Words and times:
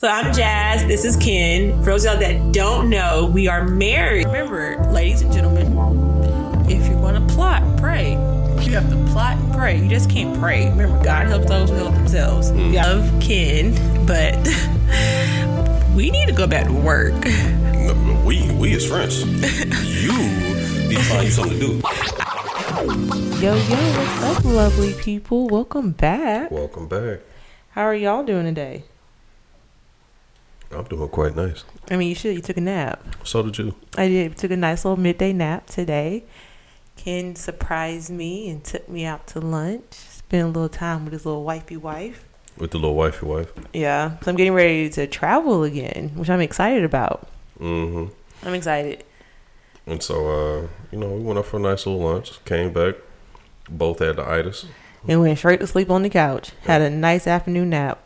So 0.00 0.08
I'm 0.08 0.32
Jazz. 0.32 0.86
This 0.86 1.04
is 1.04 1.14
Ken. 1.18 1.78
For 1.80 1.90
those 1.90 2.06
of 2.06 2.12
y'all 2.12 2.20
that 2.20 2.52
don't 2.52 2.88
know, 2.88 3.30
we 3.34 3.48
are 3.48 3.68
married. 3.68 4.24
Remember, 4.28 4.82
ladies 4.90 5.20
and 5.20 5.30
gentlemen, 5.30 5.66
if 6.70 6.88
you're 6.88 6.98
going 7.02 7.16
to 7.16 7.34
plot, 7.34 7.62
pray. 7.76 8.12
You 8.62 8.72
have 8.76 8.88
to 8.88 9.12
plot 9.12 9.36
and 9.36 9.52
pray. 9.52 9.78
You 9.78 9.90
just 9.90 10.08
can't 10.08 10.40
pray. 10.40 10.70
Remember, 10.70 11.04
God 11.04 11.26
helps 11.26 11.50
those 11.50 11.68
who 11.68 11.76
help 11.76 11.92
themselves. 11.96 12.50
Mm. 12.50 12.70
We 12.70 12.76
love 12.78 13.20
Ken, 13.20 14.06
but 14.06 14.36
we 15.94 16.10
need 16.10 16.28
to 16.28 16.34
go 16.34 16.46
back 16.46 16.64
to 16.68 16.72
work. 16.72 17.22
No, 17.22 18.22
we 18.24 18.50
we 18.52 18.72
is 18.72 18.88
friends. 18.88 19.20
you 19.26 20.16
need 20.88 20.96
to 20.96 21.02
find 21.02 21.24
you 21.26 21.30
something 21.30 21.60
to 21.60 21.66
do. 21.66 21.72
Yo, 23.38 23.54
yo, 23.54 23.76
what's 23.76 24.38
up, 24.38 24.44
lovely 24.46 24.94
people? 24.94 25.46
Welcome 25.48 25.90
back. 25.90 26.50
Welcome 26.50 26.88
back. 26.88 27.20
How 27.72 27.82
are 27.82 27.94
y'all 27.94 28.24
doing 28.24 28.46
today? 28.46 28.84
I'm 30.72 30.84
doing 30.84 31.08
quite 31.08 31.34
nice. 31.34 31.64
I 31.90 31.96
mean, 31.96 32.08
you 32.08 32.14
should. 32.14 32.34
You 32.36 32.42
took 32.42 32.56
a 32.56 32.60
nap. 32.60 33.02
So 33.24 33.42
did 33.42 33.58
you. 33.58 33.74
I 33.96 34.08
did. 34.08 34.36
Took 34.36 34.52
a 34.52 34.56
nice 34.56 34.84
little 34.84 34.98
midday 35.00 35.32
nap 35.32 35.66
today. 35.66 36.24
Ken 36.96 37.34
surprised 37.34 38.10
me 38.10 38.48
and 38.50 38.62
took 38.62 38.88
me 38.88 39.04
out 39.04 39.26
to 39.28 39.40
lunch. 39.40 39.94
Spent 39.94 40.44
a 40.44 40.46
little 40.46 40.68
time 40.68 41.04
with 41.04 41.12
his 41.12 41.26
little 41.26 41.44
wifey 41.44 41.76
wife. 41.76 42.24
With 42.56 42.70
the 42.72 42.78
little 42.78 42.94
wifey 42.94 43.26
wife. 43.26 43.52
Yeah, 43.72 44.18
so 44.20 44.30
I'm 44.30 44.36
getting 44.36 44.52
ready 44.52 44.90
to 44.90 45.06
travel 45.06 45.64
again, 45.64 46.10
which 46.14 46.28
I'm 46.30 46.40
excited 46.40 46.84
about. 46.84 47.28
Mm-hmm. 47.58 48.12
I'm 48.46 48.54
excited. 48.54 49.02
And 49.86 50.02
so, 50.02 50.28
uh, 50.28 50.68
you 50.92 50.98
know, 50.98 51.08
we 51.10 51.22
went 51.22 51.38
up 51.38 51.46
for 51.46 51.56
a 51.56 51.60
nice 51.60 51.86
little 51.86 52.02
lunch. 52.02 52.44
Came 52.44 52.72
back. 52.72 52.96
Both 53.68 54.00
had 54.00 54.16
the 54.16 54.28
itis. 54.28 54.66
and 55.08 55.20
went 55.20 55.38
straight 55.38 55.60
to 55.60 55.66
sleep 55.66 55.90
on 55.90 56.02
the 56.02 56.10
couch. 56.10 56.52
Had 56.62 56.82
a 56.82 56.90
nice 56.90 57.26
afternoon 57.26 57.70
nap. 57.70 58.02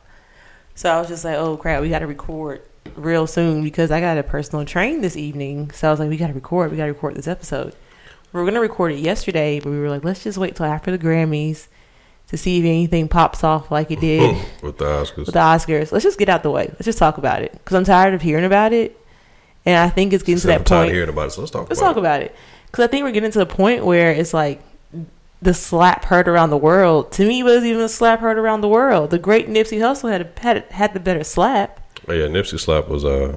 So 0.74 0.91
I 0.91 0.98
was 0.98 1.09
just 1.09 1.24
like, 1.24 1.37
oh 1.37 1.56
crap, 1.56 1.83
we 1.83 1.88
got 1.88 2.01
to 2.01 2.06
record 2.06 2.62
real 2.96 3.27
soon 3.27 3.62
because 3.62 3.91
I 3.91 4.01
got 4.01 4.19
a 4.19 4.23
personal 4.23 4.64
train 4.64 5.00
this 5.00 5.16
evening. 5.16 5.70
So 5.70 5.89
I 5.89 5.91
was 5.91 6.00
like, 6.00 6.08
we 6.08 6.17
got 6.17 6.28
to 6.28 6.33
record. 6.33 6.70
We 6.70 6.77
got 6.77 6.86
to 6.86 6.92
record 6.92 7.14
this 7.14 7.28
episode. 7.28 7.75
We 8.33 8.41
were 8.41 8.47
gonna 8.47 8.61
record 8.61 8.91
it 8.91 8.98
yesterday, 8.98 9.61
but 9.61 9.70
we 9.70 9.78
were 9.78 9.89
like, 9.89 10.02
let's 10.02 10.25
just 10.25 10.39
wait 10.39 10.56
till 10.56 10.67
after 10.67 10.91
the 10.91 10.98
Grammys 10.98 11.69
to 12.27 12.36
see 12.36 12.58
if 12.58 12.64
anything 12.64 13.06
pops 13.06 13.45
off 13.45 13.70
like 13.70 13.92
it 13.92 14.00
did 14.00 14.45
With 14.62 14.78
the 14.78 14.86
Oscars. 14.86 15.17
with 15.19 15.27
the 15.34 15.39
Oscars. 15.39 15.92
Let's 15.92 16.02
just 16.02 16.19
get 16.19 16.28
out 16.28 16.42
the 16.42 16.50
way. 16.50 16.67
Let's 16.72 16.84
just 16.84 16.98
talk 16.98 17.17
about 17.17 17.42
it 17.42 17.52
because 17.52 17.77
I'm 17.77 17.84
tired 17.84 18.12
of 18.12 18.22
hearing 18.22 18.45
about 18.45 18.72
it, 18.72 18.98
and 19.64 19.78
I 19.78 19.89
think 19.89 20.12
it's 20.12 20.25
getting 20.25 20.41
to 20.41 20.52
I'm 20.52 20.58
that 20.58 20.67
tired 20.67 20.89
of 20.89 20.95
hearing 20.95 21.11
about 21.11 21.28
it, 21.28 21.30
so 21.30 21.42
let's 21.42 21.52
talk 21.52 21.69
Let's 21.69 21.80
about 21.80 21.91
talk 21.91 21.97
about 21.98 22.22
it 22.22 22.34
because 22.67 22.83
I 22.83 22.89
think 22.89 23.05
we're 23.05 23.12
getting 23.12 23.30
to 23.30 23.39
the 23.39 23.47
point 23.47 23.84
where 23.86 24.11
it's 24.11 24.34
like 24.34 24.61
the 25.45 25.55
slap 25.55 26.06
heard 26.06 26.27
around 26.27 26.50
the 26.50 26.56
world. 26.56 27.12
To 27.12 27.27
me, 27.27 27.41
it 27.41 27.42
wasn't 27.45 27.67
even 27.67 27.83
a 27.83 27.89
slap 27.89 28.20
heard 28.20 28.39
around 28.39 28.62
the 28.62 28.69
world. 28.69 29.11
The 29.11 29.19
great 29.19 29.47
Nipsey 29.47 29.78
Hussle 29.78 30.11
had 30.11 30.23
a, 30.23 30.41
had 30.41 30.64
had 30.70 30.95
the 30.95 31.01
better 31.01 31.23
slap. 31.23 31.81
Oh, 32.09 32.12
yeah, 32.12 32.27
Nipsey 32.27 32.59
slap 32.59 32.89
was, 32.89 33.05
uh, 33.05 33.36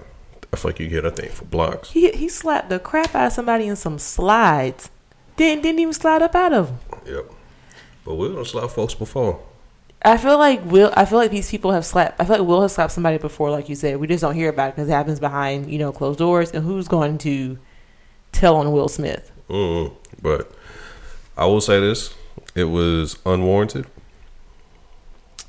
I 0.51 0.55
feel 0.55 0.69
like 0.71 0.79
you 0.79 0.87
get 0.87 1.03
that 1.03 1.17
thing 1.17 1.29
for 1.29 1.45
blocks. 1.45 1.91
He 1.91 2.09
he 2.11 2.29
slapped 2.29 2.69
the 2.69 2.79
crap 2.79 3.13
out 3.13 3.27
of 3.27 3.33
somebody 3.33 3.67
in 3.67 3.75
some 3.75 3.99
slides. 3.99 4.89
Didn't 5.35 5.63
didn't 5.63 5.79
even 5.79 5.93
slide 5.93 6.21
up 6.21 6.33
out 6.33 6.53
of 6.53 6.67
them. 6.67 7.03
Yep. 7.13 7.31
But 8.05 8.15
we 8.15 8.29
don't 8.29 8.47
slap 8.47 8.69
folks 8.69 8.95
before. 8.95 9.41
I 10.01 10.15
feel 10.15 10.37
like 10.37 10.63
Will. 10.63 10.93
I 10.95 11.03
feel 11.03 11.17
like 11.17 11.31
these 11.31 11.51
people 11.51 11.73
have 11.73 11.85
slapped. 11.85 12.21
I 12.21 12.23
feel 12.23 12.37
like 12.37 12.47
Will 12.47 12.61
has 12.61 12.73
slapped 12.73 12.93
somebody 12.93 13.17
before, 13.17 13.51
like 13.51 13.67
you 13.67 13.75
said. 13.75 13.97
We 13.97 14.07
just 14.07 14.21
don't 14.21 14.35
hear 14.35 14.49
about 14.49 14.69
it 14.69 14.75
because 14.75 14.87
it 14.87 14.93
happens 14.93 15.19
behind 15.19 15.69
you 15.69 15.77
know 15.77 15.91
closed 15.91 16.19
doors. 16.19 16.51
And 16.51 16.63
who's 16.63 16.87
going 16.87 17.17
to 17.19 17.59
tell 18.31 18.55
on 18.55 18.71
Will 18.71 18.87
Smith? 18.87 19.29
mm 19.49 19.93
But 20.21 20.51
I 21.37 21.45
will 21.45 21.61
say 21.61 21.79
this: 21.79 22.13
it 22.55 22.65
was 22.65 23.17
unwarranted. 23.25 23.85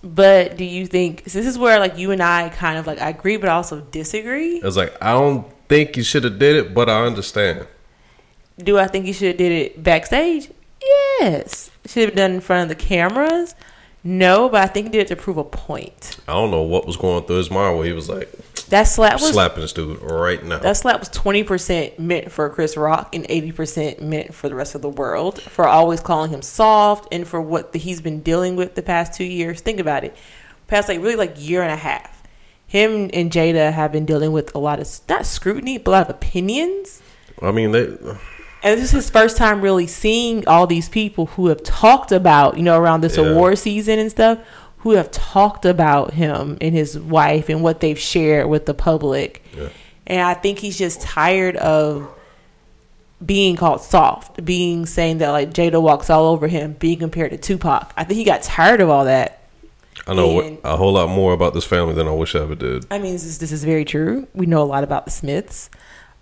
But 0.03 0.57
do 0.57 0.65
you 0.65 0.87
think 0.87 1.25
so 1.27 1.39
this 1.39 1.47
is 1.47 1.59
where 1.59 1.81
like 1.81 1.99
you 1.99 2.13
and 2.13 2.23
I 2.23 2.51
kind 2.51 2.79
of 2.79 2.87
like 2.87 3.01
I 3.01 3.09
agree, 3.09 3.37
but 3.37 3.49
also 3.49 3.81
disagree? 3.81 4.59
It's 4.59 4.77
like 4.77 4.95
I 5.03 5.13
don't 5.13 5.47
think 5.69 5.97
you 5.97 6.05
should 6.05 6.25
have 6.25 6.39
did 6.39 6.57
it, 6.57 6.75
but 6.75 6.89
I 6.89 7.05
understand. 7.05 7.67
Do 8.59 8.79
I 8.79 8.87
think 8.87 9.07
you 9.07 9.13
should 9.13 9.29
have 9.29 9.37
did 9.37 9.53
it 9.53 9.83
backstage? 9.83 10.51
Yes. 10.83 11.71
Should 11.87 12.11
have 12.11 12.17
done 12.17 12.33
in 12.33 12.41
front 12.41 12.71
of 12.71 12.77
the 12.77 12.85
cameras? 12.85 13.55
No, 14.05 14.49
but 14.49 14.63
I 14.63 14.67
think 14.67 14.87
he 14.87 14.93
did 14.93 15.01
it 15.03 15.09
to 15.09 15.17
prove 15.17 15.37
a 15.37 15.45
point. 15.45 16.19
I 16.29 16.33
don't 16.33 16.51
know 16.51 16.63
what 16.63 16.87
was 16.87 16.97
going 16.97 17.25
through 17.25 17.37
his 17.37 17.51
mind 17.51 17.77
where 17.77 17.87
he 17.87 17.93
was 17.93 18.09
like 18.09 18.33
That 18.71 18.83
slap 18.85 19.15
was 19.15 19.31
slapping 19.31 19.63
this 19.63 19.73
dude 19.73 20.01
right 20.03 20.45
now. 20.45 20.59
that 20.59 20.77
slap 20.77 21.01
was 21.01 21.09
twenty 21.09 21.43
percent 21.43 21.99
meant 21.99 22.31
for 22.31 22.49
Chris 22.51 22.77
Rock 22.77 23.15
and 23.15 23.25
eighty 23.29 23.53
percent 23.53 24.03
meant 24.03 24.35
for 24.35 24.49
the 24.49 24.55
rest 24.55 24.75
of 24.75 24.83
the 24.83 24.89
world 24.89 25.41
for 25.41 25.67
always 25.67 26.01
calling 26.01 26.31
him 26.31 26.43
soft 26.43 27.09
and 27.13 27.27
for 27.27 27.41
what 27.41 27.73
the, 27.73 27.79
he's 27.79 28.01
been 28.01 28.21
dealing 28.21 28.57
with 28.57 28.75
the 28.75 28.83
past 28.83 29.15
two 29.15 29.25
years. 29.25 29.61
Think 29.61 29.81
about 29.81 30.05
it, 30.05 30.15
past 30.67 30.89
like 30.89 31.01
really 31.01 31.17
like 31.17 31.35
year 31.37 31.63
and 31.63 31.73
a 31.73 31.77
half. 31.77 32.23
Him 32.67 33.09
and 33.15 33.31
Jada 33.31 33.73
have 33.73 33.93
been 33.93 34.05
dealing 34.05 34.33
with 34.33 34.55
a 34.55 34.59
lot 34.59 34.79
of 34.81 34.87
not 35.09 35.25
scrutiny, 35.25 35.79
but 35.79 35.91
a 35.91 35.93
lot 35.93 36.03
of 36.11 36.17
opinions. 36.17 37.01
I 37.41 37.51
mean, 37.53 37.73
they 37.73 37.85
And 38.63 38.79
this 38.79 38.81
is 38.87 38.91
his 38.91 39.11
first 39.11 39.39
time 39.39 39.63
really 39.63 39.87
seeing 39.87 40.47
all 40.47 40.67
these 40.67 40.89
people 40.91 41.27
who 41.27 41.47
have 41.47 41.63
talked 41.63 42.13
about, 42.13 42.59
you 42.59 42.63
know, 42.63 42.79
around 42.79 43.01
this 43.01 43.17
Yeah. 43.17 43.25
award 43.25 43.57
season 43.59 43.99
and 43.99 44.11
stuff, 44.11 44.39
who 44.89 44.95
have 44.97 45.11
talked 45.11 45.67
about 45.67 46.15
him 46.15 46.57
and 46.63 46.75
his 46.75 46.99
wife 46.99 47.51
and 47.51 47.63
what 47.63 47.81
they've 47.81 47.99
shared 47.99 48.49
with 48.49 48.65
the 48.65 48.73
public. 48.73 49.45
Yeah. 49.55 49.69
And 50.07 50.23
I 50.23 50.33
think 50.33 50.61
he's 50.61 50.79
just 50.79 51.03
tired 51.03 51.57
of 51.57 52.09
being 53.25 53.55
called 53.55 53.83
soft, 53.83 54.43
being 54.43 54.87
saying 54.87 55.19
that 55.19 55.29
like 55.29 55.51
Jada 55.51 55.83
walks 55.83 56.09
all 56.09 56.25
over 56.25 56.49
him, 56.49 56.73
being 56.73 56.99
compared 57.01 57.33
to 57.33 57.37
Tupac. 57.37 57.93
I 57.99 58.05
think 58.05 58.17
he 58.17 58.25
got 58.25 58.41
tired 58.43 58.81
of 58.81 58.89
all 58.89 59.05
that. 59.05 59.43
I 60.07 60.15
know 60.15 60.41
And- 60.41 60.57
a 60.65 60.79
whole 60.79 60.93
lot 60.95 61.11
more 61.11 61.35
about 61.35 61.53
this 61.53 61.67
family 61.67 61.93
than 61.93 62.09
I 62.09 62.13
wish 62.13 62.35
I 62.35 62.39
ever 62.39 62.55
did. 62.55 62.87
I 62.91 62.99
mean, 62.99 63.13
this 63.13 63.25
is, 63.25 63.37
this 63.41 63.53
is 63.53 63.65
very 63.65 63.85
true. 63.85 64.27
We 64.33 64.47
know 64.47 64.63
a 64.63 64.65
lot 64.65 64.85
about 64.85 65.05
the 65.05 65.11
Smiths. 65.11 65.69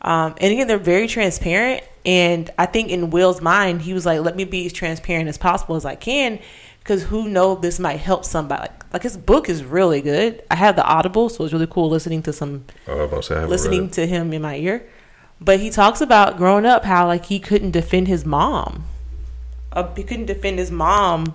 Um, 0.03 0.35
and 0.41 0.53
again, 0.53 0.67
they're 0.67 0.79
very 0.79 1.07
transparent. 1.07 1.85
And 2.05 2.51
I 2.59 2.67
think 2.67 2.91
in 2.91 3.11
Will's 3.11 3.41
mind, 3.41 3.83
he 3.83 3.95
was 3.95 4.05
like, 4.05 4.21
let 4.23 4.35
me 4.35 4.43
be 4.43 4.67
as 4.67 4.73
transparent 4.73 5.29
as 5.29 5.39
possible 5.39 5.77
as 5.77 5.85
I 5.85 5.95
can 5.95 6.41
because 6.87 7.03
who 7.03 7.29
knows 7.29 7.63
this 7.63 7.81
might 7.81 7.97
help 7.97 8.25
somebody. 8.25 8.61
Like, 8.61 8.93
like 8.93 9.03
his 9.03 9.17
book 9.17 9.49
is 9.49 9.65
really 9.65 10.01
good. 10.01 10.41
I 10.49 10.55
have 10.55 10.77
the 10.77 10.85
Audible, 10.85 11.29
so 11.29 11.43
it's 11.43 11.53
really 11.53 11.67
cool 11.67 11.91
listening 11.91 12.23
to 12.23 12.33
some 12.33 12.65
I 12.87 12.93
to 12.95 13.23
say 13.25 13.35
I 13.35 13.39
haven't 13.39 13.51
listening 13.51 13.91
to 13.91 14.07
him 14.07 14.33
in 14.33 14.41
my 14.41 14.57
ear. 14.57 14.89
But 15.41 15.59
he 15.59 15.71
talks 15.71 16.01
about 16.01 16.37
growing 16.37 16.65
up 16.65 16.85
how 16.85 17.09
like 17.09 17.27
he 17.27 17.41
couldn't 17.41 17.73
defend 17.73 18.07
his 18.07 18.25
mom. 18.25 18.85
Uh, 19.73 19.93
he 19.97 20.05
couldn't 20.05 20.27
defend 20.27 20.61
his 20.61 20.71
mom 20.71 21.35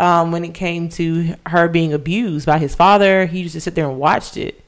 um, 0.00 0.32
when 0.32 0.44
it 0.44 0.52
came 0.52 0.88
to 0.90 1.36
her 1.46 1.68
being 1.68 1.92
abused 1.92 2.44
by 2.44 2.58
his 2.58 2.74
father. 2.74 3.26
He 3.26 3.42
used 3.42 3.54
to 3.54 3.60
sit 3.60 3.76
there 3.76 3.88
and 3.88 4.00
watched 4.00 4.36
it. 4.36 4.64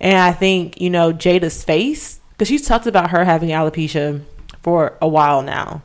And 0.00 0.16
I 0.16 0.32
think 0.32 0.80
you 0.80 0.88
know 0.88 1.12
Jada's 1.12 1.62
face 1.62 2.20
because 2.30 2.48
she's 2.48 2.66
talked 2.66 2.86
about 2.86 3.10
her 3.10 3.26
having 3.26 3.50
alopecia 3.50 4.24
for 4.62 4.96
a 5.02 5.06
while 5.08 5.42
now, 5.42 5.82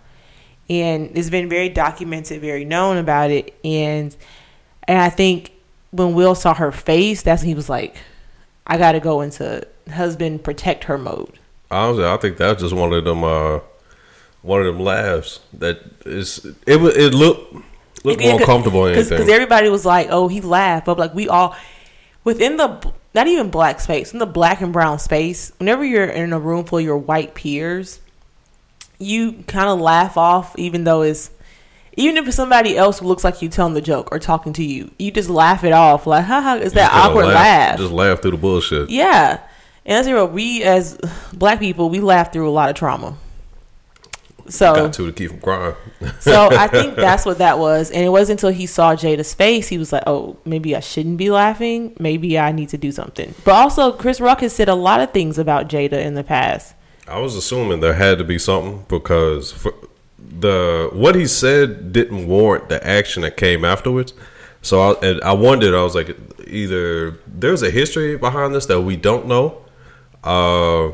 and 0.70 1.16
it's 1.16 1.30
been 1.30 1.50
very 1.50 1.70
documented, 1.70 2.42
very 2.42 2.66
known 2.66 2.98
about 2.98 3.32
it. 3.32 3.58
And 3.64 4.16
and 4.88 5.00
I 5.00 5.10
think 5.10 5.52
when 5.92 6.14
Will 6.14 6.36
saw 6.36 6.54
her 6.54 6.72
face, 6.72 7.22
that's 7.22 7.42
when 7.42 7.50
he 7.50 7.56
was 7.56 7.70
like, 7.70 7.96
"I 8.66 8.78
got 8.78 8.94
to 8.94 9.00
go 9.00 9.22
into 9.22 9.68
husband 9.92 10.44
protect 10.44 10.86
her 10.86 10.98
mode." 10.98 11.40
Honestly, 11.72 12.06
I 12.06 12.18
think 12.18 12.38
that's 12.38 12.62
just 12.62 12.74
one 12.74 12.94
of 12.94 13.04
them. 13.04 13.24
Uh, 13.24 13.60
one 14.42 14.62
of 14.62 14.68
them 14.68 14.80
laughs 14.80 15.40
that 15.54 15.80
is. 16.06 16.46
It 16.66 16.80
was. 16.80 16.96
It 16.96 17.14
looked 17.14 17.56
looked 18.04 18.22
more 18.22 18.40
comfortable 18.40 18.84
than 18.84 18.94
because 18.94 19.12
everybody 19.30 19.70
was 19.70 19.86
like, 19.86 20.08
"Oh, 20.10 20.28
he 20.28 20.42
laughed," 20.42 20.86
but 20.86 20.98
like 20.98 21.14
we 21.14 21.28
all 21.28 21.56
within 22.24 22.58
the 22.58 22.92
not 23.14 23.28
even 23.28 23.50
black 23.50 23.80
space, 23.80 24.12
in 24.12 24.20
the 24.20 24.26
black 24.26 24.62
and 24.62 24.74
brown 24.74 25.00
space. 25.00 25.52
Whenever 25.58 25.86
you're 25.86 26.06
in 26.06 26.34
a 26.34 26.40
room 26.40 26.66
full 26.66 26.80
of 26.80 26.86
your 26.86 26.98
white 26.98 27.34
peers, 27.34 28.00
you 29.00 29.44
kind 29.48 29.70
of 29.70 29.80
laugh 29.80 30.18
off, 30.18 30.58
even 30.58 30.84
though 30.84 31.02
it's 31.02 31.32
even 31.98 32.18
if 32.18 32.28
it's 32.28 32.36
somebody 32.36 32.78
else 32.78 33.00
who 33.00 33.08
looks 33.08 33.24
like 33.24 33.42
you 33.42 33.50
telling 33.50 33.74
the 33.74 33.82
joke 33.82 34.10
or 34.12 34.20
talking 34.20 34.54
to 34.54 34.64
you, 34.64 34.92
you 35.00 35.12
just 35.12 35.30
laugh 35.30 35.64
it 35.64 35.72
off. 35.72 36.06
Like, 36.06 36.26
haha, 36.26 36.56
it's 36.56 36.74
that 36.74 36.92
awkward 36.94 37.28
laugh. 37.28 37.78
Just 37.78 37.94
laugh 37.94 38.22
through 38.22 38.32
the 38.32 38.38
bullshit. 38.38 38.90
Yeah. 38.90 39.40
And 39.86 40.06
that's 40.06 40.08
what 40.08 40.34
we 40.34 40.64
as 40.64 40.98
black 41.32 41.60
people, 41.60 41.90
we 41.90 42.00
laugh 42.00 42.34
through 42.34 42.50
a 42.50 42.52
lot 42.52 42.70
of 42.70 42.76
trauma. 42.76 43.18
So 44.48 44.76
Got 44.76 44.94
to 44.94 45.08
to 45.08 45.12
keep 45.12 45.32
from 45.32 45.40
crying. 45.40 45.76
so 46.20 46.50
I 46.52 46.68
think 46.72 46.96
that's 46.96 47.26
what 47.26 47.40
that 47.40 47.58
was. 47.58 47.90
And 47.92 48.04
it 48.04 48.10
wasn't 48.10 48.40
until 48.40 48.56
he 48.56 48.66
saw 48.66 48.96
Jada's 48.96 49.34
face, 49.34 49.68
he 49.68 49.78
was 49.78 49.92
like, 49.92 50.04
oh, 50.06 50.38
maybe 50.46 50.76
I 50.76 50.82
shouldn't 50.82 51.18
be 51.18 51.32
laughing. 51.32 51.96
Maybe 52.00 52.38
I 52.38 52.52
need 52.52 52.70
to 52.70 52.78
do 52.78 52.92
something. 52.92 53.34
But 53.44 53.54
also, 53.54 53.92
Chris 53.92 54.20
Rock 54.20 54.42
has 54.42 54.54
said 54.54 54.70
a 54.70 54.76
lot 54.76 55.02
of 55.02 55.12
things 55.12 55.40
about 55.40 55.68
Jada 55.68 55.94
in 55.94 56.14
the 56.14 56.24
past. 56.24 56.76
I 57.08 57.20
was 57.20 57.36
assuming 57.36 57.82
there 57.82 57.94
had 57.94 58.18
to 58.18 58.24
be 58.24 58.40
something 58.40 58.86
because 58.88 59.54
the 60.18 60.90
what 60.92 61.16
he 61.16 61.28
said 61.28 61.94
didn't 61.94 62.28
warrant 62.28 62.70
the 62.70 62.86
action 62.86 63.22
that 63.22 63.38
came 63.38 63.64
afterwards. 63.64 64.14
So 64.62 64.82
I, 64.82 65.08
and 65.08 65.22
I 65.22 65.34
wondered. 65.34 65.76
I 65.76 65.84
was 65.84 65.94
like, 65.94 66.18
either 66.48 67.12
there's 67.28 67.62
a 67.62 67.70
history 67.70 68.18
behind 68.18 68.56
this 68.56 68.66
that 68.66 68.82
we 68.82 68.96
don't 68.96 69.28
know, 69.28 69.62
uh, 70.24 70.92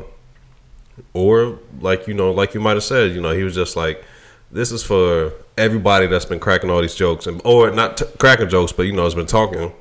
or 1.14 1.58
like 1.80 2.06
you 2.06 2.12
know, 2.12 2.30
like 2.32 2.52
you 2.52 2.60
might 2.60 2.74
have 2.74 2.84
said, 2.84 3.12
you 3.12 3.22
know, 3.22 3.32
he 3.32 3.42
was 3.42 3.54
just 3.54 3.74
like, 3.74 4.04
this 4.50 4.70
is 4.70 4.82
for 4.82 5.32
everybody 5.56 6.06
that's 6.06 6.26
been 6.26 6.40
cracking 6.40 6.68
all 6.68 6.82
these 6.82 6.94
jokes 6.94 7.26
and 7.26 7.40
or 7.44 7.70
not 7.70 7.96
t- 7.96 8.04
cracking 8.18 8.50
jokes, 8.50 8.72
but 8.72 8.82
you 8.82 8.92
know, 8.92 9.04
has 9.04 9.14
been 9.14 9.24
talking, 9.24 9.72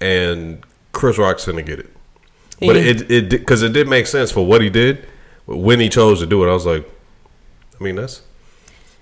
and 0.00 0.64
Chris 0.92 1.18
Rock's 1.18 1.44
gonna 1.44 1.62
get 1.62 1.80
it. 1.80 1.90
But 2.60 2.76
it 2.76 3.10
it 3.10 3.28
because 3.28 3.62
it 3.62 3.72
did 3.72 3.88
make 3.88 4.06
sense 4.06 4.30
for 4.30 4.46
what 4.46 4.62
he 4.62 4.70
did 4.70 5.08
when 5.46 5.80
he 5.80 5.88
chose 5.88 6.20
to 6.20 6.26
do 6.26 6.44
it. 6.44 6.50
I 6.50 6.54
was 6.54 6.66
like, 6.66 6.88
I 7.80 7.84
mean 7.84 7.96
that's 7.96 8.22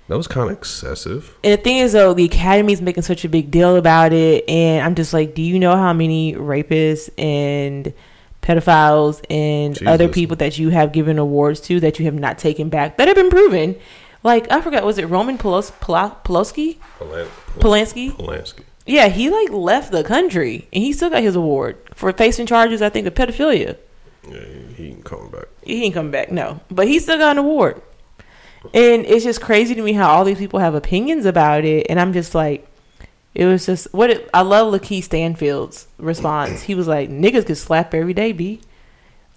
that 0.08 0.16
was 0.16 0.26
kind 0.26 0.50
of 0.50 0.56
excessive. 0.58 1.36
And 1.44 1.52
the 1.58 1.62
thing 1.62 1.78
is, 1.78 1.92
though, 1.92 2.12
the 2.12 2.24
Academy's 2.24 2.82
making 2.82 3.04
such 3.04 3.24
a 3.24 3.28
big 3.28 3.50
deal 3.50 3.76
about 3.76 4.12
it, 4.12 4.44
and 4.48 4.84
I'm 4.84 4.94
just 4.94 5.12
like, 5.14 5.34
do 5.34 5.42
you 5.42 5.58
know 5.58 5.76
how 5.76 5.92
many 5.92 6.34
rapists 6.34 7.08
and 7.16 7.94
pedophiles 8.42 9.24
and 9.30 9.74
Jesus. 9.74 9.86
other 9.86 10.08
people 10.08 10.36
that 10.38 10.58
you 10.58 10.70
have 10.70 10.92
given 10.92 11.18
awards 11.18 11.60
to 11.60 11.78
that 11.80 11.98
you 11.98 12.04
have 12.06 12.14
not 12.14 12.38
taken 12.38 12.68
back 12.68 12.96
that 12.96 13.06
have 13.08 13.16
been 13.16 13.30
proven? 13.30 13.76
Like 14.24 14.50
I 14.52 14.60
forgot, 14.60 14.84
was 14.84 14.98
it 14.98 15.06
Roman 15.06 15.38
Pelos- 15.38 15.70
Polo- 15.80 16.16
Poloski? 16.24 16.78
Polan- 16.98 17.28
Polanski? 17.58 18.10
Polanski. 18.12 18.64
Yeah, 18.84 19.08
he 19.08 19.30
like 19.30 19.50
left 19.50 19.92
the 19.92 20.02
country, 20.02 20.68
and 20.72 20.82
he 20.82 20.92
still 20.92 21.10
got 21.10 21.22
his 21.22 21.36
award 21.36 21.78
for 21.94 22.12
facing 22.12 22.46
charges. 22.46 22.82
I 22.82 22.88
think 22.88 23.06
of 23.06 23.14
pedophilia. 23.14 23.76
Yeah, 24.28 24.40
ain't 25.02 25.04
coming 25.04 25.30
back. 25.30 25.48
He 25.62 25.84
ain't 25.84 25.94
coming 25.94 26.12
back, 26.12 26.30
no. 26.30 26.60
But 26.70 26.88
he 26.88 26.98
still 26.98 27.18
got 27.18 27.32
an 27.32 27.38
award. 27.38 27.82
And 28.72 29.04
it's 29.06 29.24
just 29.24 29.40
crazy 29.40 29.74
to 29.74 29.82
me 29.82 29.92
how 29.92 30.08
all 30.08 30.24
these 30.24 30.38
people 30.38 30.60
have 30.60 30.74
opinions 30.74 31.26
about 31.26 31.64
it. 31.64 31.86
And 31.90 31.98
I'm 31.98 32.12
just 32.12 32.34
like, 32.34 32.66
it 33.34 33.46
was 33.46 33.66
just 33.66 33.92
what 33.92 34.10
it, 34.10 34.30
I 34.32 34.42
love 34.42 34.72
Lakeith 34.72 35.04
Stanfield's 35.04 35.88
response. 35.98 36.62
He 36.62 36.74
was 36.74 36.86
like, 36.86 37.10
niggas 37.10 37.46
get 37.46 37.56
slapped 37.56 37.94
every 37.94 38.14
day, 38.14 38.32
B. 38.32 38.60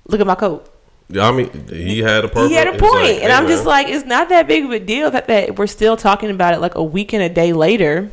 Look 0.07 0.21
at 0.21 0.27
my 0.27 0.35
coat. 0.35 0.71
Yeah, 1.07 1.27
I 1.27 1.31
mean, 1.31 1.67
he 1.67 1.99
had 1.99 2.25
a 2.25 2.27
purpose. 2.27 2.49
He 2.49 2.55
had 2.55 2.67
a 2.67 2.71
point. 2.71 2.93
like, 2.93 3.15
and 3.15 3.23
hey, 3.23 3.31
I'm 3.31 3.47
just 3.47 3.65
like, 3.65 3.87
it's 3.87 4.05
not 4.05 4.29
that 4.29 4.47
big 4.47 4.65
of 4.65 4.71
a 4.71 4.79
deal 4.79 5.11
that, 5.11 5.27
that 5.27 5.57
we're 5.57 5.67
still 5.67 5.97
talking 5.97 6.29
about 6.29 6.53
it 6.53 6.59
like 6.59 6.75
a 6.75 6.83
week 6.83 7.13
and 7.13 7.21
a 7.21 7.29
day 7.29 7.53
later. 7.53 8.11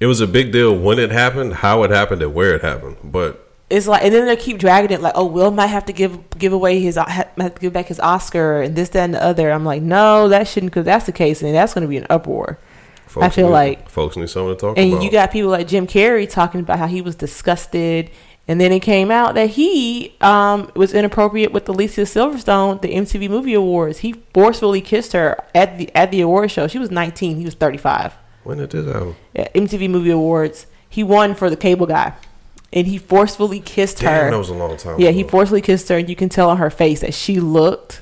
it 0.00 0.06
was 0.06 0.20
a 0.20 0.26
big 0.26 0.52
deal 0.52 0.76
when 0.76 0.98
it 0.98 1.10
happened, 1.10 1.54
how 1.54 1.82
it 1.84 1.90
happened, 1.90 2.20
and 2.22 2.34
where 2.34 2.54
it 2.54 2.62
happened. 2.62 2.96
But 3.04 3.51
It's 3.72 3.86
like, 3.88 4.04
and 4.04 4.12
then 4.14 4.26
they 4.26 4.36
keep 4.36 4.58
dragging 4.58 4.90
it 4.90 5.00
like, 5.00 5.14
oh, 5.16 5.24
Will 5.24 5.50
might 5.50 5.68
have 5.68 5.86
to 5.86 5.92
give 5.92 6.18
give 6.38 6.52
away 6.52 6.78
his 6.80 6.96
have 6.96 7.34
to 7.36 7.60
give 7.60 7.72
back 7.72 7.86
his 7.86 7.98
Oscar 7.98 8.62
and 8.62 8.76
this, 8.76 8.90
that, 8.90 9.04
and 9.04 9.14
the 9.14 9.22
other. 9.24 9.50
I'm 9.50 9.64
like, 9.64 9.80
no, 9.82 10.28
that 10.28 10.46
shouldn't, 10.46 10.72
because 10.72 10.84
that's 10.84 11.06
the 11.06 11.12
case, 11.12 11.42
and 11.42 11.54
that's 11.54 11.72
going 11.74 11.82
to 11.82 11.88
be 11.88 11.96
an 11.96 12.06
uproar. 12.10 12.58
folks 13.06 13.34
feel 13.34 13.46
need, 13.46 13.52
like- 13.52 13.88
folks 13.88 14.16
need 14.16 14.28
something 14.28 14.54
to 14.54 14.60
talk 14.60 14.78
And 14.78 14.92
about. 14.92 15.02
you 15.02 15.10
got 15.10 15.30
people 15.30 15.50
like 15.50 15.66
Jim 15.68 15.86
Carrey 15.86 16.28
talking 16.28 16.60
about 16.60 16.78
how 16.78 16.86
he 16.86 17.00
was 17.02 17.14
disgusted, 17.16 18.10
and 18.48 18.60
then 18.60 18.72
it 18.72 18.80
came 18.80 19.10
out 19.10 19.34
that 19.36 19.50
he 19.50 20.14
um, 20.20 20.70
was 20.74 20.92
inappropriate 20.92 21.52
with 21.52 21.68
Alicia 21.68 22.02
Silverstone, 22.02 22.80
the 22.82 22.88
MTV 22.94 23.30
Movie 23.30 23.54
Awards. 23.54 23.98
He 24.00 24.14
forcefully 24.34 24.80
kissed 24.80 25.12
her 25.12 25.38
at 25.54 25.78
the 25.78 25.94
at 25.96 26.10
the 26.10 26.20
award 26.20 26.50
show. 26.50 26.66
She 26.68 26.78
was 26.78 26.90
19, 26.90 27.36
he 27.38 27.44
was 27.44 27.54
35. 27.54 28.14
when 28.44 28.58
did 28.58 28.70
this 28.70 28.86
happen? 28.86 29.14
MTV 29.34 29.88
Movie 29.88 30.10
Awards, 30.10 30.66
he 30.88 31.02
won 31.02 31.34
for 31.34 31.48
the 31.48 31.56
Cable 31.56 31.86
Guy, 31.86 32.12
and 32.72 32.86
he 32.86 32.98
forcefully 32.98 33.60
kissed 33.60 33.98
Damn, 33.98 34.24
her. 34.24 34.30
that 34.30 34.36
was 34.38 34.48
a 34.48 34.54
long 34.54 34.76
time. 34.76 34.98
Yeah, 35.00 35.10
he 35.10 35.22
forcefully 35.24 35.60
kissed 35.60 35.88
her, 35.88 35.98
and 35.98 36.08
you 36.08 36.16
can 36.16 36.28
tell 36.28 36.50
on 36.50 36.56
her 36.58 36.70
face 36.70 37.00
that 37.00 37.14
she 37.14 37.40
looked 37.40 38.00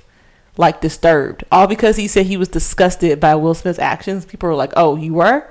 like 0.56 0.80
disturbed. 0.80 1.44
All 1.50 1.66
because 1.66 1.96
he 1.96 2.06
said 2.08 2.26
he 2.26 2.36
was 2.36 2.48
disgusted 2.48 3.18
by 3.20 3.34
Will 3.34 3.54
Smith's 3.54 3.78
actions. 3.78 4.24
People 4.24 4.48
were 4.48 4.54
like, 4.54 4.72
"Oh, 4.76 4.96
you 4.96 5.14
were? 5.14 5.44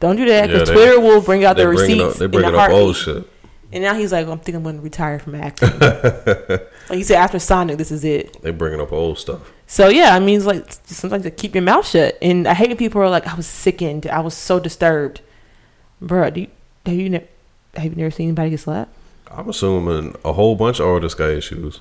Don't 0.00 0.16
do 0.16 0.24
that, 0.26 0.48
Yeah, 0.48 0.54
because 0.54 0.68
they- 0.68 0.74
Twitter 0.74 1.00
will 1.00 1.20
bring 1.20 1.44
out 1.44 1.56
the 1.56 1.68
receipts 1.68 2.02
up, 2.02 2.14
they 2.14 2.24
in 2.24 2.30
bringing 2.30 2.54
up 2.54 2.70
old 2.70 2.96
shit. 2.96 3.24
And 3.74 3.82
now 3.82 3.94
he's 3.94 4.12
like, 4.12 4.26
"I'm 4.26 4.38
thinking 4.38 4.56
I'm 4.56 4.62
going 4.64 4.76
to 4.76 4.82
retire 4.82 5.18
from 5.18 5.34
acting." 5.34 5.70
like 5.78 6.98
he 6.98 7.02
said, 7.04 7.16
after 7.16 7.38
Sonic, 7.38 7.78
this 7.78 7.90
is 7.90 8.04
it. 8.04 8.42
They 8.42 8.50
bringing 8.50 8.80
up 8.80 8.92
old 8.92 9.18
stuff. 9.18 9.50
So 9.66 9.88
yeah, 9.88 10.14
I 10.14 10.18
mean, 10.18 10.36
it's 10.36 10.44
like 10.44 10.66
sometimes 10.84 11.22
to 11.22 11.30
keep 11.30 11.54
your 11.54 11.62
mouth 11.62 11.86
shut. 11.86 12.18
And 12.20 12.46
I 12.46 12.52
hate 12.52 12.68
when 12.68 12.76
people 12.76 13.00
are 13.00 13.08
like, 13.08 13.26
"I 13.26 13.34
was 13.34 13.46
sickened. 13.46 14.06
I 14.06 14.20
was 14.20 14.34
so 14.34 14.60
disturbed." 14.60 15.22
Bruh, 16.02 16.34
do 16.34 16.40
you, 16.42 16.48
have 16.84 16.94
you 16.96 17.08
ne- 17.10 17.28
have 17.74 17.84
you 17.84 17.96
never 17.96 18.10
seen 18.10 18.28
anybody 18.28 18.50
get 18.50 18.60
slapped? 18.60 18.92
I'm 19.30 19.48
assuming 19.48 20.14
a 20.24 20.32
whole 20.32 20.56
bunch 20.56 20.80
of 20.80 20.86
artists 20.86 21.18
got 21.18 21.30
issues. 21.30 21.80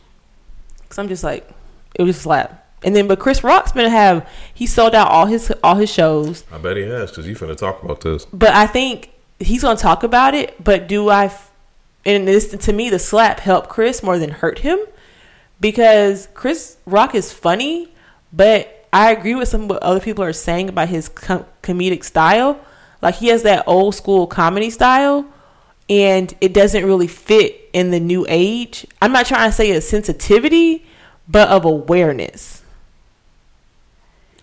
Cause 0.89 0.97
I'm 0.97 1.07
just 1.07 1.23
like, 1.23 1.49
it 1.95 2.03
was 2.03 2.17
a 2.17 2.19
slap. 2.19 2.67
And 2.83 2.95
then, 2.95 3.07
but 3.07 3.19
Chris 3.19 3.43
Rock's 3.43 3.71
gonna 3.71 3.89
have 3.89 4.27
he 4.53 4.65
sold 4.65 4.95
out 4.95 5.09
all 5.09 5.25
his 5.27 5.53
all 5.63 5.75
his 5.75 5.89
shows. 5.89 6.43
I 6.51 6.57
bet 6.57 6.77
he 6.77 6.83
has 6.83 7.11
because 7.11 7.27
you 7.27 7.35
finna 7.35 7.55
talk 7.55 7.83
about 7.83 8.01
this. 8.01 8.25
But 8.33 8.49
I 8.51 8.65
think 8.67 9.11
he's 9.39 9.61
gonna 9.61 9.77
talk 9.77 10.03
about 10.03 10.33
it. 10.33 10.61
But 10.63 10.87
do 10.87 11.09
I? 11.09 11.31
And 12.05 12.27
this 12.27 12.49
to 12.49 12.73
me, 12.73 12.89
the 12.89 12.97
slap 12.97 13.39
helped 13.39 13.69
Chris 13.69 14.01
more 14.01 14.17
than 14.17 14.31
hurt 14.31 14.59
him 14.59 14.79
because 15.59 16.27
Chris 16.33 16.77
Rock 16.85 17.13
is 17.13 17.31
funny. 17.31 17.93
But 18.33 18.87
I 18.91 19.11
agree 19.11 19.35
with 19.35 19.47
some 19.47 19.63
of 19.63 19.69
what 19.69 19.83
other 19.83 19.99
people 19.99 20.23
are 20.23 20.33
saying 20.33 20.67
about 20.69 20.89
his 20.89 21.07
com- 21.07 21.45
comedic 21.61 22.03
style. 22.03 22.59
Like 23.01 23.15
he 23.15 23.27
has 23.27 23.43
that 23.43 23.63
old 23.67 23.93
school 23.95 24.25
comedy 24.25 24.69
style, 24.69 25.25
and 25.89 26.33
it 26.41 26.53
doesn't 26.53 26.85
really 26.85 27.07
fit 27.07 27.69
in 27.73 27.91
the 27.91 27.99
new 27.99 28.25
age. 28.29 28.85
I'm 29.01 29.11
not 29.11 29.25
trying 29.25 29.49
to 29.49 29.55
say 29.55 29.71
a 29.71 29.81
sensitivity, 29.81 30.85
but 31.27 31.49
of 31.49 31.65
awareness. 31.65 32.63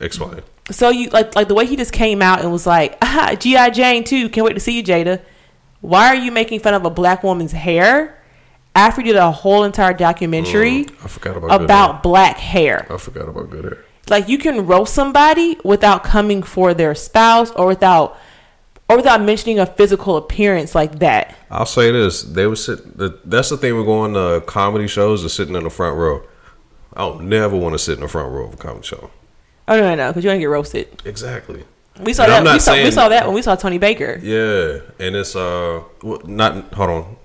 Explain. 0.00 0.42
So 0.70 0.90
you 0.90 1.08
like 1.10 1.34
like 1.34 1.48
the 1.48 1.54
way 1.54 1.66
he 1.66 1.76
just 1.76 1.92
came 1.92 2.20
out 2.22 2.40
and 2.40 2.52
was 2.52 2.66
like, 2.66 2.96
ah, 3.02 3.34
GI 3.38 3.70
Jane 3.70 4.04
too. 4.04 4.28
Can't 4.28 4.44
wait 4.44 4.54
to 4.54 4.60
see 4.60 4.76
you, 4.76 4.82
Jada. 4.82 5.20
Why 5.80 6.08
are 6.08 6.16
you 6.16 6.30
making 6.30 6.60
fun 6.60 6.74
of 6.74 6.84
a 6.84 6.90
black 6.90 7.22
woman's 7.22 7.52
hair 7.52 8.18
after 8.74 9.00
you 9.00 9.12
did 9.12 9.16
a 9.16 9.30
whole 9.30 9.64
entire 9.64 9.92
documentary 9.92 10.84
Mm, 10.84 11.04
I 11.04 11.08
forgot 11.08 11.36
about 11.36 11.62
about 11.62 12.02
black 12.02 12.36
hair. 12.36 12.86
I 12.90 12.96
forgot 12.96 13.28
about 13.28 13.50
good 13.50 13.64
hair. 13.64 13.84
Like 14.08 14.28
you 14.28 14.38
can 14.38 14.66
roast 14.66 14.94
somebody 14.94 15.58
without 15.64 16.04
coming 16.04 16.42
for 16.42 16.74
their 16.74 16.94
spouse 16.94 17.50
or 17.52 17.66
without 17.66 18.18
or 18.88 18.96
without 18.96 19.22
mentioning 19.22 19.58
a 19.58 19.66
physical 19.66 20.16
appearance 20.16 20.74
like 20.74 20.98
that. 21.00 21.36
I'll 21.50 21.66
say 21.66 21.90
this: 21.92 22.22
they 22.22 22.46
would 22.46 22.58
sit. 22.58 22.96
That's 23.28 23.50
the 23.50 23.56
thing 23.56 23.76
with 23.76 23.86
going 23.86 24.14
to 24.14 24.42
comedy 24.46 24.86
shows 24.86 25.24
is 25.24 25.32
sitting 25.32 25.54
in 25.54 25.64
the 25.64 25.70
front 25.70 25.96
row. 25.96 26.22
I 26.94 27.00
don't 27.02 27.28
never 27.28 27.56
want 27.56 27.74
to 27.74 27.78
sit 27.78 27.94
in 27.94 28.00
the 28.00 28.08
front 28.08 28.32
row 28.32 28.46
of 28.46 28.54
a 28.54 28.56
comedy 28.56 28.86
show. 28.86 29.10
Oh 29.68 29.76
no, 29.76 29.82
no, 29.82 29.94
no, 29.94 30.10
because 30.10 30.24
you 30.24 30.30
to 30.30 30.38
get 30.38 30.46
roasted. 30.46 31.02
Exactly. 31.04 31.64
We 32.00 32.14
saw 32.14 32.24
And 32.24 32.46
that. 32.46 32.54
We 32.54 32.58
saw, 32.60 32.74
we 32.74 32.90
saw 32.90 33.08
that 33.08 33.26
when 33.26 33.34
we 33.34 33.42
saw 33.42 33.56
Tony 33.56 33.78
Baker. 33.78 34.18
Yeah, 34.22 34.80
and 35.04 35.16
it's 35.16 35.36
uh, 35.36 35.82
not 36.24 36.72
hold 36.72 36.90
on, 36.90 37.16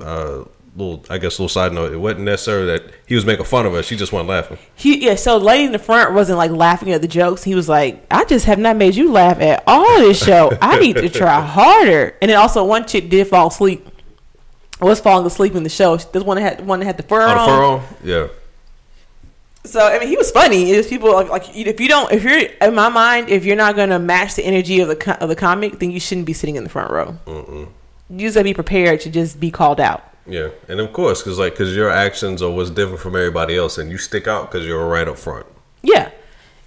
uh, 0.00 0.44
little 0.76 1.04
I 1.08 1.18
guess 1.18 1.38
a 1.38 1.42
little 1.42 1.48
side 1.48 1.72
note. 1.72 1.92
It 1.92 1.96
wasn't 1.96 2.24
necessarily 2.24 2.66
that 2.66 2.82
he 3.06 3.14
was 3.14 3.24
making 3.24 3.44
fun 3.46 3.64
of 3.66 3.74
us. 3.74 3.86
She 3.86 3.96
just 3.96 4.12
wasn't 4.12 4.28
laughing. 4.28 4.58
He 4.74 5.04
yeah, 5.04 5.14
so 5.14 5.38
the 5.38 5.44
lady 5.44 5.64
in 5.64 5.72
the 5.72 5.78
front 5.78 6.12
wasn't 6.14 6.38
like 6.38 6.50
laughing 6.50 6.90
at 6.92 7.00
the 7.02 7.08
jokes. 7.08 7.42
He 7.44 7.54
was 7.54 7.68
like, 7.68 8.04
I 8.10 8.24
just 8.24 8.44
have 8.44 8.58
not 8.58 8.76
made 8.76 8.94
you 8.94 9.10
laugh 9.10 9.40
at 9.40 9.64
all 9.66 9.98
this 10.00 10.22
show. 10.24 10.56
I 10.60 10.78
need 10.78 10.96
to 10.96 11.08
try 11.08 11.40
harder. 11.46 12.14
And 12.20 12.30
then 12.30 12.38
also 12.38 12.64
one 12.64 12.86
chick 12.86 13.08
did 13.08 13.26
fall 13.28 13.48
asleep. 13.48 13.86
Was 14.80 15.00
falling 15.00 15.26
asleep 15.26 15.54
in 15.54 15.62
the 15.62 15.70
show. 15.70 15.96
This 15.96 16.22
one 16.22 16.36
that 16.36 16.58
had 16.58 16.66
one 16.66 16.80
that 16.80 16.84
had 16.86 16.96
the 16.98 17.02
fur 17.02 17.22
Oh, 17.22 17.28
on. 17.30 17.36
the 17.38 17.44
fur 17.46 17.64
on? 17.64 17.82
Yeah. 18.04 18.26
So 19.64 19.80
I 19.80 19.98
mean, 19.98 20.08
he 20.08 20.16
was 20.16 20.30
funny. 20.30 20.70
It's 20.70 20.88
people 20.88 21.12
like 21.12 21.28
like 21.28 21.56
if 21.56 21.80
you 21.80 21.88
don't, 21.88 22.12
if 22.12 22.22
you're 22.22 22.38
in 22.60 22.74
my 22.74 22.88
mind, 22.88 23.30
if 23.30 23.44
you're 23.44 23.56
not 23.56 23.74
gonna 23.74 23.98
match 23.98 24.34
the 24.34 24.44
energy 24.44 24.80
of 24.80 24.88
the 24.88 24.96
co- 24.96 25.12
of 25.12 25.28
the 25.28 25.34
comic, 25.34 25.78
then 25.78 25.90
you 25.90 25.98
shouldn't 25.98 26.26
be 26.26 26.32
sitting 26.34 26.56
in 26.56 26.62
the 26.62 26.70
front 26.70 26.90
row. 26.90 27.16
You 27.26 28.18
just 28.20 28.34
gotta 28.34 28.44
be 28.44 28.54
prepared 28.54 29.00
to 29.00 29.10
just 29.10 29.40
be 29.40 29.50
called 29.50 29.80
out. 29.80 30.04
Yeah, 30.26 30.48
and 30.68 30.80
of 30.80 30.92
course, 30.92 31.22
because 31.22 31.38
like, 31.38 31.52
because 31.52 31.74
your 31.76 31.90
actions 31.90 32.42
are 32.42 32.50
what's 32.50 32.70
different 32.70 33.00
from 33.00 33.14
everybody 33.16 33.56
else, 33.56 33.78
and 33.78 33.90
you 33.90 33.98
stick 33.98 34.26
out 34.26 34.50
because 34.50 34.66
you're 34.66 34.86
right 34.86 35.06
up 35.06 35.18
front. 35.18 35.46
Yeah. 35.82 36.10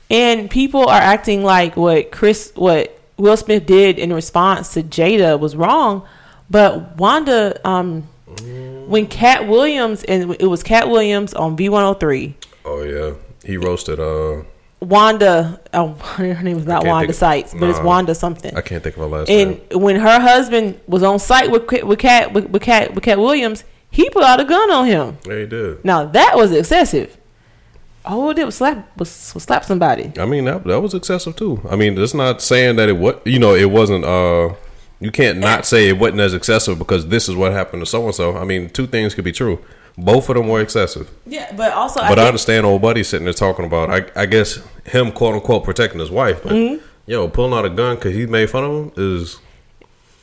And 0.09 0.49
people 0.49 0.87
are 0.87 0.99
acting 0.99 1.43
like 1.43 1.75
what 1.77 2.11
Chris 2.11 2.51
what 2.55 2.99
Will 3.17 3.37
Smith 3.37 3.65
did 3.65 3.99
in 3.99 4.11
response 4.13 4.73
to 4.73 4.81
Jada 4.81 5.39
was 5.39 5.55
wrong. 5.55 6.07
But 6.49 6.97
Wanda 6.97 7.59
um 7.67 8.07
when 8.87 9.05
Katt 9.07 9.47
Williams 9.47 10.03
and 10.05 10.35
it 10.39 10.47
was 10.47 10.63
Katt 10.63 10.89
Williams 10.89 11.33
on 11.33 11.55
V103, 11.55 12.33
Oh 12.65 12.83
yeah, 12.83 13.13
he 13.45 13.57
roasted. 13.57 13.99
Uh, 13.99 14.43
Wanda 14.81 15.59
oh 15.73 15.87
her 16.15 16.41
name 16.41 16.55
was 16.55 16.65
not 16.65 16.85
Wanda 16.85 17.13
Sykes, 17.13 17.53
but 17.53 17.69
it's. 17.69 17.79
Wanda 17.79 18.15
something. 18.15 18.55
I 18.55 18.61
can't 18.61 18.83
think 18.83 18.95
of 18.95 19.01
her 19.01 19.07
last 19.07 19.29
And 19.29 19.51
name. 19.51 19.61
And 19.71 19.81
when 19.81 19.95
her 19.97 20.19
husband 20.19 20.79
was 20.87 21.03
on 21.03 21.19
site 21.19 21.51
with 21.51 21.67
Katt- 21.67 21.85
with 21.85 21.99
Katt 21.99 22.33
with, 22.33 22.49
with 22.49 22.61
Katt 22.61 22.95
with 22.95 23.03
Katt 23.03 23.17
Williams, 23.17 23.63
he 23.91 24.09
put 24.09 24.23
out 24.23 24.39
a 24.39 24.45
gun 24.45 24.71
on 24.71 24.85
him. 24.85 25.17
Yeah, 25.25 25.39
he 25.39 25.45
did. 25.45 25.83
Now 25.83 26.05
that 26.05 26.37
was 26.37 26.51
excessive. 26.51 27.17
All 28.05 28.29
it 28.29 28.35
did 28.35 28.45
was 28.45 28.55
slap 28.55 28.97
was, 28.97 29.33
was 29.33 29.43
slap 29.43 29.65
somebody. 29.65 30.13
I 30.17 30.25
mean, 30.25 30.45
that 30.45 30.63
that 30.63 30.79
was 30.81 30.93
excessive 30.93 31.35
too. 31.35 31.61
I 31.69 31.75
mean, 31.75 31.97
it's 31.97 32.13
not 32.13 32.41
saying 32.41 32.77
that 32.77 32.87
it 32.89 32.97
what 32.97 33.25
you 33.27 33.39
know 33.39 33.53
it 33.55 33.69
wasn't. 33.69 34.05
Uh, 34.05 34.53
you 35.01 35.11
can't 35.11 35.39
not 35.39 35.65
say 35.65 35.87
it 35.89 35.97
wasn't 35.97 36.19
as 36.19 36.33
excessive 36.33 36.77
because 36.77 37.07
this 37.07 37.29
is 37.29 37.35
what 37.35 37.51
happened 37.51 37.81
to 37.81 37.85
so 37.85 38.05
and 38.05 38.15
so. 38.15 38.37
I 38.37 38.43
mean, 38.43 38.69
two 38.69 38.87
things 38.87 39.13
could 39.15 39.23
be 39.25 39.31
true. 39.31 39.63
Both 39.97 40.29
of 40.29 40.35
them 40.35 40.47
were 40.47 40.61
excessive. 40.61 41.09
Yeah, 41.25 41.51
but 41.55 41.73
also 41.73 41.99
But 42.01 42.19
I, 42.19 42.27
understand 42.27 42.65
old 42.65 42.81
buddy 42.81 43.03
sitting 43.03 43.25
there 43.25 43.33
talking 43.33 43.65
about, 43.65 43.89
I, 43.89 44.21
I 44.21 44.25
guess 44.25 44.59
him 44.85 45.11
quote 45.11 45.35
unquote 45.35 45.63
protecting 45.63 45.99
his 45.99 46.09
wife. 46.11 46.41
But 46.43 46.53
Mm-hmm. 46.53 46.83
yo, 47.05 47.27
pulling 47.27 47.53
out 47.53 47.65
a 47.65 47.69
gun 47.69 47.95
because 47.95 48.13
he 48.15 48.25
made 48.25 48.49
fun 48.49 48.63
of 48.63 48.71
him 48.71 48.91
is 48.97 49.39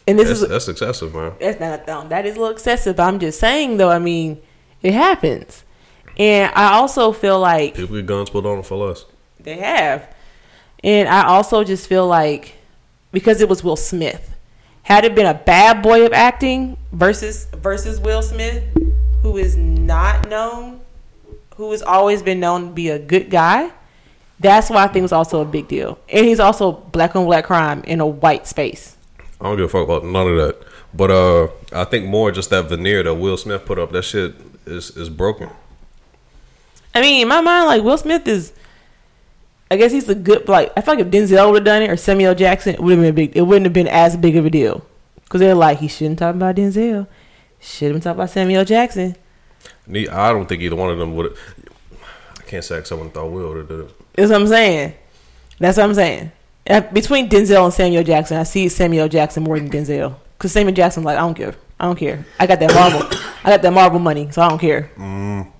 and 0.08 0.18
this 0.18 0.28
that's, 0.28 0.42
is 0.42 0.48
that's 0.48 0.68
excessive, 0.68 1.14
man. 1.14 1.32
that's 1.40 1.58
not 1.60 1.88
um, 1.88 2.08
that 2.10 2.24
is 2.26 2.36
a 2.36 2.38
little 2.40 2.52
excessive. 2.54 2.96
But 2.96 3.02
I'm 3.08 3.18
just 3.18 3.40
saying 3.40 3.76
though. 3.76 3.90
I 3.90 3.98
mean, 3.98 4.40
it 4.80 4.94
happens, 4.94 5.64
and 6.16 6.52
I 6.54 6.74
also 6.74 7.10
feel 7.12 7.40
like 7.40 7.74
People 7.74 7.96
get 7.96 8.06
guns 8.06 8.30
pulled 8.30 8.46
on 8.46 8.54
them 8.56 8.62
for 8.62 8.76
less. 8.76 9.04
they 9.40 9.56
have, 9.56 10.08
and 10.84 11.08
I 11.08 11.26
also 11.26 11.64
just 11.64 11.88
feel 11.88 12.06
like 12.06 12.54
because 13.12 13.40
it 13.40 13.48
was 13.48 13.64
Will 13.64 13.74
Smith, 13.76 14.32
had 14.84 15.04
it 15.04 15.16
been 15.16 15.26
a 15.26 15.34
bad 15.34 15.82
boy 15.82 16.06
of 16.06 16.12
acting 16.12 16.76
versus 16.92 17.46
versus 17.56 17.98
Will 17.98 18.22
Smith, 18.22 18.62
who 19.22 19.36
is 19.36 19.56
not 19.56 20.28
known, 20.28 20.80
who 21.56 21.70
has 21.72 21.82
always 21.82 22.22
been 22.22 22.40
known 22.40 22.68
to 22.68 22.72
be 22.72 22.88
a 22.88 22.98
good 22.98 23.30
guy, 23.30 23.70
that's 24.38 24.70
why 24.70 24.84
I 24.84 24.88
think 24.88 25.04
it's 25.04 25.12
also 25.12 25.40
a 25.40 25.44
big 25.44 25.68
deal. 25.68 25.98
And 26.08 26.26
he's 26.26 26.40
also 26.40 26.72
black 26.72 27.16
on 27.16 27.24
black 27.24 27.44
crime 27.44 27.82
in 27.84 28.00
a 28.00 28.06
white 28.06 28.46
space. 28.46 28.96
I 29.40 29.44
don't 29.44 29.56
give 29.56 29.66
a 29.66 29.68
fuck 29.68 29.84
about 29.84 30.04
none 30.04 30.28
of 30.28 30.36
that. 30.36 30.62
But 30.94 31.10
uh, 31.10 31.48
I 31.72 31.84
think 31.84 32.06
more 32.06 32.30
just 32.30 32.50
that 32.50 32.68
veneer 32.68 33.02
that 33.02 33.14
Will 33.14 33.36
Smith 33.36 33.64
put 33.66 33.78
up. 33.78 33.92
That 33.92 34.02
shit 34.02 34.34
is 34.64 34.90
is 34.96 35.08
broken. 35.08 35.50
I 36.94 37.00
mean, 37.02 37.22
in 37.22 37.28
my 37.28 37.40
mind, 37.40 37.66
like 37.66 37.82
Will 37.82 37.98
Smith 37.98 38.26
is. 38.26 38.52
I 39.68 39.76
guess 39.76 39.90
he's 39.90 40.08
a 40.08 40.14
good 40.14 40.48
like. 40.48 40.72
I 40.76 40.80
feel 40.80 40.94
like 40.94 41.04
if 41.04 41.10
Denzel 41.10 41.50
would 41.50 41.56
have 41.56 41.64
done 41.64 41.82
it 41.82 41.90
or 41.90 41.96
Samuel 41.96 42.34
Jackson, 42.34 42.74
it 42.74 42.80
would 42.80 42.92
have 42.92 43.00
been 43.00 43.10
a 43.10 43.12
big. 43.12 43.36
It 43.36 43.42
wouldn't 43.42 43.66
have 43.66 43.72
been 43.72 43.88
as 43.88 44.16
big 44.16 44.36
of 44.36 44.46
a 44.46 44.50
deal 44.50 44.86
because 45.24 45.40
they're 45.40 45.54
like 45.54 45.78
he 45.78 45.88
shouldn't 45.88 46.20
talk 46.20 46.34
about 46.34 46.56
Denzel, 46.56 47.06
should 47.66 47.86
have 47.86 47.94
been 47.94 48.00
talking 48.02 48.18
about 48.18 48.30
Samuel 48.30 48.64
Jackson. 48.64 49.16
I 49.88 50.32
don't 50.32 50.46
think 50.46 50.62
either 50.62 50.76
one 50.76 50.90
of 50.90 50.98
them 50.98 51.14
would. 51.16 51.36
I 52.38 52.42
can't 52.42 52.64
say 52.64 52.82
someone 52.84 53.10
thought 53.10 53.30
Will 53.30 53.48
would 53.48 53.58
have 53.58 53.68
did 53.68 53.80
it. 53.80 53.90
That's 54.14 54.30
what 54.30 54.40
I'm 54.40 54.46
saying. 54.46 54.94
That's 55.58 55.76
what 55.76 55.84
I'm 55.84 55.94
saying. 55.94 56.32
Between 56.92 57.28
Denzel 57.28 57.64
and 57.64 57.74
Samuel 57.74 58.02
Jackson, 58.02 58.38
I 58.38 58.42
see 58.42 58.68
Samuel 58.68 59.08
Jackson 59.08 59.44
more 59.44 59.58
than 59.58 59.70
Denzel 59.70 60.16
because 60.36 60.52
Samuel 60.52 60.74
Jackson 60.74 61.04
like 61.04 61.16
I 61.16 61.20
don't 61.20 61.34
care. 61.34 61.54
I 61.78 61.84
don't 61.84 61.96
care. 61.96 62.24
I 62.40 62.46
got 62.46 62.58
that 62.60 62.74
Marvel. 62.74 63.02
I 63.44 63.50
got 63.50 63.62
that 63.62 63.72
Marvel 63.72 63.98
money, 63.98 64.30
so 64.30 64.42
I 64.42 64.48
don't 64.48 64.58
care. 64.58 64.90
Mm. 64.96 65.50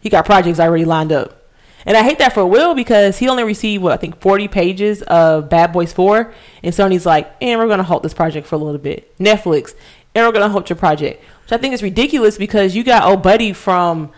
He 0.00 0.08
got 0.08 0.24
projects 0.24 0.60
already 0.60 0.84
lined 0.84 1.12
up. 1.12 1.38
And 1.84 1.96
I 1.96 2.02
hate 2.04 2.18
that 2.18 2.32
for 2.32 2.46
Will 2.46 2.74
because 2.74 3.18
he 3.18 3.28
only 3.28 3.42
received 3.42 3.82
what 3.82 3.92
I 3.92 3.96
think 3.96 4.20
40 4.20 4.46
pages 4.48 5.02
of 5.02 5.48
Bad 5.48 5.72
Boys 5.72 5.92
4 5.92 6.32
and 6.62 6.72
Sony's 6.72 7.04
like, 7.04 7.34
"And 7.40 7.58
we're 7.58 7.66
going 7.66 7.78
to 7.78 7.84
halt 7.84 8.02
this 8.04 8.14
project 8.14 8.46
for 8.46 8.54
a 8.54 8.58
little 8.58 8.78
bit." 8.78 9.16
Netflix, 9.18 9.74
"And 10.14 10.24
we're 10.24 10.32
going 10.32 10.46
to 10.46 10.48
halt 10.48 10.70
your 10.70 10.76
project." 10.76 11.22
Which 11.42 11.52
I 11.52 11.56
think 11.56 11.74
is 11.74 11.82
ridiculous 11.82 12.38
because 12.38 12.74
you 12.74 12.84
got 12.84 13.04
old 13.04 13.22
buddy 13.22 13.52
from 13.52 14.10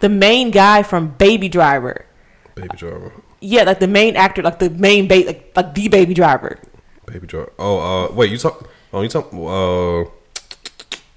the 0.00 0.08
main 0.08 0.50
guy 0.50 0.82
from 0.82 1.08
Baby 1.08 1.48
Driver. 1.48 2.06
Baby 2.54 2.76
Driver. 2.76 3.12
Yeah, 3.40 3.62
like 3.62 3.80
the 3.80 3.88
main 3.88 4.16
actor, 4.16 4.42
like 4.42 4.58
the 4.58 4.70
main 4.70 5.08
ba- 5.08 5.24
like, 5.26 5.52
like 5.56 5.74
the 5.74 5.88
Baby 5.88 6.14
Driver. 6.14 6.58
Baby 7.06 7.26
Driver. 7.26 7.52
Oh, 7.58 7.78
uh, 7.78 8.12
wait, 8.12 8.30
you 8.30 8.38
talk? 8.38 8.68
Oh, 8.92 9.02
you 9.02 9.08
talk? 9.08 9.32
Uh, 9.32 10.10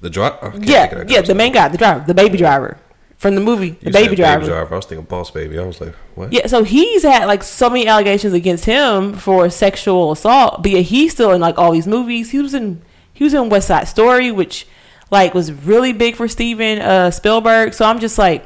the 0.02 0.10
driver. 0.10 0.54
Yeah, 0.60 1.06
yeah, 1.08 1.22
the 1.22 1.34
main 1.34 1.54
guy, 1.54 1.70
the 1.70 1.78
driver, 1.78 2.04
the 2.06 2.14
Baby 2.14 2.38
Driver 2.38 2.78
from 3.18 3.36
the 3.36 3.42
movie, 3.42 3.70
the 3.82 3.90
Baby 3.90 4.18
Driver. 4.18 4.54
I 4.54 4.76
was 4.76 4.86
thinking 4.86 5.06
Boss 5.06 5.32
Baby. 5.32 5.58
I 5.58 5.66
was 5.66 5.80
like, 5.80 5.96
what? 6.14 6.34
Yeah, 6.34 6.46
so 6.48 6.64
he's 6.64 7.04
had 7.04 7.26
like 7.26 7.42
so 7.42 7.70
many 7.70 7.88
allegations 7.88 8.34
against 8.34 8.66
him 8.66 9.14
for 9.14 9.50
sexual 9.50 10.12
assault, 10.12 10.62
but 10.62 10.72
yet 10.72 10.84
he's 10.84 11.14
still 11.14 11.32
in 11.32 11.40
like 11.40 11.58
all 11.58 11.72
these 11.72 11.88
movies. 11.88 12.32
He 12.32 12.40
was 12.40 12.54
in 12.54 12.82
he 13.14 13.24
was 13.24 13.34
in 13.34 13.48
West 13.48 13.70
Side 13.70 13.88
Story, 13.88 14.30
which 14.30 14.68
like 15.14 15.36
was 15.36 15.54
really 15.54 15.94
big 15.94 16.16
for 16.16 16.28
Steven 16.28 16.80
uh, 16.80 17.12
Spielberg. 17.12 17.74
So 17.74 17.86
I'm 17.86 18.00
just 18.00 18.18
like, 18.18 18.44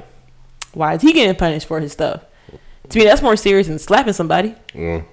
why 0.73 0.93
is 0.95 1.01
he 1.01 1.13
getting 1.13 1.33
punished 1.33 1.65
for 1.65 1.79
his 1.79 1.93
stuff? 1.93 2.25
To 2.89 2.99
me, 2.99 3.05
that's 3.05 3.21
more 3.21 3.37
serious 3.37 3.67
than 3.67 3.79
slapping 3.79 4.13
somebody. 4.13 4.53
Mm. 4.73 5.05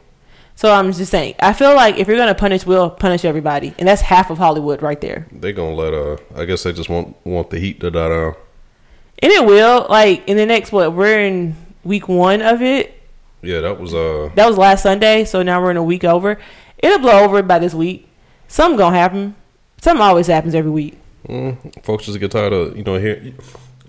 So 0.57 0.73
I'm 0.73 0.93
just 0.93 1.11
saying, 1.11 1.37
I 1.39 1.53
feel 1.53 1.75
like 1.75 1.97
if 1.97 2.07
you're 2.09 2.17
gonna 2.17 2.35
punish 2.35 2.67
we'll 2.67 2.91
punish 2.91 3.25
everybody, 3.25 3.73
and 3.79 3.89
that's 3.89 4.03
half 4.03 4.31
of 4.31 4.39
Hollywood 4.39 4.83
right 4.83 5.01
there. 5.01 5.27
They 5.33 5.53
gonna 5.53 5.75
let 5.75 5.95
uh. 5.95 6.17
I 6.35 6.45
guess 6.45 6.65
they 6.65 6.73
just 6.73 6.89
want 6.89 7.17
want 7.25 7.51
the 7.51 7.59
heat 7.59 7.81
to 7.81 7.91
die 7.91 8.09
down. 8.09 8.35
And 9.21 9.33
it 9.33 9.47
will 9.47 9.87
like 9.89 10.29
in 10.29 10.37
the 10.37 10.47
next 10.47 10.73
what 10.73 10.93
we're 10.93 11.21
in 11.21 11.55
week 11.85 12.09
one 12.09 12.43
of 12.43 12.63
it. 12.63 13.01
Yeah, 13.43 13.61
that 13.61 13.81
was 13.81 13.95
uh. 13.95 14.31
That 14.35 14.47
was 14.47 14.59
last 14.59 14.83
Sunday, 14.83 15.25
so 15.25 15.43
now 15.43 15.63
we're 15.63 15.71
in 15.71 15.77
a 15.77 15.85
week 15.85 16.05
over. 16.05 16.39
It'll 16.79 16.99
blow 16.99 17.25
over 17.25 17.43
by 17.43 17.61
this 17.61 17.75
week. 17.75 18.09
Something 18.49 18.79
gonna 18.79 18.97
happen. 18.97 19.37
Something 19.81 20.03
always 20.03 20.27
happens 20.27 20.55
every 20.55 20.71
week. 20.71 20.99
Mm, 21.29 21.85
folks 21.85 22.05
just 22.05 22.21
get 22.21 22.31
tired 22.31 22.53
of 22.53 22.77
you 22.77 22.85
know 22.85 22.97
hear 22.97 23.33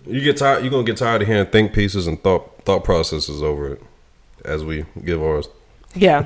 you 0.06 0.22
get 0.22 0.38
tired 0.38 0.64
you're 0.64 0.72
gonna 0.72 0.84
get 0.84 0.98
tired 0.98 1.22
of 1.22 1.28
hearing 1.28 1.46
think 1.48 1.74
pieces 1.74 2.08
and 2.08 2.22
thought 2.24 2.64
thought 2.64 2.84
processes 2.84 3.44
over 3.44 3.74
it 3.74 3.82
as 4.46 4.64
we 4.64 4.86
give 5.04 5.22
ours. 5.22 5.50
Yeah. 5.96 6.26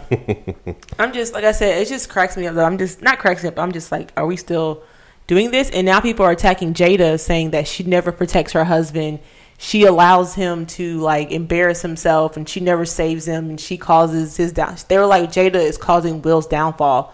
I'm 1.00 1.14
just 1.14 1.34
like 1.34 1.44
I 1.44 1.52
said, 1.52 1.82
it 1.82 1.88
just 1.88 2.10
cracks 2.10 2.36
me 2.36 2.48
up 2.48 2.56
though. 2.56 2.66
I'm 2.66 2.78
just 2.78 3.02
not 3.02 3.20
cracks 3.20 3.44
me 3.44 3.50
up. 3.50 3.60
I'm 3.60 3.72
just 3.72 3.92
like, 3.92 4.12
are 4.18 4.26
we 4.26 4.36
still 4.36 4.84
doing 5.28 5.52
this? 5.52 5.70
And 5.70 5.86
now 5.86 6.00
people 6.00 6.26
are 6.26 6.32
attacking 6.32 6.74
Jada, 6.74 7.20
saying 7.20 7.52
that 7.52 7.68
she 7.68 7.84
never 7.84 8.12
protects 8.12 8.54
her 8.54 8.66
husband. 8.66 9.20
She 9.58 9.84
allows 9.84 10.36
him 10.36 10.66
to 10.68 11.00
like 11.00 11.32
embarrass 11.32 11.82
himself, 11.82 12.38
and 12.38 12.48
she 12.48 12.60
never 12.60 12.86
saves 12.86 13.28
him, 13.28 13.50
and 13.50 13.60
she 13.60 13.78
causes 13.78 14.38
his 14.38 14.52
down. 14.52 14.76
They 14.88 14.98
were 14.98 15.06
like, 15.06 15.32
Jada 15.32 15.56
is 15.56 15.78
causing 15.78 16.22
Will's 16.22 16.48
downfall. 16.48 17.14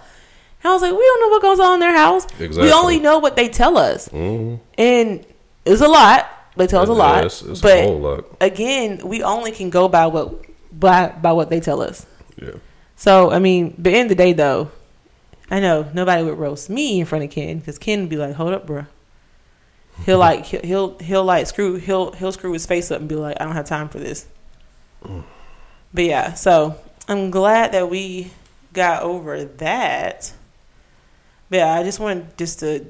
I 0.68 0.74
was 0.74 0.82
like, 0.82 0.92
we 0.92 0.98
don't 0.98 1.22
know 1.22 1.30
what 1.30 1.42
goes 1.42 1.60
on 1.60 1.74
in 1.76 1.80
their 1.80 1.96
house. 1.96 2.26
Exactly. 2.40 2.64
We 2.64 2.72
only 2.72 3.00
know 3.00 3.20
what 3.20 3.36
they 3.36 3.48
tell 3.50 3.78
us, 3.78 4.10
Mhm. 4.10 4.60
and 4.78 5.26
it's 5.66 5.82
a 5.82 5.88
lot. 5.88 6.28
They 6.58 6.68
tell 6.68 6.82
us 6.84 6.90
a 6.90 6.92
Yeah, 6.94 6.98
lot, 6.98 7.18
it's- 7.18 7.42
it's 7.42 7.60
a 7.60 7.64
but 7.64 7.84
whole 7.84 8.00
lot. 8.00 8.26
again, 8.40 9.02
we 9.04 9.22
only 9.24 9.52
can 9.52 9.70
go 9.70 9.88
by 9.88 10.08
what 10.08 10.34
by 10.72 11.10
by 11.22 11.32
what 11.34 11.50
they 11.50 11.60
tell 11.60 11.82
us. 11.82 12.06
Yeah. 12.42 12.52
So 12.96 13.32
I 13.32 13.40
mean, 13.40 13.74
but 13.78 13.94
in 13.94 14.08
the 14.08 14.16
day 14.16 14.32
though, 14.34 14.70
I 15.52 15.60
know 15.60 15.86
nobody 15.94 16.24
would 16.24 16.38
roast 16.40 16.70
me 16.70 17.00
in 17.00 17.06
front 17.06 17.24
of 17.26 17.30
Ken 17.32 17.60
because 17.60 17.78
Ken 17.78 18.00
would 18.02 18.10
be 18.10 18.16
like, 18.18 18.36
"Hold 18.36 18.54
up, 18.54 18.66
bro." 18.66 18.86
He'll 20.06 20.18
like 20.18 20.46
he'll, 20.46 20.62
he'll 20.62 20.98
he'll 21.00 21.24
like 21.24 21.48
screw 21.48 21.76
he'll 21.76 22.12
he'll 22.14 22.32
screw 22.32 22.52
his 22.54 22.66
face 22.66 22.90
up 22.92 23.00
and 23.00 23.08
be 23.10 23.16
like, 23.16 23.38
"I 23.40 23.44
don't 23.46 23.54
have 23.54 23.66
time 23.66 23.88
for 23.90 24.00
this." 24.00 24.26
But 25.94 26.04
yeah, 26.04 26.34
so 26.34 26.76
I'm 27.08 27.32
glad 27.32 27.72
that 27.74 27.90
we 27.90 28.32
got 28.74 29.04
over 29.04 29.44
that. 29.46 30.34
Yeah, 31.56 31.74
I 31.74 31.84
just 31.84 32.02
wanted 32.02 32.38
just 32.38 32.60
to 32.60 32.86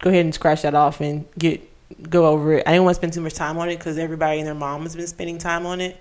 go 0.00 0.10
ahead 0.10 0.24
and 0.24 0.32
scratch 0.32 0.62
that 0.62 0.74
off 0.74 1.00
and 1.00 1.26
get 1.36 1.60
go 2.08 2.26
over 2.26 2.54
it. 2.54 2.62
I 2.66 2.72
didn't 2.72 2.84
want 2.84 2.94
to 2.94 3.00
spend 3.00 3.12
too 3.12 3.20
much 3.20 3.34
time 3.34 3.58
on 3.58 3.68
it 3.68 3.78
because 3.78 3.98
everybody 3.98 4.38
and 4.38 4.46
their 4.46 4.54
mom 4.54 4.82
has 4.82 4.94
been 4.94 5.06
spending 5.08 5.38
time 5.38 5.66
on 5.66 5.80
it, 5.80 5.96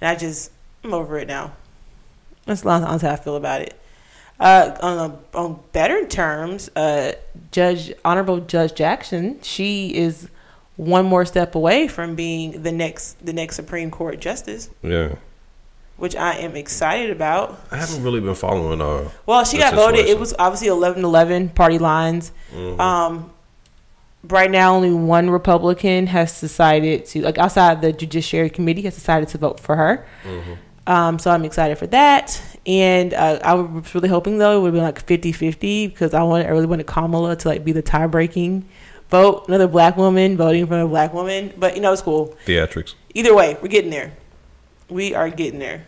and 0.00 0.08
I 0.08 0.16
just 0.16 0.50
I'm 0.84 0.92
over 0.92 1.18
it 1.18 1.28
now. 1.28 1.52
That's 2.44 2.62
how 2.62 2.98
I 3.02 3.16
feel 3.16 3.36
about 3.36 3.62
it. 3.62 3.80
Uh, 4.38 4.76
on 4.82 5.10
a, 5.10 5.38
on 5.38 5.60
better 5.72 6.06
terms, 6.06 6.68
uh, 6.76 7.12
Judge 7.52 7.92
Honorable 8.04 8.40
Judge 8.40 8.74
Jackson, 8.74 9.40
she 9.40 9.94
is 9.96 10.28
one 10.76 11.06
more 11.06 11.24
step 11.24 11.54
away 11.54 11.88
from 11.88 12.14
being 12.16 12.62
the 12.62 12.72
next 12.72 13.24
the 13.24 13.32
next 13.32 13.56
Supreme 13.56 13.90
Court 13.90 14.20
justice, 14.20 14.68
Yeah. 14.82 15.14
Which 15.96 16.14
I 16.16 16.34
am 16.34 16.56
excited 16.56 17.10
about. 17.10 17.58
I 17.70 17.76
haven't 17.76 18.02
really 18.02 18.20
been 18.20 18.34
following 18.34 18.80
uh 18.80 19.08
Well, 19.26 19.44
she 19.44 19.58
got 19.58 19.74
voted. 19.74 20.06
It 20.06 20.18
was 20.18 20.34
obviously 20.38 20.68
11-11 20.68 21.54
party 21.54 21.78
lines. 21.78 22.32
Mhm. 22.54 22.78
Um, 22.78 23.30
right 24.28 24.50
now, 24.50 24.74
only 24.74 24.92
one 24.92 25.30
Republican 25.30 26.06
has 26.08 26.40
decided 26.40 27.06
to, 27.06 27.22
like 27.22 27.38
outside 27.38 27.80
the 27.82 27.92
Judiciary 27.92 28.50
Committee, 28.50 28.82
has 28.82 28.94
decided 28.94 29.28
to 29.30 29.38
vote 29.38 29.58
for 29.60 29.76
her. 29.76 30.06
Um, 30.86 31.18
so 31.18 31.30
I'm 31.32 31.44
excited 31.44 31.78
for 31.78 31.86
that. 31.88 32.40
And 32.66 33.14
uh, 33.14 33.38
I 33.42 33.54
was 33.54 33.94
really 33.94 34.08
hoping 34.08 34.38
though 34.38 34.58
it 34.58 34.62
would 34.62 34.72
be 34.74 34.80
like 34.80 35.04
50-50 35.04 35.88
because 35.88 36.14
I 36.14 36.22
I 36.22 36.48
really 36.48 36.66
wanted 36.66 36.86
Kamala 36.86 37.36
to 37.36 37.48
like 37.48 37.64
be 37.64 37.72
the 37.72 37.82
tie 37.82 38.06
breaking 38.06 38.64
vote, 39.08 39.46
another 39.48 39.68
black 39.68 39.96
woman 39.96 40.36
voting 40.36 40.66
for 40.66 40.80
a 40.80 40.86
black 40.88 41.12
woman. 41.14 41.52
But 41.56 41.74
you 41.76 41.80
know, 41.82 41.92
it's 41.92 42.02
cool. 42.02 42.36
theatrics. 42.44 42.94
Either 43.14 43.34
way, 43.34 43.56
we're 43.62 43.68
getting 43.68 43.90
there. 43.90 44.12
We 44.88 45.14
are 45.14 45.28
getting 45.30 45.58
there. 45.58 45.84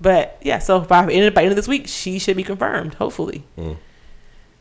But 0.00 0.38
yeah, 0.42 0.58
so 0.58 0.80
by 0.80 1.04
the 1.06 1.12
end, 1.12 1.34
by 1.34 1.42
the 1.42 1.44
end 1.46 1.52
of 1.52 1.56
this 1.56 1.68
week, 1.68 1.86
she 1.88 2.18
should 2.18 2.36
be 2.36 2.42
confirmed. 2.42 2.94
Hopefully. 2.94 3.44
Mm. 3.56 3.76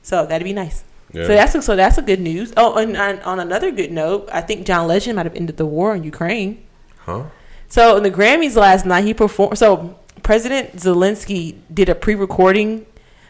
So 0.02 0.26
that'd 0.26 0.44
be 0.46 0.54
nice. 0.54 0.84
Yeah. 1.12 1.24
So 1.24 1.28
that's 1.30 1.66
so 1.66 1.76
that's 1.76 1.98
a 1.98 2.02
good 2.02 2.20
news. 2.20 2.54
Oh, 2.58 2.76
and 2.76 2.96
on, 2.98 3.20
on 3.22 3.40
another 3.40 3.72
good 3.72 3.92
note, 3.92 4.30
I 4.32 4.42
think 4.42 4.66
John 4.66 4.88
Legend 4.88 5.16
might 5.16 5.26
have 5.26 5.36
ended 5.36 5.58
the 5.58 5.66
war 5.66 5.96
in 5.96 6.04
Ukraine. 6.04 6.64
huh? 7.00 7.24
So 7.68 7.98
in 7.98 8.04
the 8.04 8.12
Grammys 8.12 8.56
last 8.56 8.86
night, 8.86 9.04
he 9.06 9.14
performed. 9.14 9.58
So 9.58 9.98
President 10.24 10.76
Zelensky 10.76 11.56
did 11.74 11.90
a 11.90 11.96
pre-recording 11.96 12.86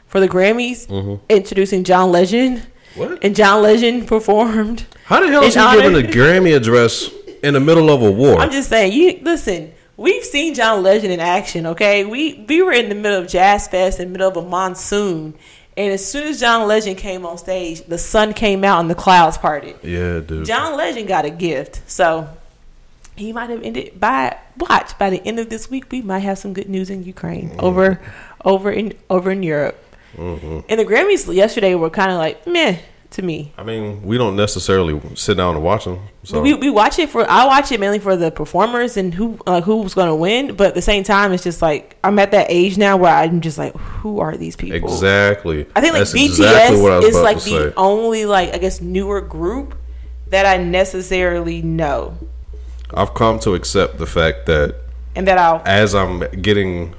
for 0.07 0.19
the 0.19 0.27
Grammys, 0.29 0.87
Mhm. 0.87 1.19
introducing 1.29 1.83
John 1.83 2.11
Legend, 2.11 2.63
What? 2.95 3.19
and 3.23 3.35
John 3.35 3.61
Legend 3.61 4.07
performed. 4.13 4.85
How 5.05 5.19
the 5.21 5.27
hell 5.31 5.43
is 5.43 5.53
he 5.55 5.59
honor- 5.59 5.81
giving 5.81 6.05
a 6.05 6.07
Grammy 6.07 6.55
address 6.55 7.09
in 7.41 7.53
the 7.53 7.59
middle 7.59 7.89
of 7.89 8.01
a 8.01 8.11
war? 8.11 8.37
I'm 8.39 8.51
just 8.51 8.69
saying, 8.69 8.91
you 8.93 9.19
listen. 9.23 9.71
We've 9.95 10.23
seen 10.23 10.55
John 10.55 10.81
Legend 10.83 11.13
in 11.13 11.19
action. 11.19 11.65
Okay, 11.67 12.03
we 12.05 12.45
we 12.47 12.61
were 12.61 12.71
in 12.71 12.89
the 12.89 12.95
middle 12.95 13.21
of 13.21 13.27
Jazz 13.27 13.67
Fest, 13.67 13.99
in 13.99 14.07
the 14.07 14.11
middle 14.11 14.27
of 14.29 14.37
a 14.37 14.41
monsoon, 14.41 15.35
and 15.77 15.93
as 15.93 16.05
soon 16.05 16.27
as 16.27 16.39
John 16.39 16.67
Legend 16.67 16.97
came 16.97 17.25
on 17.25 17.37
stage, 17.37 17.83
the 17.85 17.97
sun 17.97 18.33
came 18.33 18.63
out 18.63 18.79
and 18.79 18.89
the 18.89 18.95
clouds 18.95 19.37
parted. 19.37 19.75
yeah, 19.83 20.19
dude. 20.19 20.45
John 20.45 20.75
Legend 20.77 21.07
got 21.07 21.25
a 21.25 21.29
gift, 21.29 21.81
so 21.89 22.27
he 23.15 23.31
might 23.31 23.49
have 23.51 23.61
ended 23.61 23.99
by 23.99 24.35
watch 24.57 24.97
by 24.97 25.11
the 25.11 25.21
end 25.25 25.37
of 25.39 25.49
this 25.49 25.69
week. 25.69 25.91
We 25.91 26.01
might 26.01 26.19
have 26.19 26.39
some 26.39 26.53
good 26.53 26.69
news 26.69 26.89
in 26.89 27.03
Ukraine 27.03 27.55
over 27.59 28.01
over 28.43 28.71
in 28.71 28.93
over 29.11 29.29
in 29.29 29.43
Europe. 29.43 29.77
hmm 30.15 30.59
And 30.69 30.79
the 30.79 30.85
Grammys 30.85 31.31
yesterday 31.33 31.75
were 31.75 31.91
kind 31.91 32.11
of 32.11 32.17
like 32.17 32.47
meh 32.47 32.77
to 33.13 33.21
me. 33.21 33.53
I 33.57 33.63
mean, 33.63 34.01
we 34.03 34.17
don't 34.17 34.35
necessarily 34.35 34.99
sit 35.15 35.37
down 35.37 35.55
and 35.55 35.63
watch 35.63 35.85
them. 35.85 35.99
So 36.23 36.41
We, 36.41 36.53
we 36.53 36.69
watch 36.69 36.99
it 36.99 37.09
for 37.09 37.29
I 37.29 37.45
watch 37.45 37.71
it 37.71 37.79
mainly 37.79 37.99
for 37.99 38.15
the 38.15 38.31
performers 38.31 38.97
and 38.97 39.13
who 39.13 39.39
like 39.45 39.63
who's 39.63 39.93
going 39.93 40.07
to 40.09 40.15
win. 40.15 40.55
But 40.55 40.67
at 40.67 40.73
the 40.75 40.81
same 40.81 41.03
time, 41.03 41.31
it's 41.33 41.43
just 41.43 41.61
like 41.61 41.97
I'm 42.03 42.19
at 42.19 42.31
that 42.31 42.47
age 42.49 42.77
now 42.77 42.97
where 42.97 43.13
I'm 43.13 43.41
just 43.41 43.57
like, 43.57 43.73
who 43.75 44.19
are 44.19 44.35
these 44.37 44.55
people? 44.55 44.75
exactly. 44.93 45.65
I 45.75 45.81
think 45.81 45.93
like 45.93 46.01
That's 46.01 46.13
BTS 46.13 46.29
exactly 46.29 46.81
what 46.81 46.91
I 46.91 46.97
was 46.97 47.05
is 47.07 47.21
like 47.21 47.37
the 47.37 47.69
say. 47.69 47.73
only 47.77 48.25
like 48.25 48.53
I 48.53 48.57
guess 48.57 48.81
newer 48.81 49.21
group 49.21 49.75
that 50.27 50.45
I 50.45 50.57
necessarily 50.63 51.61
know 51.61 52.17
I've 52.93 53.13
come 53.13 53.39
to 53.39 53.53
accept 53.53 53.97
the 53.97 54.05
fact 54.05 54.45
that 54.47 54.75
and 55.15 55.27
that 55.27 55.37
I'll 55.37 55.61
as 55.65 55.93
I'm 55.93 56.19
getting, 56.41 56.95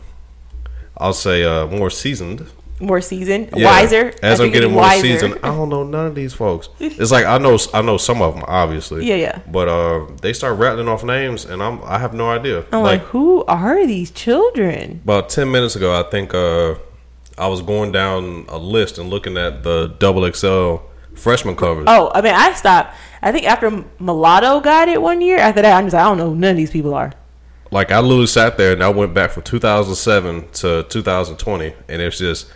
I'll 0.97 1.13
say, 1.13 1.45
uh, 1.45 1.67
more 1.67 1.91
seasoned. 1.91 2.47
More 2.87 3.01
seasoned, 3.01 3.51
Yeah. 3.57 3.67
wiser. 3.67 4.13
As 4.23 4.41
I 4.41 4.45
I'm 4.45 4.51
think 4.51 4.55
getting 4.55 4.73
more 4.73 4.83
wiser. 4.83 5.03
seasoned, 5.03 5.35
I 5.43 5.49
don't 5.49 5.69
know 5.69 5.83
none 5.85 6.07
of 6.07 6.15
these 6.15 6.33
folks. 6.35 6.69
It's 6.81 7.11
like 7.11 7.25
I 7.27 7.39
know 7.39 7.59
I 7.73 7.83
know 7.83 7.97
some 7.97 8.23
of 8.23 8.35
them, 8.35 8.45
obviously. 8.47 9.07
Yeah, 9.07 9.17
yeah. 9.17 9.39
But 9.51 9.69
uh, 9.69 10.07
they 10.23 10.33
start 10.33 10.59
rattling 10.59 10.89
off 10.89 11.03
names, 11.05 11.45
and 11.45 11.63
I'm 11.63 11.83
I 11.85 11.99
have 11.99 12.15
no 12.15 12.29
idea. 12.31 12.65
I'm 12.73 12.83
like, 12.83 13.03
who 13.13 13.45
are 13.47 13.87
these 13.87 14.11
children? 14.11 15.01
about 15.05 15.29
ten 15.29 15.51
minutes 15.51 15.77
ago, 15.77 15.99
I 15.99 16.03
think 16.11 16.35
uh, 16.35 16.75
I 17.37 17.49
was 17.49 17.63
going 17.63 17.93
down 17.93 18.45
a 18.49 18.59
list 18.59 18.99
and 18.99 19.11
looking 19.11 19.37
at 19.37 19.63
the 19.63 19.95
double 19.99 20.31
XL 20.33 20.77
freshman 21.15 21.57
covers. 21.57 21.85
Oh, 21.89 22.11
I 22.15 22.21
mean, 22.21 22.35
I 22.35 22.53
stopped. 22.55 22.95
I 23.23 23.33
think 23.33 23.47
after 23.47 23.71
Mulatto 23.99 24.61
got 24.61 24.89
it 24.89 25.01
one 25.01 25.21
year. 25.23 25.39
After 25.39 25.63
that, 25.63 25.77
I'm 25.77 25.85
just 25.87 25.95
like, 25.95 26.03
I 26.05 26.09
don't 26.09 26.19
know. 26.19 26.35
None 26.35 26.51
of 26.53 26.57
these 26.57 26.71
people 26.71 26.93
are. 26.95 27.13
Like 27.71 27.91
I 27.91 27.99
literally 27.99 28.27
sat 28.29 28.57
there 28.57 28.73
and 28.73 28.85
I 28.85 28.89
went 28.91 29.15
back 29.15 29.31
from 29.33 29.43
2007 29.43 30.49
to 30.53 30.83
2020, 30.89 31.75
and 31.89 32.03
it's 32.03 32.19
just 32.19 32.47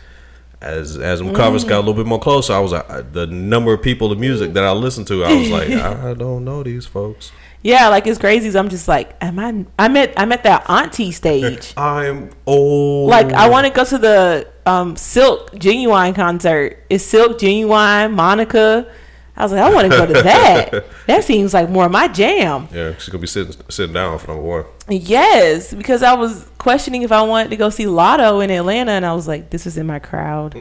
as 0.61 0.97
as 0.99 1.21
them 1.21 1.35
covers 1.35 1.65
got 1.65 1.77
a 1.77 1.81
little 1.81 1.95
bit 1.95 2.07
more 2.07 2.19
closer. 2.19 2.53
I 2.53 2.59
was 2.59 2.73
like, 2.73 3.13
the 3.13 3.27
number 3.27 3.73
of 3.73 3.83
people, 3.83 4.09
the 4.09 4.17
music 4.17 4.53
that 4.55 4.65
I 4.65 4.73
listened 4.73 5.07
to, 5.09 5.25
I 5.25 5.35
was 5.35 5.51
like, 5.51 5.71
I 5.71 6.15
don't 6.15 6.45
know 6.45 6.63
these 6.63 6.87
folks. 6.87 7.33
Yeah, 7.63 7.89
like 7.89 8.07
it's 8.07 8.19
crazy. 8.19 8.57
I'm 8.57 8.69
just 8.69 8.87
like, 8.87 9.17
am 9.21 9.39
I? 9.39 9.65
I'm 9.79 9.97
at 9.97 10.15
I'm 10.17 10.33
at 10.33 10.45
that 10.45 10.69
auntie 10.71 11.13
stage. 11.13 11.75
I'm 11.77 12.31
old. 12.47 13.11
like 13.11 13.33
I 13.33 13.49
want 13.49 13.67
to 13.67 13.73
go 13.73 13.85
to 13.85 13.99
the 13.99 14.49
um, 14.67 14.97
Silk 14.97 15.53
Ginuwine 15.53 16.15
concert. 16.15 16.85
It's 16.89 17.05
Silk 17.05 17.39
Ginuwine, 17.39 18.15
Monica. 18.15 18.91
I 19.39 19.45
was 19.45 19.53
like, 19.53 19.61
I 19.61 19.73
want 19.73 19.89
to 19.89 19.97
go 19.97 20.05
to 20.05 20.13
that. 20.15 20.85
that 21.07 21.23
seems 21.23 21.55
like 21.55 21.71
more 21.71 21.87
of 21.87 21.93
my 21.93 22.09
jam. 22.09 22.69
Yeah, 22.73 22.95
she's 22.99 23.09
gonna 23.09 23.21
be 23.21 23.29
sitting 23.29 23.55
sitting 23.69 23.95
down 23.95 24.19
for 24.19 24.27
number 24.27 24.43
one. 24.43 24.65
Yes, 24.89 25.73
because 25.73 26.03
I 26.03 26.15
was 26.15 26.51
questioning 26.59 27.03
if 27.03 27.13
I 27.13 27.23
wanted 27.23 27.51
to 27.51 27.57
go 27.57 27.71
see 27.71 27.85
Latto 27.85 28.43
in 28.43 28.51
Atlanta, 28.51 28.91
and 28.91 29.07
I 29.07 29.15
was 29.15 29.29
like, 29.29 29.51
this 29.51 29.65
is 29.65 29.79
in 29.79 29.87
my 29.87 30.01
crowd. 30.01 30.61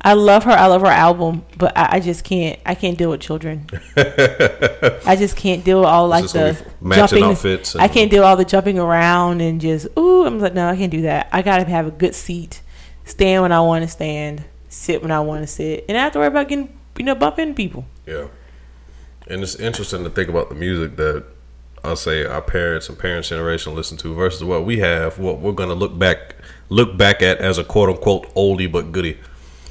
I 0.00 0.14
love 0.14 0.44
her. 0.44 0.52
I 0.52 0.66
love 0.68 0.80
her 0.80 0.86
album, 0.86 1.44
but 1.58 1.76
I, 1.76 1.96
I 1.96 2.00
just 2.00 2.24
can't. 2.24 2.58
I 2.64 2.74
can't 2.74 2.96
deal 2.96 3.10
with 3.10 3.20
children. 3.20 3.66
I 3.96 5.16
just 5.18 5.36
can't 5.36 5.62
deal 5.62 5.80
with 5.80 5.88
all 5.88 6.08
like 6.08 6.30
the 6.30 6.56
matching 6.80 7.18
jumping. 7.18 7.24
outfits 7.24 7.76
I 7.76 7.88
can't 7.88 8.10
deal 8.10 8.24
all 8.24 8.36
the 8.36 8.46
jumping 8.46 8.78
around 8.78 9.42
and 9.42 9.60
just 9.60 9.86
ooh. 9.98 10.24
I'm 10.24 10.38
like, 10.38 10.54
no, 10.54 10.68
I 10.70 10.76
can't 10.76 10.90
do 10.90 11.02
that. 11.02 11.28
I 11.30 11.42
gotta 11.42 11.64
have 11.64 11.86
a 11.86 11.90
good 11.90 12.14
seat, 12.14 12.62
stand 13.04 13.42
when 13.42 13.52
I 13.52 13.60
want 13.60 13.84
to 13.84 13.88
stand, 13.88 14.44
sit 14.70 15.02
when 15.02 15.10
I 15.10 15.20
want 15.20 15.42
to 15.42 15.46
sit, 15.46 15.84
and 15.90 15.98
I 15.98 16.04
have 16.04 16.14
to 16.14 16.20
worry 16.20 16.28
about 16.28 16.48
getting 16.48 16.74
you 16.96 17.04
know 17.04 17.14
bumping 17.14 17.54
people. 17.54 17.84
Yeah, 18.06 18.26
and 19.28 19.42
it's 19.42 19.54
interesting 19.56 20.04
to 20.04 20.10
think 20.10 20.28
about 20.28 20.48
the 20.50 20.54
music 20.54 20.96
that 20.96 21.24
I'll 21.82 21.96
say 21.96 22.24
our 22.24 22.42
parents 22.42 22.88
and 22.88 22.98
parents' 22.98 23.28
generation 23.30 23.74
listen 23.74 23.96
to 23.98 24.14
versus 24.14 24.44
what 24.44 24.64
we 24.64 24.78
have. 24.80 25.18
What 25.18 25.38
we're 25.40 25.52
gonna 25.52 25.74
look 25.74 25.98
back 25.98 26.36
look 26.68 26.96
back 26.96 27.22
at 27.22 27.38
as 27.38 27.58
a 27.58 27.64
quote 27.64 27.88
unquote 27.90 28.34
oldie 28.34 28.70
but 28.70 28.92
goodie. 28.92 29.18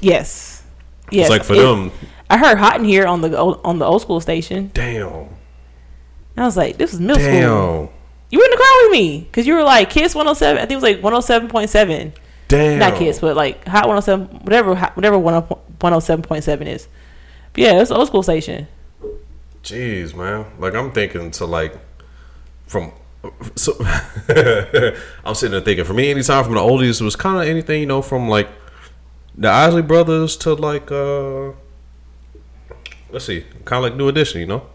Yes, 0.02 0.64
yes. 1.12 1.24
It's 1.24 1.30
like 1.30 1.44
for 1.44 1.54
It- 1.54 1.58
them, 1.62 1.92
I 2.30 2.38
heard 2.38 2.58
Hot 2.58 2.78
in 2.80 2.86
here 2.86 3.06
on 3.06 3.22
the 3.22 3.38
old- 3.38 3.60
on 3.64 3.80
the 3.80 3.86
old 3.86 4.02
school 4.02 4.20
station. 4.20 4.72
damn, 4.74 5.28
I 6.38 6.46
was 6.46 6.58
like, 6.58 6.78
this 6.78 6.94
is 6.94 7.00
middle 7.00 7.16
school. 7.22 7.32
damn, 7.32 7.90
You 8.32 8.40
were 8.40 8.46
in 8.46 8.52
the 8.52 8.58
car 8.58 8.74
with 8.84 8.92
me 8.94 9.20
because 9.30 9.46
you 9.46 9.54
were 9.54 9.64
like 9.64 9.92
Kiss 9.92 10.16
107. 10.16 10.58
I 10.58 10.62
think 10.62 10.72
it 10.72 10.76
was 10.76 10.84
like 10.84 11.02
107.7. 11.02 12.14
damn. 12.48 12.80
Not 12.80 12.96
Kiss, 12.98 13.20
but 13.20 13.36
like 13.36 13.68
Hot 13.68 13.88
107, 13.88 14.40
whatever, 14.44 14.74
whatever 14.74 15.18
107.7 15.20 16.68
is. 16.68 16.88
Yeah, 17.56 17.82
it's 17.82 17.92
old 17.92 18.08
school 18.08 18.24
station. 18.24 18.68
Jeez, 19.64 20.16
man. 20.16 20.46
Like 20.60 20.74
I'm 20.74 20.92
thinking 20.92 21.32
to 21.32 21.46
like 21.46 21.78
from 22.66 22.92
so 23.56 23.74
I'm 25.26 25.36
sitting 25.36 25.52
there 25.52 25.62
thinking 25.62 25.86
for 25.86 25.94
me 25.94 26.12
anytime 26.12 26.44
from 26.44 26.56
the 26.56 26.60
oldies 26.60 27.00
it 27.00 27.04
was 27.04 27.16
kind 27.16 27.38
of 27.38 27.48
anything 27.48 27.80
you 27.80 27.86
know 27.86 28.02
from 28.02 28.28
like 28.28 28.50
the 29.36 29.50
Isley 29.50 29.82
Brothers 29.82 30.36
to 30.38 30.54
like 30.54 30.92
uh 30.92 31.52
let's 33.12 33.26
see 33.26 33.46
kind 33.64 33.84
of 33.86 33.92
like 33.92 33.96
New 33.96 34.10
Edition 34.10 34.42
you 34.42 34.48
know 34.48 34.68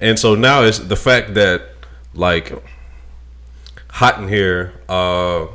and 0.00 0.18
so 0.18 0.34
now 0.34 0.62
it's 0.62 0.78
the 0.80 0.96
fact 0.96 1.34
that 1.34 1.62
like 2.14 2.52
hot 3.90 4.20
in 4.20 4.28
here 4.28 4.72
uh 4.88 5.46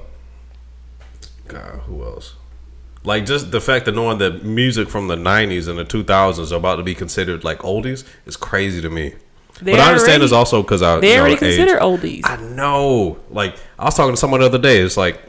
God 1.47 1.79
who 1.87 2.03
else 2.03 2.34
like 3.05 3.25
just 3.25 3.51
the 3.51 3.61
fact 3.61 3.87
of 3.87 3.95
knowing 3.95 4.17
that 4.17 4.43
music 4.43 4.89
from 4.89 5.07
the 5.07 5.15
90s 5.15 5.67
and 5.67 5.77
the 5.77 5.85
2000s 5.85 6.51
are 6.51 6.55
about 6.55 6.77
to 6.77 6.83
be 6.83 6.95
considered 6.95 7.43
like 7.43 7.59
oldies 7.59 8.03
is 8.25 8.35
crazy 8.35 8.81
to 8.81 8.89
me 8.89 9.13
They 9.61 9.71
but 9.71 9.79
I 9.79 9.87
understand 9.89 10.09
already- 10.21 10.23
it's 10.25 10.33
also 10.33 10.61
because 10.63 10.81
I 10.81 10.99
They 10.99 11.09
you 11.09 11.15
know, 11.15 11.19
already 11.21 11.33
age. 11.35 11.39
consider 11.57 11.77
oldies. 11.79 12.21
I 12.25 12.37
know. 12.37 13.17
Like 13.29 13.55
I 13.79 13.85
was 13.85 13.95
talking 13.95 14.13
to 14.13 14.17
someone 14.17 14.39
the 14.41 14.47
other 14.47 14.57
day. 14.57 14.79
It's 14.79 14.97
like 14.97 15.19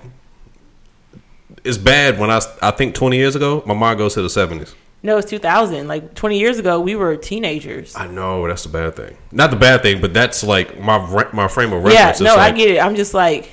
it's 1.64 1.78
bad 1.78 2.18
when 2.18 2.30
I 2.30 2.40
I 2.62 2.70
think 2.70 2.94
twenty 2.94 3.16
years 3.16 3.36
ago 3.36 3.62
my 3.66 3.74
mind 3.74 3.98
goes 3.98 4.14
to 4.14 4.22
the 4.22 4.30
seventies. 4.30 4.74
no, 5.02 5.18
it's 5.18 5.30
2000. 5.30 5.86
Like 5.86 6.14
20 6.14 6.38
years 6.38 6.58
ago, 6.58 6.80
we 6.80 6.96
were 6.96 7.14
teenagers. 7.16 7.94
I 7.94 8.08
know 8.08 8.46
that's 8.48 8.64
the 8.64 8.70
bad 8.70 8.96
thing. 8.96 9.16
Not 9.30 9.50
the 9.50 9.56
bad 9.56 9.82
thing, 9.82 10.00
but 10.00 10.12
that's 10.12 10.42
like 10.42 10.78
my 10.80 10.98
my 11.32 11.46
frame 11.48 11.72
of 11.72 11.84
reference. 11.84 12.20
Yeah, 12.20 12.24
no, 12.26 12.32
It's 12.34 12.42
I 12.42 12.50
get 12.50 12.70
it. 12.70 12.78
I'm 12.80 12.96
just 12.96 13.14
like, 13.14 13.50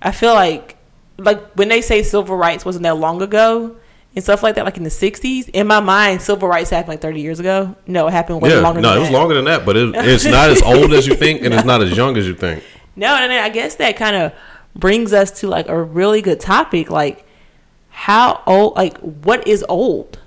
I 0.00 0.12
feel 0.12 0.32
like, 0.34 0.76
like 1.18 1.40
when 1.54 1.68
they 1.68 1.80
say 1.80 2.02
civil 2.02 2.36
rights 2.36 2.64
wasn't 2.64 2.82
that 2.84 2.96
long 2.96 3.22
ago 3.22 3.76
and 4.14 4.22
stuff 4.22 4.42
like 4.42 4.54
that, 4.56 4.64
like 4.64 4.76
in 4.76 4.82
the 4.84 4.90
60s, 4.90 5.48
in 5.50 5.66
my 5.66 5.80
mind, 5.80 6.20
civil 6.22 6.48
rights 6.48 6.70
happened 6.70 6.88
like 6.90 7.00
30 7.00 7.20
years 7.20 7.40
ago. 7.40 7.74
No, 7.86 8.06
it 8.08 8.12
happened 8.12 8.40
way 8.42 8.50
Yeah, 8.50 8.60
longer 8.60 8.80
no, 8.80 8.88
than 8.90 8.96
it 8.98 9.00
was 9.00 9.08
that. 9.08 9.14
longer 9.14 9.34
than 9.34 9.44
that, 9.46 9.64
but 9.64 9.76
it, 9.76 9.90
it's 9.94 10.24
not 10.24 10.50
as 10.50 10.62
old 10.62 10.92
as 10.92 11.06
you 11.06 11.14
think, 11.14 11.42
and 11.42 11.54
it's 11.54 11.64
not 11.64 11.82
as 11.82 11.96
young 11.96 12.16
as 12.16 12.26
you 12.26 12.34
think. 12.34 12.62
No, 12.96 13.14
and 13.14 13.30
then 13.30 13.42
I 13.42 13.48
guess 13.48 13.76
that 13.76 13.96
kind 13.96 14.16
of 14.16 14.32
brings 14.74 15.12
us 15.12 15.30
to 15.40 15.48
like 15.48 15.68
a 15.68 15.82
really 15.82 16.20
good 16.22 16.40
topic, 16.40 16.90
like 16.90 17.26
how 17.90 18.42
old, 18.46 18.74
like 18.76 18.98
what 18.98 19.46
is 19.46 19.64
old? 19.68 20.18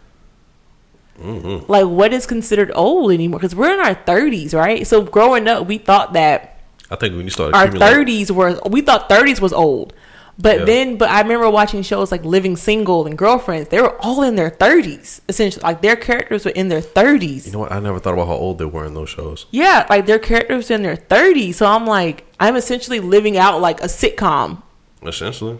Mm-hmm. 1.20 1.72
Like 1.72 1.86
what 1.86 2.12
is 2.14 2.26
considered 2.26 2.72
old 2.76 3.12
anymore? 3.12 3.40
Because 3.40 3.56
we're 3.56 3.74
in 3.74 3.80
our 3.80 3.94
thirties, 3.94 4.54
right? 4.54 4.86
So 4.86 5.02
growing 5.02 5.48
up, 5.48 5.66
we 5.68 5.78
thought 5.78 6.14
that 6.14 6.60
I 6.92 6.96
think 6.98 7.16
when 7.16 7.24
you 7.26 7.30
start 7.32 7.54
our 7.54 7.72
thirties 7.72 8.32
were 8.32 8.60
we 8.70 8.82
thought 8.82 9.08
thirties 9.10 9.40
was 9.40 9.54
old, 9.54 9.94
but 10.38 10.60
Yeah. 10.60 10.66
then 10.66 10.98
but 10.98 11.10
I 11.10 11.22
remember 11.22 11.50
watching 11.50 11.82
shows 11.82 12.12
like 12.12 12.24
Living 12.26 12.56
Single 12.58 13.06
and 13.06 13.18
Girlfriends. 13.18 13.70
They 13.70 13.82
were 13.82 13.96
all 14.02 14.22
in 14.24 14.36
their 14.36 14.50
thirties, 14.50 15.22
essentially. 15.30 15.62
Like 15.64 15.82
their 15.82 15.96
characters 15.96 16.46
were 16.46 16.52
in 16.52 16.70
their 16.70 16.82
thirties. 16.82 17.46
You 17.46 17.54
know 17.54 17.60
what? 17.60 17.72
I 17.72 17.80
never 17.80 18.00
thought 18.00 18.14
about 18.14 18.28
how 18.28 18.34
old 18.34 18.58
they 18.58 18.66
were 18.66 18.86
in 18.86 18.94
those 18.94 19.10
shows. 19.10 19.46
Yeah, 19.52 19.86
like 19.90 20.06
their 20.06 20.20
characters 20.20 20.70
were 20.70 20.76
in 20.76 20.84
their 20.84 20.98
30s. 20.98 21.56
So 21.56 21.66
I'm 21.66 21.86
like, 21.88 22.26
I'm 22.40 22.56
essentially 22.56 23.00
living 23.00 23.38
out 23.38 23.62
like 23.62 23.80
a 23.82 23.86
sitcom. 23.88 24.62
Essentially, 25.04 25.60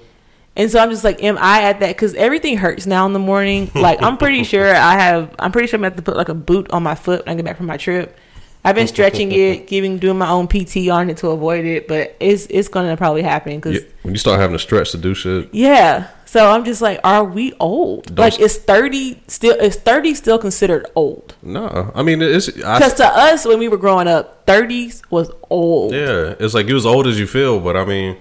And 0.56 0.72
so 0.72 0.80
I'm 0.80 0.90
just 0.90 1.04
like, 1.04 1.22
am 1.24 1.38
I 1.40 1.64
at 1.64 1.80
that? 1.82 1.90
Because 1.90 2.14
everything 2.16 2.58
hurts 2.58 2.86
now 2.88 3.06
in 3.06 3.14
the 3.14 3.20
morning. 3.20 3.70
Like 3.76 4.02
I'm 4.02 4.18
pretty 4.18 4.44
sure 4.54 4.74
I 4.74 4.94
have. 4.94 5.34
I'm 5.40 5.52
pretty 5.52 5.68
sure 5.68 5.78
I'm 5.78 5.82
gonna 5.82 5.92
have 5.92 5.98
to 5.98 6.04
put 6.04 6.18
like 6.18 6.30
a 6.30 6.34
boot 6.34 6.70
on 6.72 6.84
my 6.84 6.96
foot 6.96 7.26
when 7.26 7.34
I 7.34 7.36
get 7.36 7.46
back 7.46 7.58
from 7.58 7.68
my 7.68 7.78
trip. 7.78 8.18
I've 8.66 8.76
been 8.76 8.88
stretching 8.88 9.32
it, 9.32 9.68
giving 9.74 10.00
doing 10.00 10.18
my 10.18 10.30
own 10.30 10.48
PT 10.48 10.90
on 10.90 11.12
it 11.12 11.18
to 11.18 11.30
avoid 11.30 11.66
it, 11.66 11.88
but 11.88 12.16
it's 12.20 12.48
it's 12.50 12.68
gonna 12.68 12.98
probably 12.98 13.22
happen 13.22 13.58
because 13.58 13.76
Yeah, 13.76 13.88
when 14.02 14.14
you 14.16 14.18
start 14.18 14.40
having 14.40 14.56
to 14.56 14.60
stretch 14.60 14.92
to 14.92 14.98
do 14.98 15.14
shit, 15.14 15.54
yeah. 15.54 16.08
So 16.26 16.52
I'm 16.52 16.66
just 16.66 16.82
like, 16.82 17.00
are 17.04 17.24
we 17.24 17.54
old? 17.60 18.08
Don't- 18.08 18.18
like, 18.18 18.40
is 18.42 18.58
30 18.58 19.22
still? 19.28 19.56
Is 19.56 19.76
30 19.78 20.16
still 20.16 20.40
considered 20.40 20.88
old? 20.96 21.36
no. 21.44 21.92
I 21.94 22.02
mean, 22.02 22.22
it's 22.22 22.48
Because 22.48 22.96
to 22.96 23.06
us, 23.06 23.46
when 23.46 23.60
we 23.60 23.68
were 23.68 23.78
growing 23.78 24.08
up, 24.08 24.46
30s 24.48 25.04
was 25.12 25.32
old. 25.50 25.94
yeah, 25.94 26.34
it's 26.40 26.54
like 26.56 26.68
you 26.68 26.76
as 26.76 26.86
old 26.86 27.06
as 27.08 27.20
you 27.20 27.28
feel, 27.28 27.60
but 27.60 27.78
I 27.78 27.86
mean, 27.86 28.18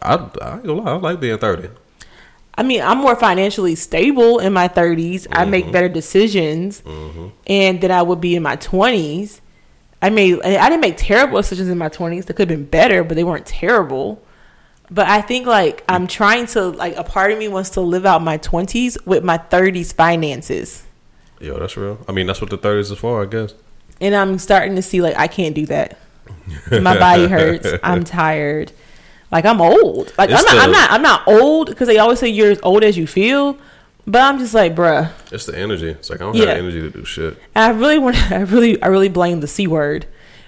I 0.00 0.14
I, 0.40 0.56
lie, 0.62 0.92
I 0.92 0.96
like 0.96 1.20
being 1.20 1.36
thirty. 1.36 1.68
I 2.54 2.62
mean, 2.62 2.82
I'm 2.82 2.98
more 2.98 3.16
financially 3.16 3.74
stable 3.74 4.38
in 4.38 4.52
my 4.52 4.68
30s. 4.68 5.26
I 5.32 5.44
make 5.46 5.64
mm-hmm. 5.64 5.72
better 5.72 5.88
decisions, 5.88 6.82
mm-hmm. 6.82 7.28
and 7.46 7.80
than 7.80 7.90
I 7.90 8.02
would 8.02 8.20
be 8.20 8.36
in 8.36 8.42
my 8.42 8.56
20s. 8.56 9.40
I 10.02 10.10
made 10.10 10.40
I 10.42 10.68
didn't 10.68 10.80
make 10.80 10.96
terrible 10.96 11.36
decisions 11.40 11.68
in 11.68 11.76
my 11.78 11.88
20s. 11.88 12.24
They 12.26 12.34
could 12.34 12.48
have 12.50 12.58
been 12.58 12.66
better, 12.66 13.04
but 13.04 13.14
they 13.16 13.24
weren't 13.24 13.46
terrible. 13.46 14.22
But 14.90 15.08
I 15.08 15.20
think 15.20 15.46
like 15.46 15.84
I'm 15.88 16.06
trying 16.06 16.46
to 16.48 16.68
like 16.70 16.96
a 16.96 17.04
part 17.04 17.30
of 17.32 17.38
me 17.38 17.48
wants 17.48 17.70
to 17.70 17.80
live 17.80 18.04
out 18.06 18.22
my 18.22 18.38
20s 18.38 19.06
with 19.06 19.22
my 19.22 19.38
30s 19.38 19.92
finances, 19.94 20.84
Yo, 21.40 21.58
that's 21.58 21.76
real. 21.76 21.98
I 22.08 22.12
mean, 22.12 22.26
that's 22.26 22.40
what 22.40 22.50
the 22.50 22.56
thirties 22.58 22.90
is 22.90 22.98
for, 22.98 23.22
I 23.22 23.26
guess. 23.26 23.54
and 24.00 24.14
I'm 24.14 24.38
starting 24.38 24.76
to 24.76 24.82
see 24.82 25.00
like 25.00 25.16
I 25.16 25.26
can't 25.28 25.54
do 25.54 25.66
that. 25.66 25.98
My 26.70 26.98
body 26.98 27.26
hurts. 27.28 27.68
I'm 27.82 28.04
tired. 28.22 28.72
Like 29.30 29.44
I'm 29.44 29.60
old. 29.60 30.12
Like 30.18 30.30
I'm 30.30 30.44
not. 30.44 30.56
I'm 30.56 30.72
not. 30.72 30.90
I'm 30.90 31.02
not 31.02 31.28
old 31.28 31.68
because 31.68 31.86
they 31.88 31.98
always 31.98 32.18
say 32.18 32.28
you're 32.28 32.50
as 32.50 32.60
old 32.62 32.82
as 32.82 32.96
you 32.98 33.06
feel. 33.06 33.56
But 34.10 34.22
I'm 34.22 34.38
just 34.40 34.54
like, 34.54 34.74
bruh. 34.74 35.10
It's 35.30 35.46
the 35.46 35.56
energy. 35.56 35.90
It's 35.90 36.10
like 36.10 36.20
I 36.20 36.24
don't 36.24 36.34
Yeah. 36.36 36.46
have 36.46 36.58
energy 36.58 36.80
to 36.80 36.90
do 36.90 37.04
shit. 37.04 37.38
I 37.54 37.70
really 37.70 37.98
want. 37.98 38.16
I 38.32 38.40
really, 38.40 38.82
I 38.82 38.88
really 38.88 39.08
blame 39.08 39.40
the 39.40 39.46
c 39.46 39.66
word 39.66 40.06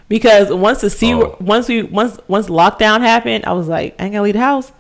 because 0.09 0.51
once 0.51 0.81
the 0.81 0.91
c 0.91 1.15
Oh. 1.15 1.19
word, 1.19 1.41
once 1.41 1.69
we 1.69 1.83
once 1.85 2.19
once 2.27 2.49
lockdown 2.49 3.01
happened, 3.01 3.45
I 3.47 3.53
was 3.53 3.69
like, 3.69 3.95
I 4.01 4.05
ain't 4.05 4.13
gonna 4.15 4.25
leave 4.25 4.35
the 4.35 4.41
house. 4.41 4.73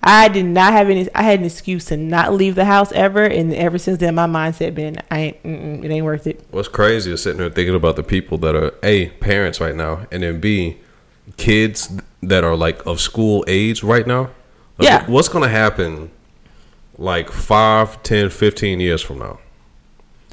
I 0.00 0.28
did 0.28 0.44
not 0.44 0.72
have 0.74 0.88
any. 0.88 1.08
I 1.16 1.22
had 1.22 1.40
an 1.40 1.46
excuse 1.46 1.86
to 1.86 1.96
not 1.96 2.32
leave 2.32 2.54
the 2.54 2.64
house 2.64 2.92
ever, 2.92 3.24
and 3.24 3.52
ever 3.52 3.78
since 3.78 3.98
then, 3.98 4.14
my 4.14 4.28
mindset 4.28 4.72
been, 4.76 4.98
I 5.10 5.18
ain't. 5.44 5.84
It 5.84 5.90
ain't 5.90 6.04
worth 6.04 6.28
it. 6.28 6.40
What's 6.52 6.68
crazy 6.68 7.10
is 7.12 7.20
sitting 7.24 7.38
there 7.40 7.50
thinking 7.50 7.74
about 7.74 7.96
the 7.96 8.04
people 8.04 8.38
that 8.38 8.54
are 8.54 8.72
a 8.84 9.08
parents 9.18 9.60
right 9.60 9.74
now, 9.74 10.06
and 10.12 10.22
then 10.22 10.38
b 10.38 10.76
kids 11.36 11.90
that 12.22 12.44
are 12.44 12.54
like 12.56 12.86
of 12.86 13.00
school 13.00 13.44
age 13.48 13.82
right 13.82 14.06
now. 14.06 14.30
Like, 14.78 14.88
Yeah. 14.88 15.04
What's 15.08 15.28
gonna 15.28 15.48
happen? 15.48 16.10
Like 16.98 17.30
5, 17.30 18.02
10, 18.02 18.30
15 18.30 18.80
years 18.80 19.00
from 19.00 19.20
now. 19.20 19.38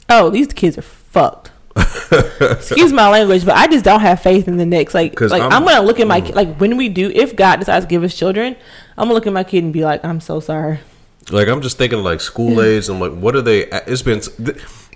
Oh, 0.09 0.29
these 0.29 0.47
kids 0.47 0.77
are 0.77 0.81
fucked. 0.81 1.51
Excuse 1.75 2.93
my 2.93 3.09
language, 3.09 3.45
but 3.45 3.55
I 3.55 3.67
just 3.67 3.83
don't 3.83 3.99
have 3.99 4.21
faith 4.21 4.47
in 4.47 4.57
the 4.57 4.65
next. 4.65 4.93
Like, 4.93 5.19
like 5.19 5.41
I'm, 5.41 5.51
I'm- 5.51 5.63
mm. 5.63 5.67
gonna 5.67 5.85
look 5.85 5.99
at 5.99 6.07
my 6.07 6.21
ki- 6.21 6.33
like 6.33 6.55
when 6.57 6.77
we 6.77 6.89
do, 6.89 7.11
if 7.13 7.35
God 7.35 7.57
decides 7.57 7.85
to 7.85 7.89
give 7.89 8.03
us 8.03 8.15
children, 8.15 8.55
I'm 8.97 9.05
gonna 9.05 9.13
look 9.13 9.27
at 9.27 9.33
my 9.33 9.43
kid 9.43 9.63
and 9.63 9.73
be 9.73 9.83
like, 9.83 10.03
I'm 10.05 10.21
so 10.21 10.39
sorry. 10.39 10.79
Like 11.29 11.47
I'm 11.47 11.61
just 11.61 11.77
thinking 11.77 11.99
like 11.99 12.21
school 12.21 12.61
age. 12.61 12.87
I'm 12.87 12.99
like, 12.99 13.13
what 13.13 13.35
are 13.35 13.41
they? 13.41 13.65
It's 13.65 14.01
been 14.01 14.21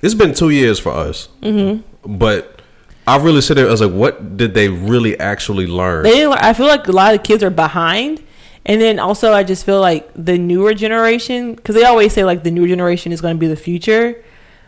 it's 0.01 0.13
been 0.13 0.33
two 0.33 0.49
years 0.49 0.79
for 0.79 0.91
us, 0.91 1.27
mm-hmm. 1.41 2.17
but 2.17 2.61
I 3.07 3.17
really 3.17 3.41
sit 3.41 3.55
there. 3.55 3.67
I 3.67 3.71
was 3.71 3.81
like, 3.81 3.91
what 3.91 4.37
did 4.37 4.53
they 4.53 4.69
really 4.69 5.19
actually 5.19 5.67
learn? 5.67 6.03
They 6.03 6.25
I 6.25 6.53
feel 6.53 6.67
like 6.67 6.87
a 6.87 6.91
lot 6.91 7.13
of 7.13 7.23
kids 7.23 7.43
are 7.43 7.49
behind. 7.49 8.23
And 8.65 8.79
then 8.81 8.99
also, 8.99 9.33
I 9.33 9.43
just 9.43 9.65
feel 9.65 9.79
like 9.81 10.09
the 10.15 10.37
newer 10.37 10.73
generation, 10.73 11.55
because 11.55 11.75
they 11.75 11.83
always 11.85 12.13
say 12.13 12.23
like 12.23 12.43
the 12.43 12.51
newer 12.51 12.67
generation 12.67 13.11
is 13.11 13.21
going 13.21 13.35
to 13.35 13.39
be 13.39 13.47
the 13.47 13.55
future. 13.55 14.23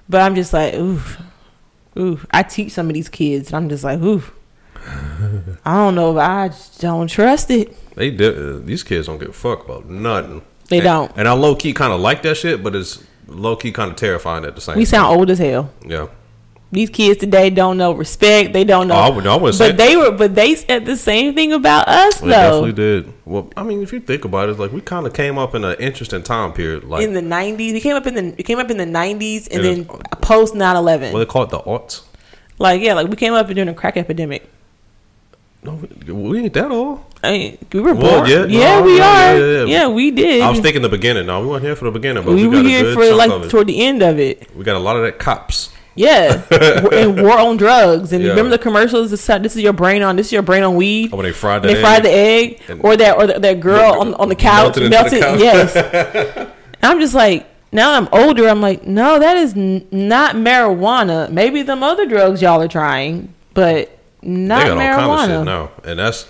But 0.09 0.21
I'm 0.21 0.33
just 0.35 0.53
like, 0.53 0.73
oof, 0.73 1.21
oof. 1.97 2.25
I 2.31 2.43
teach 2.43 2.71
some 2.71 2.87
of 2.87 2.93
these 2.93 3.09
kids, 3.09 3.47
and 3.49 3.55
I'm 3.57 3.69
just 3.69 3.83
like, 3.83 3.99
oof. 3.99 4.33
I 5.65 5.75
don't 5.75 5.95
know 5.95 6.11
if 6.11 6.17
I 6.17 6.47
just 6.47 6.81
don't 6.81 7.07
trust 7.07 7.51
it. 7.51 7.75
They 7.95 8.09
did. 8.11 8.37
Uh, 8.37 8.59
these 8.65 8.83
kids 8.83 9.07
don't 9.07 9.19
give 9.19 9.29
a 9.29 9.33
fuck 9.33 9.65
about 9.65 9.87
nothing. 9.87 10.41
They 10.69 10.77
And- 10.77 10.83
don't. 10.85 11.11
And 11.15 11.27
I 11.27 11.33
low 11.33 11.55
key 11.55 11.73
kind 11.73 11.93
of 11.93 11.99
like 11.99 12.21
that 12.23 12.37
shit, 12.37 12.63
but 12.63 12.75
it's 12.75 13.03
low 13.27 13.55
key 13.55 13.71
kind 13.71 13.91
of 13.91 13.97
terrifying 13.97 14.45
at 14.45 14.55
the 14.55 14.61
same. 14.61 14.73
Time. 14.73 14.79
We 14.79 14.85
time. 14.85 14.89
sound 14.89 15.17
old 15.19 15.29
as 15.29 15.39
hell. 15.39 15.69
Yeah. 15.85 16.07
These 16.73 16.89
kids 16.89 17.19
today 17.19 17.49
don't 17.49 17.77
know 17.77 17.91
respect. 17.91 18.53
They 18.53 18.63
don't 18.63 18.87
know. 18.87 18.95
Oh, 18.95 18.99
I 18.99 19.09
would- 19.09 19.27
I 19.27 19.35
wouldn't 19.35 19.55
say- 19.55 19.69
but 19.69 19.77
they 19.77 19.97
were. 19.97 20.11
But 20.11 20.35
they 20.35 20.55
said 20.55 20.85
the 20.85 20.95
same 20.95 21.35
thing 21.35 21.51
about 21.51 21.87
us, 21.89 22.19
They 22.21 22.27
though. 22.27 22.31
definitely 22.31 22.71
did. 22.71 23.13
Well, 23.25 23.49
I 23.57 23.63
mean, 23.63 23.83
if 23.83 23.91
you 23.91 23.99
think 23.99 24.23
about 24.23 24.47
it, 24.47 24.57
like 24.57 24.71
we 24.71 24.79
kind 24.79 25.05
of 25.05 25.13
came 25.13 25.37
up 25.37 25.53
in 25.53 25.65
an 25.65 25.75
interesting 25.79 26.23
time 26.23 26.53
period, 26.53 26.85
like 26.85 27.03
in 27.03 27.13
the 27.13 27.21
'90s, 27.21 27.73
we 27.73 27.81
came 27.81 27.95
up 27.97 28.07
in 28.07 28.15
the 28.15 28.33
we 28.37 28.43
came 28.43 28.57
up 28.57 28.71
in 28.71 28.77
the 28.77 28.85
'90s, 28.85 29.47
and 29.51 29.65
then 29.65 29.85
uh, 29.89 30.15
post 30.21 30.53
9/11. 30.55 31.11
what 31.11 31.19
they 31.19 31.25
call 31.25 31.43
it, 31.43 31.49
the 31.49 31.59
aughts. 31.59 32.03
Like 32.57 32.81
yeah, 32.81 32.93
like 32.93 33.07
we 33.09 33.17
came 33.17 33.33
up 33.33 33.47
during 33.47 33.67
a 33.67 33.73
crack 33.73 33.97
epidemic. 33.97 34.47
No, 35.63 35.77
we- 36.07 36.39
ain't 36.39 36.53
that 36.53 36.71
old. 36.71 37.01
I 37.23 37.31
mean, 37.33 37.57
we 37.73 37.81
were 37.81 37.93
Well, 37.93 38.19
born. 38.21 38.29
yeah, 38.29 38.45
Yeah, 38.45 38.79
no, 38.79 38.85
we 38.85 38.99
are. 38.99 39.37
yeah, 39.37 39.37
Yeah, 39.37 39.63
yeah. 39.65 39.87
we 39.89 40.09
did. 40.09 40.41
I 40.41 40.49
was 40.49 40.59
thinking 40.59 40.81
the 40.81 40.89
beginning. 40.89 41.27
No, 41.27 41.41
we 41.41 41.47
weren't 41.47 41.63
here 41.63 41.75
for 41.75 41.85
the 41.85 41.91
beginning, 41.91 42.23
but 42.23 42.33
we, 42.33 42.47
we, 42.47 42.57
were 42.57 42.63
here 42.67 42.93
for 42.93 43.13
like 43.13 43.49
toward 43.49 43.67
the 43.67 43.79
end 43.83 44.01
of 44.01 44.17
it. 44.19 44.47
we 44.55 44.63
got 44.63 44.75
a 44.75 44.79
lot 44.79 44.95
of 44.95 45.03
that 45.03 45.19
cops. 45.19 45.69
Yeah, 45.95 46.41
and 46.93 47.21
war 47.21 47.37
on 47.37 47.57
drugs. 47.57 48.13
And 48.13 48.23
Yeah. 48.23 48.29
remember 48.31 48.51
the 48.51 48.57
commercials? 48.57 49.11
This 49.11 49.25
this 49.25 49.55
is 49.55 49.61
your 49.61 49.73
brain 49.73 50.01
on. 50.01 50.15
This 50.15 50.27
is 50.27 50.31
your 50.33 50.41
brain 50.41 50.63
on 50.63 50.75
weed. 50.75 51.09
Oh, 51.11 51.17
when 51.17 51.25
they 51.25 51.31
fried 51.33 51.63
they 51.63 51.73
that 51.73 51.81
fried 51.81 52.03
the 52.03 52.09
egg, 52.11 52.61
or 52.79 52.95
that, 52.95 53.17
or 53.17 53.27
that, 53.27 53.41
that 53.41 53.59
girl 53.59 53.99
on 53.99 54.13
on 54.15 54.29
the 54.29 54.35
couch 54.35 54.77
Melted 54.77 54.89
melted. 54.89 55.13
into 55.13 55.25
the 55.25 55.33
couch. 55.33 55.75
Yes, 55.75 56.51
I'm 56.83 56.99
just 56.99 57.13
like. 57.13 57.47
Now 57.73 57.93
I'm 57.93 58.09
older. 58.11 58.49
I'm 58.49 58.59
like, 58.59 58.85
no, 58.85 59.17
that 59.17 59.37
is 59.37 59.55
n- 59.55 59.87
not 59.91 60.35
marijuana. 60.35 61.31
Maybe 61.31 61.61
them 61.61 61.83
other 61.83 62.05
drugs 62.05 62.41
y'all 62.41 62.61
are 62.61 62.67
trying, 62.67 63.33
but 63.53 63.97
not 64.21 64.63
they 64.63 64.75
got 64.75 64.99
all 65.03 65.15
kind 65.17 65.31
of 65.31 65.41
marijuana. 65.43 65.45
now, 65.45 65.71
and 65.85 65.97
that's 65.97 66.27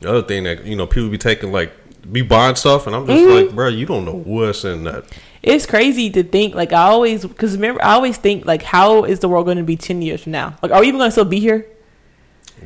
the 0.00 0.08
other 0.08 0.22
thing 0.22 0.42
that 0.44 0.64
you 0.64 0.74
know 0.74 0.88
people 0.88 1.08
be 1.08 1.16
taking 1.16 1.52
like 1.52 1.70
be 2.10 2.22
buying 2.22 2.56
stuff, 2.56 2.88
and 2.88 2.96
I'm 2.96 3.06
just 3.06 3.22
Mhm. 3.24 3.46
like, 3.46 3.54
bro, 3.54 3.68
you 3.68 3.86
don't 3.86 4.04
know 4.04 4.16
what's 4.24 4.64
in 4.64 4.82
that. 4.82 5.04
It's 5.42 5.64
crazy 5.64 6.10
to 6.10 6.22
think 6.22 6.54
like 6.54 6.72
I 6.72 6.82
always 6.82 7.24
because 7.24 7.54
remember 7.54 7.82
I 7.82 7.94
always 7.94 8.18
think 8.18 8.44
like 8.44 8.62
how 8.62 9.04
is 9.04 9.20
the 9.20 9.28
world 9.28 9.46
going 9.46 9.56
to 9.56 9.62
be 9.64 9.76
ten 9.76 10.02
years 10.02 10.22
from 10.22 10.32
now? 10.32 10.56
Like, 10.62 10.70
are 10.70 10.80
we 10.80 10.88
even 10.88 10.98
going 10.98 11.08
to 11.08 11.12
still 11.12 11.24
be 11.24 11.40
here? 11.40 11.66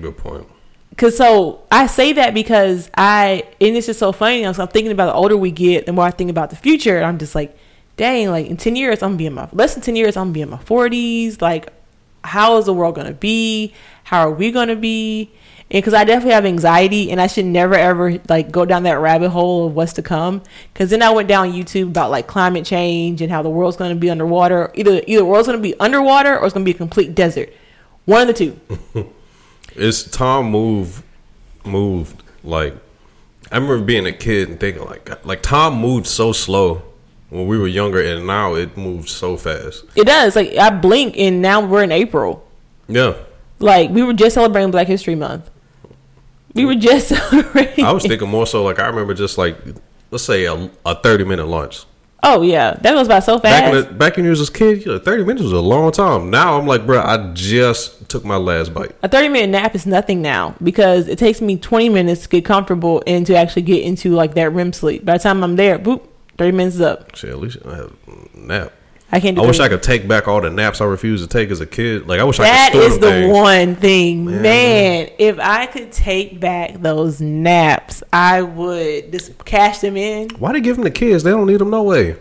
Good 0.00 0.16
point. 0.16 0.48
Cause 0.96 1.16
so 1.16 1.62
I 1.72 1.86
say 1.86 2.12
that 2.12 2.34
because 2.34 2.88
I 2.96 3.44
and 3.60 3.76
it's 3.76 3.86
just 3.86 3.98
so 3.98 4.12
funny. 4.12 4.42
So 4.52 4.62
I'm 4.62 4.68
thinking 4.68 4.92
about 4.92 5.06
the 5.06 5.14
older 5.14 5.36
we 5.36 5.50
get, 5.50 5.86
the 5.86 5.92
more 5.92 6.04
I 6.04 6.10
think 6.10 6.30
about 6.30 6.50
the 6.50 6.56
future. 6.56 6.96
And 6.96 7.06
I'm 7.06 7.18
just 7.18 7.34
like, 7.34 7.56
dang, 7.96 8.30
like 8.30 8.46
in 8.46 8.56
ten 8.56 8.76
years 8.76 9.02
I'm 9.02 9.10
gonna 9.10 9.18
be 9.18 9.26
in 9.26 9.34
my 9.34 9.48
less 9.52 9.74
than 9.74 9.82
ten 9.82 9.96
years 9.96 10.16
I'm 10.16 10.26
gonna 10.26 10.32
be 10.32 10.42
in 10.42 10.50
my 10.50 10.58
forties. 10.58 11.40
Like, 11.40 11.72
how 12.22 12.58
is 12.58 12.66
the 12.66 12.72
world 12.72 12.94
gonna 12.94 13.12
be? 13.12 13.72
How 14.04 14.28
are 14.28 14.30
we 14.30 14.52
gonna 14.52 14.76
be? 14.76 15.32
And 15.74 15.82
because 15.82 15.92
I 15.92 16.04
definitely 16.04 16.34
have 16.34 16.46
anxiety, 16.46 17.10
and 17.10 17.20
I 17.20 17.26
should 17.26 17.46
never 17.46 17.74
ever 17.74 18.20
like 18.28 18.52
go 18.52 18.64
down 18.64 18.84
that 18.84 19.00
rabbit 19.00 19.30
hole 19.30 19.66
of 19.66 19.74
what's 19.74 19.94
to 19.94 20.02
come. 20.02 20.40
Because 20.72 20.90
then 20.90 21.02
I 21.02 21.10
went 21.10 21.26
down 21.26 21.52
YouTube 21.52 21.88
about 21.88 22.12
like 22.12 22.28
climate 22.28 22.64
change 22.64 23.20
and 23.20 23.28
how 23.30 23.42
the 23.42 23.50
world's 23.50 23.76
gonna 23.76 23.96
be 23.96 24.08
underwater. 24.08 24.70
Either 24.74 25.02
either 25.06 25.22
the 25.22 25.26
world's 25.26 25.48
gonna 25.48 25.58
be 25.58 25.78
underwater 25.80 26.38
or 26.38 26.44
it's 26.44 26.54
gonna 26.54 26.64
be 26.64 26.70
a 26.70 26.74
complete 26.74 27.16
desert. 27.16 27.52
One 28.04 28.22
of 28.22 28.28
the 28.28 28.34
two. 28.34 28.60
It's 29.76 30.04
Tom 30.04 30.52
move 30.52 31.02
moved 31.64 32.22
like 32.44 32.76
I 33.50 33.56
remember 33.56 33.84
being 33.84 34.06
a 34.06 34.12
kid 34.12 34.48
and 34.48 34.60
thinking 34.60 34.84
like 34.84 35.26
like 35.26 35.42
Tom 35.42 35.80
moved 35.80 36.06
so 36.06 36.30
slow 36.30 36.82
when 37.30 37.48
we 37.48 37.58
were 37.58 37.66
younger, 37.66 38.00
and 38.00 38.24
now 38.28 38.54
it 38.54 38.76
moves 38.76 39.10
so 39.10 39.36
fast. 39.36 39.84
It 39.96 40.04
does. 40.04 40.36
Like 40.36 40.56
I 40.56 40.70
blink 40.70 41.16
and 41.18 41.42
now 41.42 41.60
we're 41.66 41.82
in 41.82 41.90
April. 41.90 42.46
Yeah, 42.86 43.14
Like 43.58 43.90
we 43.90 44.02
were 44.02 44.12
just 44.12 44.34
celebrating 44.34 44.70
Black 44.70 44.86
History 44.86 45.16
Month. 45.16 45.50
We 46.54 46.64
were 46.64 46.74
just 46.76 47.08
celebrating. 47.30 47.84
I 47.84 47.92
was 47.92 48.04
thinking 48.04 48.28
more 48.28 48.46
so 48.46 48.62
like 48.62 48.78
I 48.78 48.86
remember 48.86 49.14
just 49.14 49.38
like 49.38 49.56
let's 50.10 50.24
say 50.24 50.44
a, 50.46 50.70
a 50.86 50.94
thirty 50.94 51.24
minute 51.24 51.46
lunch. 51.46 51.84
oh 52.22 52.42
yeah, 52.42 52.74
that 52.74 52.92
goes 52.92 53.08
by 53.08 53.20
so 53.20 53.38
Back 53.38 53.64
fast. 53.64 53.74
in 53.74 53.92
the, 53.92 53.98
back 53.98 54.16
when 54.16 54.24
you 54.24 54.30
was 54.30 54.48
a 54.48 54.52
kid, 54.52 54.86
yeah, 54.86 54.98
thirty 54.98 55.24
minutes 55.24 55.42
was 55.42 55.52
a 55.52 55.60
long 55.60 55.90
time. 55.92 56.30
Now 56.30 56.58
I'm 56.58 56.66
like, 56.66 56.86
bro, 56.86 57.00
I 57.00 57.32
just 57.34 58.08
took 58.08 58.24
my 58.24 58.36
last 58.36 58.72
bite. 58.72 58.92
a 59.02 59.08
thirty 59.08 59.28
minute 59.28 59.50
nap 59.50 59.74
is 59.74 59.84
nothing 59.86 60.22
now 60.22 60.54
because 60.62 61.08
it 61.08 61.18
takes 61.18 61.40
me 61.40 61.56
twenty 61.58 61.88
minutes 61.88 62.22
to 62.22 62.28
get 62.28 62.44
comfortable 62.44 63.02
and 63.06 63.26
to 63.26 63.36
actually 63.36 63.62
get 63.62 63.82
into 63.82 64.12
like 64.14 64.34
that 64.34 64.50
REM 64.50 64.72
sleep. 64.72 65.04
By 65.04 65.14
the 65.18 65.22
time 65.24 65.42
I'm 65.44 65.56
there, 65.56 65.78
boop, 65.78 66.06
thirty 66.38 66.52
minutes 66.56 66.76
is 66.76 66.82
up. 66.82 67.14
Shit, 67.16 67.30
at 67.30 67.38
least 67.40 67.58
I 67.66 67.76
have 67.76 67.92
a 68.06 68.38
nap. 68.38 68.72
I 69.14 69.20
can't. 69.20 69.38
I 69.38 69.42
wish 69.42 69.58
30 69.58 69.64
I 69.64 69.68
could 69.68 69.82
take 69.84 70.08
back 70.08 70.26
all 70.26 70.40
the 70.40 70.50
naps 70.50 70.80
I 70.80 70.86
refused 70.86 71.22
to 71.22 71.28
take 71.28 71.52
as 71.52 71.60
a 71.60 71.66
kid. 71.66 72.08
Like 72.08 72.18
I 72.18 72.24
wish 72.24 72.40
I 72.40 72.70
could 72.70 72.72
store 72.72 72.82
is 72.82 72.98
them 72.98 73.00
the 73.00 73.10
things. 73.10 73.32
one 73.32 73.76
thing, 73.76 74.24
man. 74.24 74.42
Man. 74.42 75.10
If 75.18 75.38
I 75.38 75.66
could 75.66 75.92
take 75.92 76.40
back 76.40 76.80
those 76.82 77.20
naps, 77.20 78.02
I 78.12 78.42
would 78.42 79.12
just 79.12 79.44
cash 79.44 79.78
them 79.78 79.96
in. 79.96 80.30
Why 80.30 80.50
do 80.50 80.58
they 80.58 80.64
give 80.64 80.74
them 80.74 80.84
to 80.84 80.90
kids? 80.90 81.22
They 81.22 81.30
don't 81.30 81.46
need 81.46 81.60
them 81.60 81.70
no 81.70 81.84
way. 81.84 82.16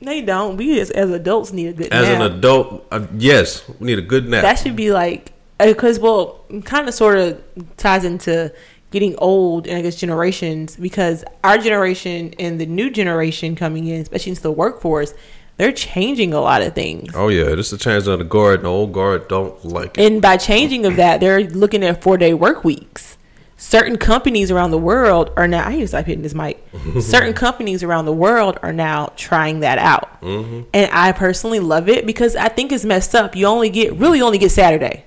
They 0.00 0.22
don't. 0.22 0.56
We 0.56 0.78
as, 0.78 0.92
as 0.92 1.10
adults 1.10 1.52
need 1.52 1.66
a 1.66 1.72
good 1.72 1.90
nap. 1.90 2.00
As 2.00 2.08
nap. 2.08 2.20
an 2.20 2.38
adult, 2.38 2.86
uh, 2.92 3.06
yes, 3.16 3.68
we 3.80 3.86
need 3.86 3.98
a 3.98 4.02
good 4.02 4.28
nap. 4.28 4.42
That 4.42 4.60
should 4.60 4.76
be 4.76 4.92
like 4.92 5.32
because 5.58 5.98
well, 5.98 6.44
kind 6.64 6.86
of 6.86 6.94
sort 6.94 7.18
of 7.18 7.42
ties 7.78 8.04
into 8.04 8.54
getting 8.92 9.16
old 9.16 9.66
and 9.66 9.76
I 9.76 9.82
guess 9.82 9.96
generations 9.96 10.76
because 10.76 11.24
our 11.42 11.58
generation 11.58 12.32
and 12.38 12.60
the 12.60 12.66
new 12.66 12.90
generation 12.90 13.56
coming 13.56 13.88
in, 13.88 14.02
especially 14.02 14.30
into 14.30 14.42
the 14.42 14.52
workforce, 14.52 15.12
they're 15.56 15.72
changing 15.72 16.34
a 16.34 16.40
lot 16.40 16.62
of 16.62 16.74
things. 16.74 17.12
oh 17.14 17.28
yeah, 17.28 17.54
this 17.54 17.72
is 17.72 17.78
the 17.78 17.78
change 17.78 18.06
of 18.06 18.18
the 18.18 18.24
guard. 18.24 18.62
The 18.62 18.68
old 18.68 18.92
guard 18.92 19.28
don't 19.28 19.64
like 19.64 19.98
it. 19.98 20.04
And 20.04 20.22
by 20.22 20.36
changing 20.36 20.86
of 20.86 20.96
that, 20.96 21.20
they're 21.20 21.44
looking 21.44 21.82
at 21.82 22.02
four 22.02 22.18
day 22.18 22.34
work 22.34 22.64
weeks. 22.64 23.16
Certain 23.58 23.96
companies 23.96 24.50
around 24.50 24.70
the 24.70 24.78
world 24.78 25.32
are 25.34 25.48
now. 25.48 25.66
I 25.66 25.78
to 25.78 25.88
stop 25.88 26.04
hitting 26.04 26.22
this 26.22 26.34
mic. 26.34 26.62
Certain 27.00 27.32
companies 27.32 27.82
around 27.82 28.04
the 28.04 28.12
world 28.12 28.58
are 28.62 28.72
now 28.72 29.12
trying 29.16 29.60
that 29.60 29.78
out, 29.78 30.20
mm-hmm. 30.20 30.68
and 30.74 30.90
I 30.92 31.12
personally 31.12 31.60
love 31.60 31.88
it 31.88 32.04
because 32.04 32.36
I 32.36 32.48
think 32.48 32.70
it's 32.70 32.84
messed 32.84 33.14
up. 33.14 33.34
You 33.34 33.46
only 33.46 33.70
get 33.70 33.94
really 33.94 34.20
only 34.20 34.36
get 34.36 34.50
Saturday. 34.50 35.06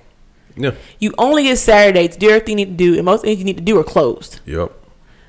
Yeah. 0.56 0.72
You 0.98 1.14
only 1.16 1.44
get 1.44 1.58
Saturday 1.58 2.08
to 2.08 2.18
do 2.18 2.28
everything 2.28 2.58
you 2.58 2.66
need 2.66 2.76
to 2.76 2.84
do, 2.84 2.96
and 2.96 3.04
most 3.04 3.22
things 3.22 3.38
you 3.38 3.44
need 3.44 3.56
to 3.56 3.62
do 3.62 3.78
are 3.78 3.84
closed. 3.84 4.40
Yep. 4.46 4.72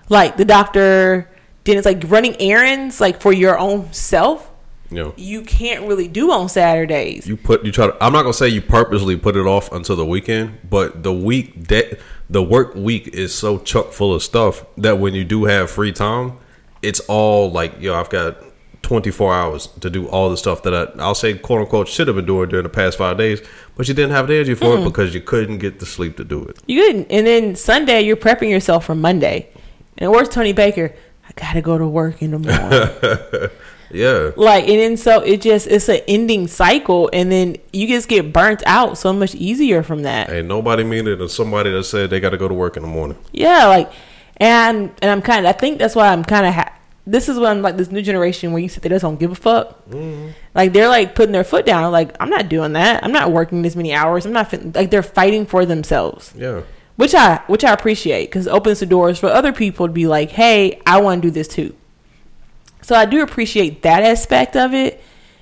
Like 0.09 0.37
the 0.37 0.45
doctor, 0.45 1.29
then 1.63 1.77
it's 1.77 1.85
like 1.85 2.03
running 2.07 2.35
errands, 2.41 2.99
like 2.99 3.21
for 3.21 3.31
your 3.31 3.57
own 3.57 3.93
self. 3.93 4.50
You 4.91 5.13
You 5.17 5.41
can't 5.43 5.87
really 5.87 6.07
do 6.07 6.31
on 6.31 6.49
Saturdays. 6.49 7.25
you 7.25 7.37
put 7.37 7.63
you 7.63 7.71
try 7.71 7.87
to. 7.87 8.03
I'm 8.03 8.11
not 8.13 8.23
gonna 8.23 8.33
say 8.33 8.49
you 8.49 8.61
purposely 8.61 9.15
put 9.15 9.35
it 9.35 9.45
off 9.45 9.71
until 9.71 9.95
the 9.95 10.05
weekend, 10.05 10.59
but 10.69 11.03
the 11.03 11.13
week 11.13 11.67
that 11.69 11.99
the 12.29 12.43
work 12.43 12.75
week 12.75 13.07
is 13.09 13.33
so 13.33 13.57
chock 13.57 13.91
full 13.91 14.13
of 14.13 14.21
stuff 14.21 14.65
that 14.77 14.99
when 14.99 15.13
you 15.13 15.23
do 15.23 15.45
have 15.45 15.71
free 15.71 15.91
time, 15.91 16.37
it's 16.81 16.99
all 17.01 17.49
like 17.51 17.79
yo, 17.81 17.95
I've 17.95 18.09
got 18.09 18.37
24 18.81 19.33
hours 19.33 19.67
to 19.79 19.89
do 19.89 20.07
all 20.07 20.29
the 20.29 20.37
stuff 20.37 20.63
that 20.63 20.73
I, 20.73 21.01
I'll 21.01 21.15
say 21.15 21.37
quote 21.37 21.61
unquote 21.61 21.87
should 21.87 22.07
have 22.07 22.15
been 22.15 22.25
doing 22.25 22.49
during 22.49 22.63
the 22.63 22.69
past 22.69 22.97
five 22.97 23.17
days, 23.17 23.41
but 23.75 23.87
you 23.87 23.93
didn't 23.93 24.11
have 24.11 24.27
the 24.27 24.35
energy 24.35 24.55
for 24.55 24.77
it 24.77 24.83
because 24.83 25.13
you 25.13 25.21
couldn't 25.21 25.59
get 25.59 25.79
the 25.79 25.85
sleep 25.85 26.17
to 26.17 26.23
do 26.25 26.43
it. 26.43 26.57
You 26.67 26.81
couldn't. 26.83 27.07
And 27.11 27.25
then 27.25 27.55
Sunday, 27.55 28.01
you're 28.01 28.17
prepping 28.17 28.49
yourself 28.49 28.85
for 28.85 28.95
Monday. 28.95 29.49
And 29.97 30.11
where's 30.11 30.29
Tony 30.29 30.51
Baker? 30.51 30.93
I 31.27 31.31
gotta 31.35 31.61
go 31.61 31.77
to 31.77 31.87
work 31.87 32.21
in 32.21 32.31
the 32.31 32.39
morning. 32.39 33.49
Yeah. 33.93 34.31
Like, 34.35 34.63
and 34.67 34.79
then 34.79 34.97
so 34.97 35.19
it 35.21 35.41
just 35.41 35.67
it's 35.67 35.89
an 35.89 36.01
ending 36.07 36.47
cycle, 36.47 37.09
and 37.13 37.31
then 37.31 37.57
you 37.73 37.87
just 37.87 38.07
get 38.07 38.31
burnt 38.33 38.63
out 38.65 38.97
so 38.97 39.11
much 39.13 39.35
easier 39.35 39.83
from 39.83 40.03
that. 40.03 40.29
Ain't 40.29 40.47
nobody 40.47 40.83
mean 40.83 41.07
it 41.07 41.17
than 41.17 41.29
somebody 41.29 41.71
that 41.71 41.83
said 41.83 42.09
they 42.09 42.19
got 42.19 42.29
to 42.31 42.37
go 42.37 42.47
to 42.47 42.53
work 42.53 42.77
in 42.77 42.83
the 42.83 42.89
morning. 42.89 43.17
Yeah, 43.31 43.67
like, 43.67 43.91
and 44.37 44.91
and 45.01 45.11
I'm 45.11 45.21
kind 45.21 45.45
of 45.45 45.49
I 45.55 45.57
think 45.57 45.79
that's 45.79 45.95
why 45.95 46.07
I'm 46.09 46.23
kind 46.23 46.45
of 46.45 46.53
ha- 46.53 46.73
this 47.07 47.27
is 47.27 47.39
when 47.39 47.61
like 47.61 47.77
this 47.77 47.91
new 47.91 48.01
generation 48.01 48.51
where 48.51 48.61
you 48.61 48.69
said 48.69 48.83
they 48.83 48.89
just 48.89 49.01
don't 49.01 49.19
give 49.19 49.31
a 49.31 49.35
fuck. 49.35 49.87
Mm-hmm. 49.89 50.29
Like 50.55 50.71
they're 50.73 50.87
like 50.87 51.15
putting 51.15 51.31
their 51.31 51.43
foot 51.43 51.65
down. 51.65 51.91
Like 51.91 52.15
I'm 52.19 52.29
not 52.29 52.47
doing 52.49 52.73
that. 52.73 53.03
I'm 53.03 53.11
not 53.11 53.31
working 53.31 53.61
this 53.61 53.75
many 53.75 53.93
hours. 53.93 54.25
I'm 54.25 54.33
not 54.33 54.49
fit- 54.51 54.75
like 54.75 54.91
they're 54.91 55.03
fighting 55.03 55.45
for 55.45 55.65
themselves, 55.65 56.33
Yeah. 56.37 56.61
which 56.95 57.13
I 57.15 57.41
which 57.47 57.63
I 57.63 57.73
appreciate 57.73 58.25
because 58.27 58.47
it 58.47 58.51
opens 58.51 58.79
the 58.79 58.85
doors 58.85 59.19
for 59.19 59.27
other 59.27 59.51
people 59.51 59.87
to 59.87 59.93
be 59.93 60.07
like, 60.07 60.29
hey, 60.29 60.79
I 60.85 61.01
want 61.01 61.21
to 61.21 61.27
do 61.27 61.31
this 61.31 61.47
too. 61.47 61.75
So 62.81 62.95
I 62.95 63.05
do 63.05 63.21
appreciate 63.21 63.81
that 63.83 64.03
aspect 64.03 64.55
of 64.55 64.73
it. 64.73 65.01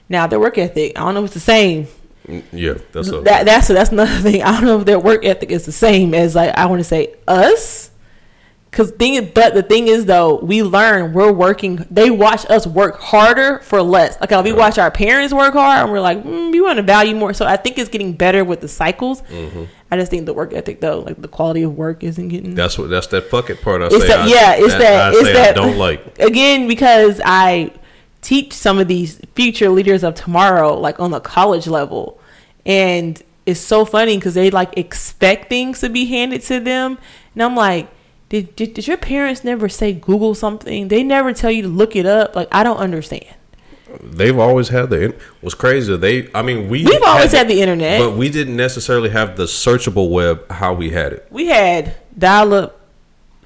Now 0.09 0.27
their 0.27 0.39
work 0.39 0.57
ethic, 0.57 0.97
I 0.97 1.01
don't 1.01 1.13
know 1.13 1.21
if 1.21 1.25
it's 1.27 1.33
the 1.35 1.39
same. 1.39 1.87
Mm, 2.27 2.43
Yeah. 2.51 2.73
That's 2.91 3.09
a, 3.09 3.21
That 3.21 3.45
that's 3.45 3.67
that's 3.69 3.91
another 3.91 4.17
thing. 4.21 4.43
I 4.43 4.51
don't 4.53 4.65
know 4.65 4.79
if 4.79 4.85
their 4.85 4.99
work 4.99 5.23
ethic 5.25 5.51
is 5.51 5.65
the 5.65 5.71
same 5.71 6.13
as 6.13 6.35
like 6.35 6.55
I 6.57 6.65
want 6.65 6.79
to 6.79 6.83
say 6.83 7.15
us. 7.27 7.88
Cause 8.71 8.91
thing, 8.91 9.31
but 9.33 9.55
the 9.55 9.63
thing 9.63 9.87
is 9.87 10.05
though, 10.05 10.35
we 10.35 10.61
learn 10.61 11.11
we're 11.13 11.31
working. 11.31 11.87
They 11.89 12.11
watch 12.11 12.47
us 12.51 12.67
work 12.67 12.99
harder 12.99 13.59
for 13.59 13.81
less. 13.81 14.15
Like 14.21 14.29
we 14.43 14.53
watch 14.53 14.77
our 14.77 14.91
parents 14.91 15.33
work 15.33 15.53
hard, 15.53 15.83
and 15.85 15.91
we're 15.91 15.99
like, 16.01 16.23
mm, 16.23 16.51
we 16.51 16.61
want 16.61 16.77
to 16.77 16.83
value 16.83 17.15
more. 17.15 17.33
So 17.33 17.47
I 17.47 17.57
think 17.57 17.79
it's 17.79 17.89
getting 17.89 18.13
better 18.13 18.45
with 18.45 18.61
the 18.61 18.67
cycles. 18.67 19.23
Mm-hmm. 19.23 19.63
I 19.89 19.97
just 19.97 20.11
think 20.11 20.27
the 20.27 20.35
work 20.35 20.53
ethic 20.53 20.81
though, 20.81 20.99
like 20.99 21.19
the 21.19 21.27
quality 21.27 21.63
of 21.63 21.75
work, 21.75 22.03
isn't 22.03 22.27
getting. 22.27 22.53
that's 22.53 22.77
what. 22.77 22.91
That's 22.91 23.07
that 23.07 23.31
fuck 23.31 23.49
it 23.49 23.59
part. 23.63 23.81
I 23.81 23.87
It's 23.87 24.01
say. 24.01 24.07
that- 24.07 24.19
I, 24.19 24.25
yeah, 24.27 24.53
it's 24.55 24.73
that- 24.75 25.13
I 25.13 25.17
it's 25.17 25.23
that- 25.33 25.49
I 25.57 25.61
don't 25.61 25.77
like. 25.77 26.19
again 26.19 26.67
because 26.67 27.19
I 27.25 27.71
teach 28.21 28.53
some 28.53 28.77
of 28.77 28.87
these 28.87 29.19
future 29.33 29.69
leaders 29.69 30.03
of 30.03 30.13
tomorrow, 30.13 30.77
like 30.79 30.99
on 30.99 31.09
the 31.09 31.19
college 31.21 31.65
level, 31.65 32.19
and 32.67 33.19
it's 33.47 33.59
so 33.59 33.83
funny 33.83 34.15
because 34.17 34.35
they 34.35 34.51
like 34.51 34.77
expect 34.77 35.49
things 35.49 35.79
to 35.79 35.89
be 35.89 36.05
handed 36.05 36.43
to 36.43 36.59
them, 36.59 36.99
and 37.33 37.41
I'm 37.41 37.55
like, 37.55 37.89
did, 38.29 38.55
did 38.55 38.73
did 38.75 38.87
your 38.87 38.97
parents 38.97 39.43
never 39.43 39.67
say 39.67 39.93
Google 39.93 40.35
something? 40.35 40.87
They 40.87 41.03
never 41.03 41.33
tell 41.33 41.51
you 41.51 41.63
to 41.63 41.67
look 41.67 41.95
it 41.95 42.05
up. 42.05 42.35
Like 42.35 42.47
I 42.51 42.63
don't 42.63 42.77
understand. 42.77 43.25
They've 44.03 44.37
always 44.37 44.69
had 44.69 44.91
the. 44.91 45.15
Was 45.41 45.55
crazy. 45.55 45.95
They. 45.97 46.29
I 46.33 46.43
mean, 46.43 46.69
we. 46.69 46.85
We've 46.85 47.01
always 47.01 47.31
had 47.31 47.47
the 47.47 47.59
internet. 47.59 47.99
but 47.99 48.15
we 48.15 48.29
didn't 48.29 48.55
necessarily 48.55 49.09
have 49.09 49.35
the 49.35 49.45
searchable 49.45 50.11
web 50.11 50.49
how 50.51 50.73
we 50.75 50.91
had 50.91 51.11
it. 51.13 51.27
We 51.31 51.47
had 51.47 51.95
dial 52.17 52.53
up 52.53 52.79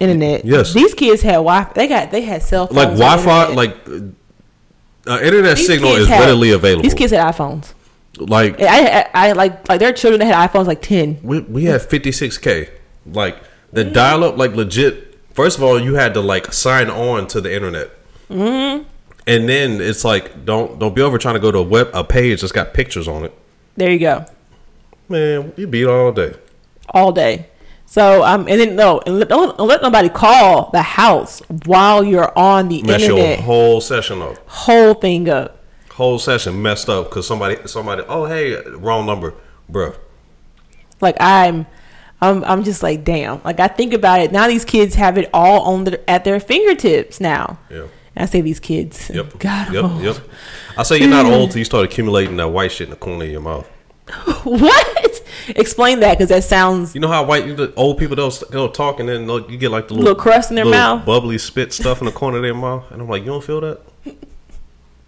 internet. 0.01 0.43
Yes. 0.43 0.73
these 0.73 0.93
kids 0.93 1.21
had 1.21 1.35
Wi. 1.35 1.71
They 1.75 1.87
got 1.87 2.11
they 2.11 2.21
had 2.21 2.43
cell 2.43 2.67
phones. 2.67 2.77
Like 2.77 2.89
Wi-Fi, 2.97 3.53
like 3.53 3.77
uh, 5.07 5.19
internet 5.21 5.57
These 5.57 5.67
signal 5.67 5.91
is 5.95 6.07
had- 6.07 6.19
readily 6.19 6.51
available. 6.51 6.83
These 6.83 6.93
kids 6.93 7.13
had 7.13 7.33
iPhones. 7.33 7.73
like 8.17 8.59
I, 8.61 8.99
I, 9.01 9.09
I 9.13 9.31
like 9.31 9.67
like 9.69 9.79
their 9.79 9.93
children 9.93 10.19
that 10.19 10.33
had 10.33 10.49
iPhones 10.49 10.67
like 10.67 10.81
ten. 10.81 11.19
we, 11.23 11.39
we 11.39 11.63
had 11.65 11.81
56k 11.81 12.69
like 13.05 13.37
the 13.73 13.83
dial 13.83 14.23
up 14.23 14.37
like 14.37 14.53
legit 14.55 15.17
first 15.33 15.57
of 15.57 15.63
all 15.63 15.79
you 15.79 15.95
had 15.95 16.13
to 16.13 16.21
like 16.21 16.53
sign 16.53 16.89
on 16.89 17.27
to 17.27 17.41
the 17.41 17.53
internet 17.53 17.89
mm-hmm. 18.29 18.83
and 19.27 19.49
then 19.49 19.81
it's 19.81 20.03
like 20.05 20.45
don't 20.45 20.79
don't 20.79 20.95
be 20.95 21.01
over 21.01 21.17
trying 21.17 21.33
to 21.35 21.39
go 21.39 21.51
to 21.51 21.57
a 21.59 21.63
web 21.63 21.89
a 21.93 22.03
page 22.03 22.41
that's 22.41 22.53
got 22.53 22.73
pictures 22.73 23.07
on 23.07 23.23
it 23.25 23.33
There 23.75 23.91
you 23.91 23.99
go. 23.99 24.25
man 25.09 25.51
you 25.57 25.67
beat 25.67 25.85
all 25.85 26.11
day 26.11 26.33
all 26.89 27.11
day. 27.11 27.47
So 27.85 28.23
um, 28.23 28.47
and 28.47 28.59
then 28.59 28.75
no, 28.75 28.99
and 29.05 29.19
let, 29.19 29.29
don't, 29.29 29.57
let 29.59 29.81
nobody 29.81 30.09
call 30.09 30.69
the 30.71 30.81
house 30.81 31.41
while 31.65 32.03
you're 32.03 32.37
on 32.37 32.67
the 32.69 32.81
mess 32.83 33.01
your 33.01 33.17
internet. 33.17 33.39
whole 33.41 33.79
session 33.81 34.21
up 34.21 34.37
Whole 34.47 34.93
thing 34.95 35.29
up. 35.29 35.63
whole 35.91 36.17
session 36.19 36.61
messed 36.61 36.89
up 36.89 37.09
because 37.09 37.27
somebody 37.27 37.55
somebody 37.67 38.03
oh 38.07 38.25
hey 38.25 38.55
wrong 38.77 39.05
number 39.05 39.33
bruh 39.71 39.95
Like 41.01 41.15
I'm, 41.19 41.67
I'm, 42.23 42.43
I'm 42.45 42.63
just 42.63 42.81
like 42.83 43.03
damn. 43.03 43.41
Like 43.43 43.59
I 43.59 43.67
think 43.67 43.93
about 43.93 44.21
it 44.21 44.31
now. 44.31 44.47
These 44.47 44.65
kids 44.65 44.95
have 44.95 45.17
it 45.17 45.29
all 45.33 45.61
on 45.73 45.83
their 45.85 45.99
at 46.07 46.23
their 46.23 46.39
fingertips 46.39 47.19
now. 47.19 47.59
yeah 47.69 47.87
And 48.15 48.23
I 48.23 48.25
say 48.25 48.41
these 48.41 48.59
kids. 48.59 49.09
yep 49.13 49.37
God. 49.39 49.73
Yep 49.73 49.83
old. 49.83 50.01
yep 50.01 50.17
I 50.77 50.83
say 50.83 50.97
you're 50.99 51.09
not 51.09 51.25
old 51.25 51.51
till 51.51 51.59
you 51.59 51.65
start 51.65 51.85
accumulating 51.85 52.37
that 52.37 52.49
white 52.49 52.71
shit 52.71 52.87
in 52.87 52.91
the 52.91 52.95
corner 53.05 53.25
of 53.25 53.31
your 53.31 53.41
mouth 53.41 53.67
what? 54.43 55.21
Explain 55.49 56.01
that 56.01 56.17
because 56.17 56.29
that 56.29 56.43
sounds. 56.43 56.93
You 56.93 57.01
know 57.01 57.07
how 57.07 57.25
white 57.25 57.55
the 57.55 57.73
old 57.75 57.97
people 57.97 58.15
they'll, 58.15 58.29
they'll 58.51 58.69
talk 58.71 58.99
and 58.99 59.07
then 59.07 59.27
you 59.49 59.57
get 59.57 59.71
like 59.71 59.87
the 59.87 59.93
little, 59.93 60.09
Little 60.11 60.21
crust 60.21 60.49
in 60.51 60.55
their 60.55 60.65
little 60.65 60.79
mouth? 60.79 61.05
bubbly 61.05 61.37
spit 61.37 61.73
stuff 61.73 61.99
in 62.01 62.05
the 62.05 62.11
corner 62.11 62.37
of 62.37 62.43
their 62.43 62.53
mouth, 62.53 62.91
and 62.91 63.01
I'm 63.01 63.07
like, 63.09 63.21
you 63.23 63.29
don't 63.29 63.43
feel 63.43 63.61
that? 63.61 63.81
You 64.05 64.13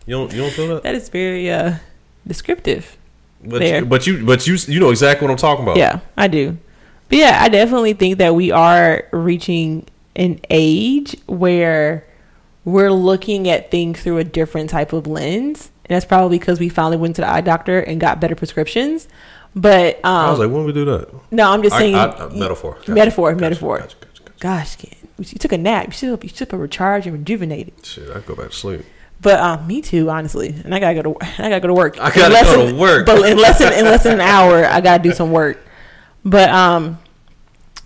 don't 0.08 0.32
you 0.34 0.42
don't 0.42 0.52
feel 0.52 0.68
that? 0.70 0.84
That 0.84 0.96
is 0.96 1.10
very 1.10 1.50
uh 1.52 1.76
descriptive. 2.26 2.98
But 3.44 3.60
there. 3.60 3.80
you, 3.80 3.86
but 3.86 4.08
you 4.08 4.26
but 4.26 4.48
you 4.48 4.58
you 4.68 4.80
know 4.80 4.92
exactly 4.92 5.26
what 5.28 5.32
I'm 5.32 5.38
talking 5.38 5.64
about. 5.64 5.78
Yeah, 5.78 6.00
I 6.16 6.28
do. 6.28 6.58
But 7.10 7.18
yeah, 7.20 7.40
I 7.42 7.50
definitely 7.50 7.94
think 7.94 8.18
that 8.18 8.36
we 8.36 8.52
are 8.52 9.04
reaching 9.12 9.88
an 10.16 10.40
age 10.50 11.16
where 11.28 12.06
we're 12.64 12.92
looking 12.92 13.48
at 13.48 13.70
things 13.72 14.02
through 14.02 14.18
a 14.18 14.24
different 14.24 14.70
type 14.70 14.92
of 14.94 15.06
lens. 15.08 15.72
And 15.88 15.96
that's 15.96 16.06
probably 16.06 16.40
because 16.40 16.60
we 16.60 16.68
finally 16.70 16.98
went 16.98 17.16
to 17.18 17.22
the 17.22 17.30
eye 17.30 17.42
doctor 17.42 17.80
and 17.80 18.00
got 18.00 18.20
better 18.20 18.34
prescriptions. 18.36 19.08
But 19.56 20.00
I 20.04 20.30
was 20.32 20.40
um, 20.40 20.48
like, 20.48 20.56
when 20.56 20.66
we 20.66 20.74
do 20.74 20.84
that? 20.86 21.10
no, 21.32 21.52
I'm 21.52 21.62
just 21.64 21.76
I- 21.76 21.80
saying 21.80 21.96
I- 21.96 22.06
uh, 22.08 22.30
metaphor. 22.34 22.74
Gotcha. 22.80 22.92
metaphor, 22.92 23.32
Gotcha, 23.34 23.42
metaphor. 23.42 23.80
gotcha. 23.80 23.96
Gosh, 24.40 24.76
Ken, 24.76 24.94
you 25.18 25.24
took 25.40 25.54
a 25.54 25.58
nap. 25.58 25.86
You 25.88 25.92
should 25.94 26.24
you 26.24 26.30
should 26.30 26.52
have 26.52 26.60
recharged 26.60 27.08
and 27.08 27.18
rejuvenated. 27.18 27.74
Shit, 27.86 28.10
I 28.10 28.20
go 28.20 28.36
back 28.36 28.50
to 28.50 28.56
sleep. 28.56 28.82
But 29.22 29.40
um, 29.40 29.66
me 29.66 29.82
too, 29.82 30.10
honestly. 30.10 30.50
And 30.66 30.76
I 30.76 30.80
gotta 30.80 31.02
go 31.02 31.14
to 31.14 31.26
I 31.42 31.50
gotta 31.50 31.62
go 31.62 31.68
to 31.68 31.74
work. 31.74 31.98
I 32.02 32.10
gotta 32.14 32.38
In 32.38 32.44
go 32.44 32.70
to 32.72 32.76
work. 32.76 33.06
But 33.06 33.30
in 33.30 33.38
less 33.38 33.60
than 33.60 33.72
in 33.74 33.86
less 33.86 34.04
than 34.04 34.16
an 34.16 34.22
hour, 34.22 34.66
I 34.66 34.82
gotta 34.82 35.02
do 35.02 35.14
some 35.14 35.32
work. 35.32 35.65
But 36.26 36.50
um, 36.50 36.98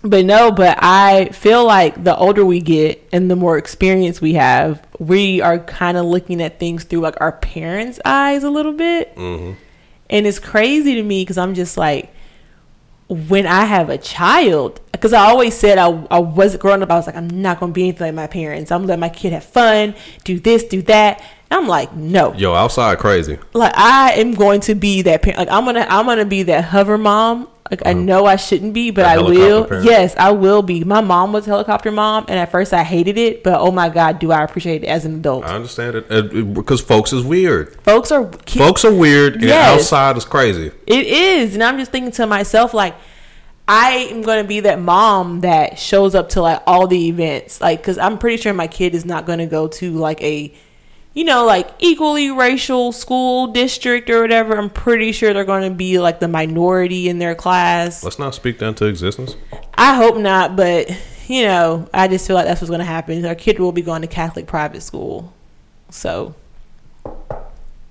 but 0.02 0.24
no, 0.24 0.50
but 0.50 0.78
I 0.80 1.26
feel 1.26 1.64
like 1.64 2.02
the 2.02 2.16
older 2.16 2.44
we 2.44 2.60
get 2.60 3.06
and 3.12 3.30
the 3.30 3.36
more 3.36 3.58
experience 3.58 4.20
we 4.20 4.34
have, 4.34 4.84
we 4.98 5.42
are 5.42 5.58
kind 5.58 5.98
of 5.98 6.06
looking 6.06 6.42
at 6.42 6.58
things 6.58 6.84
through 6.84 7.00
like 7.00 7.20
our 7.20 7.32
parents' 7.32 8.00
eyes 8.04 8.42
a 8.42 8.50
little 8.50 8.72
bit. 8.72 9.14
Mm-hmm. 9.14 9.52
And 10.08 10.26
it's 10.26 10.38
crazy 10.38 10.94
to 10.94 11.02
me 11.02 11.22
because 11.22 11.36
I'm 11.38 11.54
just 11.54 11.76
like, 11.76 12.12
when 13.08 13.46
I 13.46 13.64
have 13.64 13.90
a 13.90 13.98
child, 13.98 14.80
because 14.92 15.12
I 15.12 15.26
always 15.26 15.54
said 15.54 15.76
I, 15.78 15.88
I 16.10 16.20
was 16.20 16.56
growing 16.56 16.82
up, 16.82 16.90
I 16.90 16.94
was 16.94 17.06
like, 17.06 17.16
I'm 17.16 17.28
not 17.28 17.60
going 17.60 17.72
to 17.72 17.74
be 17.74 17.82
anything 17.82 18.06
like 18.06 18.14
my 18.14 18.26
parents. 18.26 18.72
I'm 18.72 18.80
going 18.80 18.86
to 18.86 18.92
let 18.92 18.98
my 19.00 19.08
kid 19.08 19.32
have 19.32 19.44
fun, 19.44 19.94
do 20.24 20.40
this, 20.40 20.64
do 20.64 20.80
that. 20.82 21.20
And 21.50 21.60
I'm 21.60 21.68
like, 21.68 21.92
no. 21.94 22.32
Yo, 22.34 22.54
outside 22.54 22.98
crazy. 22.98 23.38
Like 23.52 23.72
I 23.76 24.12
am 24.12 24.32
going 24.32 24.60
to 24.62 24.74
be 24.74 25.02
that 25.02 25.22
parent. 25.22 25.40
Like 25.40 25.50
I'm 25.50 25.64
gonna, 25.64 25.86
I'm 25.88 26.06
gonna 26.06 26.24
be 26.24 26.44
that 26.44 26.64
hover 26.66 26.96
mom. 26.96 27.48
Like 27.70 27.86
I 27.86 27.92
know 27.92 28.26
I 28.26 28.34
shouldn't 28.36 28.74
be, 28.74 28.90
but 28.90 29.04
I 29.04 29.18
will. 29.18 29.58
Uh-huh. 29.58 29.68
parent. 29.68 29.84
Yes, 29.86 30.14
I 30.16 30.32
will 30.32 30.62
be. 30.62 30.82
My 30.82 31.00
mom 31.00 31.32
was 31.32 31.46
a 31.46 31.50
helicopter 31.50 31.92
mom, 31.92 32.24
and 32.28 32.38
at 32.38 32.50
first 32.50 32.72
I 32.72 32.82
hated 32.82 33.16
it, 33.16 33.44
but 33.44 33.60
oh 33.60 33.70
my 33.70 33.88
god, 33.88 34.18
do 34.18 34.32
I 34.32 34.42
appreciate 34.42 34.82
it 34.82 34.88
as 34.88 35.04
an 35.04 35.14
adult? 35.16 35.44
I 35.44 35.54
understand 35.54 35.94
it 35.96 36.06
uh, 36.10 36.22
because 36.44 36.80
folks 36.80 37.12
is 37.12 37.22
weird. 37.22 37.80
Folks 37.82 38.10
are 38.10 38.26
ki- 38.44 38.58
Folks 38.58 38.84
are 38.84 38.92
weird, 38.92 39.34
and 39.36 39.50
outside 39.50 40.16
is 40.16 40.24
crazy. 40.24 40.72
It 40.86 41.06
is, 41.06 41.54
and 41.54 41.62
I'm 41.62 41.78
just 41.78 41.92
thinking 41.92 42.10
to 42.12 42.26
myself, 42.26 42.74
like, 42.74 42.96
I 43.68 44.08
am 44.10 44.22
going 44.22 44.42
to 44.42 44.48
be 44.48 44.60
that 44.60 44.80
mom 44.80 45.42
that 45.42 45.78
shows 45.78 46.16
up 46.16 46.30
to 46.30 46.42
like 46.42 46.60
all 46.66 46.88
the 46.88 47.06
events, 47.08 47.60
like, 47.60 47.78
because 47.78 47.98
I'm 47.98 48.18
pretty 48.18 48.36
sure 48.42 48.52
my 48.52 48.66
kid 48.66 48.96
is 48.96 49.04
not 49.04 49.26
going 49.26 49.38
to 49.38 49.46
go 49.46 49.68
to 49.68 49.92
like 49.92 50.20
a, 50.22 50.52
you 51.14 51.24
know, 51.24 51.44
like 51.44 51.68
equally 51.80 52.30
racial 52.30 52.92
school 52.92 53.48
district 53.48 54.08
or 54.10 54.20
whatever. 54.22 54.56
I'm 54.56 54.70
pretty 54.70 55.12
sure 55.12 55.32
they're 55.34 55.44
going 55.44 55.68
to 55.68 55.74
be 55.74 55.98
like 55.98 56.20
the 56.20 56.28
minority 56.28 57.08
in 57.08 57.18
their 57.18 57.34
class. 57.34 58.04
Let's 58.04 58.18
not 58.18 58.34
speak 58.34 58.58
that 58.60 58.66
into 58.68 58.86
existence. 58.86 59.36
I 59.74 59.94
hope 59.96 60.16
not, 60.16 60.54
but 60.56 60.88
you 61.28 61.42
know, 61.44 61.88
I 61.94 62.08
just 62.08 62.26
feel 62.26 62.36
like 62.36 62.46
that's 62.46 62.60
what's 62.60 62.70
going 62.70 62.78
to 62.80 62.84
happen. 62.84 63.24
Our 63.26 63.34
kid 63.34 63.58
will 63.58 63.72
be 63.72 63.82
going 63.82 64.02
to 64.02 64.08
Catholic 64.08 64.46
private 64.46 64.82
school, 64.82 65.32
so. 65.90 66.34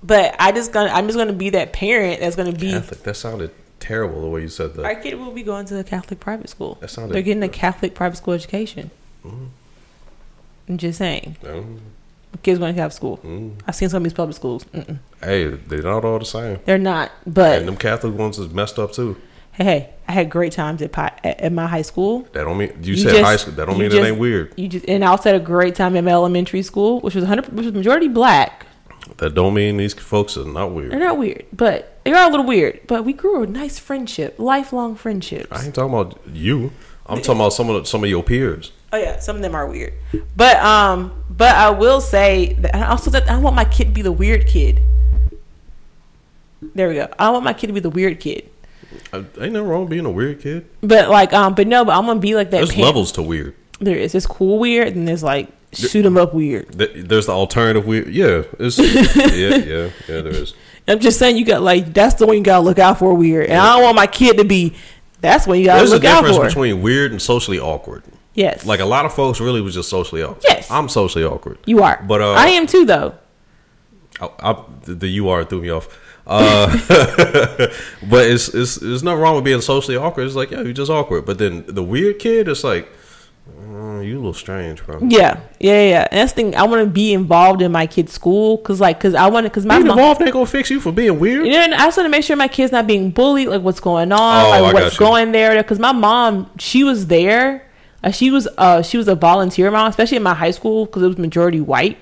But 0.01 0.35
I 0.39 0.53
just 0.53 0.71
gonna 0.71 0.89
I'm 0.91 1.07
just 1.07 1.17
gonna 1.17 1.33
be 1.33 1.49
that 1.49 1.73
parent 1.73 2.21
that's 2.21 2.37
gonna 2.37 2.53
be 2.53 2.71
Catholic. 2.71 3.03
That 3.03 3.15
sounded 3.15 3.51
terrible 3.81 4.21
the 4.21 4.29
way 4.29 4.41
you 4.41 4.47
said 4.47 4.73
that. 4.75 4.85
Our 4.85 4.95
kid 4.95 5.15
will 5.19 5.31
be 5.33 5.43
going 5.43 5.65
to 5.65 5.77
a 5.77 5.83
Catholic 5.83 6.21
private 6.21 6.49
school. 6.49 6.75
That 6.79 6.89
sounded- 6.89 7.13
They're 7.15 7.21
getting 7.21 7.43
a 7.43 7.49
Catholic 7.49 7.95
private 7.95 8.15
school 8.15 8.33
education. 8.33 8.91
I'm 9.25 10.77
just 10.77 10.99
saying. 10.99 11.35
Um, 11.45 11.81
Kids 12.43 12.59
going 12.59 12.73
to 12.73 12.79
Catholic 12.79 12.93
school. 12.95 13.17
mm. 13.23 13.53
I've 13.67 13.75
seen 13.75 13.89
some 13.89 13.97
of 13.97 14.03
these 14.03 14.13
public 14.13 14.35
schools. 14.35 14.63
Mm-mm. 14.65 14.99
Hey, 15.21 15.47
they're 15.47 15.81
not 15.81 16.05
all 16.05 16.19
the 16.19 16.25
same. 16.25 16.59
They're 16.65 16.77
not. 16.77 17.11
But 17.27 17.59
And 17.59 17.67
them 17.67 17.75
Catholic 17.75 18.13
ones 18.15 18.39
is 18.39 18.49
messed 18.53 18.79
up 18.79 18.93
too. 18.93 19.17
hey, 19.51 19.63
hey, 19.65 19.89
I 20.07 20.11
had 20.13 20.29
great 20.29 20.53
times 20.53 20.81
at, 20.81 20.91
pi- 20.91 21.19
at, 21.23 21.51
my 21.51 21.67
high 21.67 21.81
school. 21.81 22.21
That 22.33 22.45
don't 22.45 22.57
mean 22.57 22.71
you, 22.81 22.93
You 22.93 22.97
said 22.97 23.11
just- 23.11 23.23
high 23.23 23.35
school. 23.35 23.53
That 23.55 23.65
don't 23.67 23.77
mean 23.77 23.89
just- 23.89 24.01
it 24.01 24.07
ain't 24.07 24.19
weird. 24.19 24.53
You 24.57 24.67
just 24.69 24.85
and 24.87 25.03
I 25.03 25.07
also 25.07 25.31
had 25.31 25.41
a 25.41 25.43
great 25.43 25.75
time 25.75 25.95
at 25.97 26.03
my 26.03 26.11
elementary 26.11 26.61
school, 26.61 27.01
which 27.01 27.15
was 27.15 27.23
100, 27.25 27.51
which 27.53 27.65
was 27.65 27.73
majority 27.73 28.07
black. 28.07 28.67
That 29.17 29.33
don't 29.33 29.53
mean 29.55 29.77
these 29.77 29.93
folks 29.93 30.37
are 30.37 30.45
not 30.45 30.71
weird. 30.71 30.91
They're 30.91 30.99
not 30.99 31.17
weird, 31.17 31.45
but 31.51 31.99
they 32.05 32.13
are 32.13 32.27
a 32.27 32.31
little 32.31 32.45
weird. 32.45 32.81
But 32.87 33.03
we 33.05 33.11
grew 33.11 33.43
a 33.43 33.47
nice 33.47 33.79
friendship, 33.79 34.35
lifelong 34.37 34.95
friendships. 34.95 35.47
I 35.51 35.65
ain't 35.65 35.75
talking 35.75 35.93
about 35.93 36.19
you. 36.31 36.71
I'm 37.07 37.17
talking 37.21 37.41
about 37.41 37.53
some 37.53 37.69
of 37.71 37.81
the, 37.83 37.89
some 37.89 38.03
of 38.03 38.09
your 38.09 38.21
peers. 38.23 38.71
Oh 38.91 38.97
yeah, 38.97 39.19
some 39.19 39.35
of 39.35 39.41
them 39.41 39.53
are 39.55 39.67
weird. 39.67 39.93
But 40.35 40.57
um, 40.57 41.23
but 41.29 41.55
I 41.55 41.69
will 41.69 42.01
say 42.01 42.53
that 42.59 42.75
I 42.75 42.87
also 42.87 43.11
that 43.11 43.29
I 43.29 43.37
want 43.37 43.55
my 43.55 43.65
kid 43.65 43.85
to 43.85 43.91
be 43.91 44.01
the 44.01 44.11
weird 44.11 44.47
kid. 44.47 44.81
There 46.75 46.89
we 46.89 46.95
go. 46.95 47.07
I 47.17 47.29
want 47.29 47.45
my 47.45 47.53
kid 47.53 47.67
to 47.67 47.73
be 47.73 47.79
the 47.79 47.89
weird 47.89 48.19
kid. 48.19 48.49
Uh, 49.13 49.23
ain't 49.39 49.53
nothing 49.53 49.67
wrong 49.67 49.81
with 49.81 49.89
being 49.91 50.05
a 50.05 50.11
weird 50.11 50.41
kid. 50.41 50.67
But 50.81 51.09
like 51.09 51.33
um, 51.33 51.55
but 51.55 51.67
no, 51.67 51.85
but 51.85 51.95
I'm 51.97 52.05
gonna 52.05 52.19
be 52.19 52.35
like 52.35 52.49
that. 52.51 52.57
There's 52.57 52.69
parent- 52.69 52.85
levels 52.85 53.11
to 53.13 53.21
weird. 53.21 53.55
There 53.79 53.95
is. 53.95 54.11
There's 54.11 54.25
cool 54.27 54.59
weird, 54.59 54.95
and 54.95 55.07
there's 55.07 55.23
like 55.23 55.47
shoot 55.71 55.91
shoot 55.91 56.05
'em 56.05 56.17
up 56.17 56.33
weird. 56.33 56.69
There's 56.73 57.27
the 57.27 57.31
alternative 57.31 57.85
weird. 57.85 58.07
Yeah, 58.09 58.43
it's 58.59 58.77
yeah, 59.15 59.55
yeah, 59.55 59.89
yeah. 60.07 60.21
There 60.21 60.27
is. 60.27 60.53
I'm 60.87 60.99
just 60.99 61.19
saying 61.19 61.37
you 61.37 61.45
got 61.45 61.61
like 61.61 61.93
that's 61.93 62.15
the 62.15 62.25
one 62.25 62.37
you 62.37 62.43
gotta 62.43 62.63
look 62.63 62.79
out 62.79 62.99
for 62.99 63.13
weird, 63.13 63.45
and 63.45 63.59
I 63.59 63.73
don't 63.75 63.83
want 63.83 63.95
my 63.95 64.07
kid 64.07 64.37
to 64.37 64.43
be. 64.43 64.75
That's 65.21 65.45
when 65.45 65.59
you 65.59 65.65
gotta 65.65 65.79
There's 65.79 65.91
a 65.91 65.95
look 65.95 66.05
out 66.05 66.23
difference 66.23 66.53
between 66.53 66.81
weird 66.81 67.11
and 67.11 67.21
socially 67.21 67.59
awkward. 67.59 68.03
Yes, 68.33 68.65
Like 68.65 68.79
a 68.79 68.85
lot 68.85 69.05
of 69.05 69.13
folks 69.13 69.39
really 69.39 69.61
was 69.61 69.73
just 69.73 69.89
socially 69.89 70.21
awkward. 70.23 70.43
Yes. 70.47 70.69
I'm 70.71 70.89
socially 70.89 71.25
awkward. 71.25 71.57
you 71.65 71.83
are. 71.83 72.03
But 72.07 72.21
uh, 72.21 72.31
I 72.33 72.47
am 72.49 72.67
too, 72.67 72.85
though. 72.85 73.15
I, 74.21 74.29
I, 74.39 74.63
the, 74.83 75.07
you 75.07 75.29
are 75.29 75.43
threw 75.45 75.61
me 75.61 75.69
off. 75.69 75.87
Uh, 76.27 76.67
but 78.09 78.27
it's 78.27 78.49
it's 78.49 78.75
there's 78.75 79.01
nothing 79.01 79.19
wrong 79.19 79.35
with 79.35 79.43
being 79.43 79.61
socially 79.61 79.97
awkward. 79.97 80.27
It's 80.27 80.35
like 80.35 80.51
yeah, 80.51 80.61
you're 80.61 80.73
just 80.73 80.91
awkward. 80.91 81.25
But 81.25 81.37
then 81.39 81.63
the 81.67 81.81
weird 81.83 82.19
kid, 82.19 82.47
it's 82.47 82.63
like 82.63 82.87
mm, 83.49 84.05
you 84.05 84.15
a 84.15 84.17
little 84.19 84.33
strange, 84.33 84.85
bro. 84.85 84.99
Yeah, 85.01 85.39
yeah, 85.59 85.81
yeah. 85.83 86.07
And 86.11 86.19
that's 86.19 86.33
the 86.33 86.35
thing. 86.35 86.55
I 86.55 86.63
want 86.63 86.83
to 86.83 86.89
be 86.89 87.13
involved 87.13 87.61
in 87.63 87.71
my 87.71 87.87
kid's 87.87 88.11
school 88.13 88.57
because, 88.57 88.79
like, 88.79 88.99
because 88.99 89.15
I 89.15 89.27
want 89.27 89.45
to, 89.45 89.49
because 89.49 89.65
my 89.65 89.77
Being 89.77 89.87
mom. 89.87 89.97
involved 89.97 90.21
ain't 90.21 90.33
gonna 90.33 90.45
fix 90.45 90.69
you 90.69 90.79
for 90.79 90.91
being 90.91 91.19
weird. 91.19 91.45
You 91.47 91.53
know, 91.53 91.59
and 91.61 91.73
I 91.73 91.85
just 91.85 91.97
want 91.97 92.05
to 92.05 92.11
make 92.11 92.23
sure 92.23 92.35
my 92.35 92.47
kid's 92.47 92.71
not 92.71 92.85
being 92.85 93.09
bullied, 93.11 93.47
like 93.47 93.61
what's 93.63 93.79
going 93.79 94.11
on, 94.11 94.45
Oh, 94.45 94.49
like 94.49 94.61
I 94.61 94.73
what's 94.73 94.85
got 94.85 94.93
you. 94.93 94.99
going 94.99 95.31
there. 95.31 95.55
Because 95.63 95.79
my 95.79 95.93
mom, 95.93 96.51
she 96.59 96.83
was 96.83 97.07
there. 97.07 97.65
Uh, 98.03 98.11
she 98.11 98.31
was 98.31 98.47
uh 98.57 98.81
she 98.81 98.97
was 98.97 99.07
a 99.07 99.15
volunteer 99.15 99.69
mom, 99.71 99.89
especially 99.89 100.17
in 100.17 100.23
my 100.23 100.33
high 100.33 100.51
school 100.51 100.85
because 100.85 101.03
it 101.03 101.07
was 101.07 101.17
majority 101.17 101.59
white. 101.59 101.97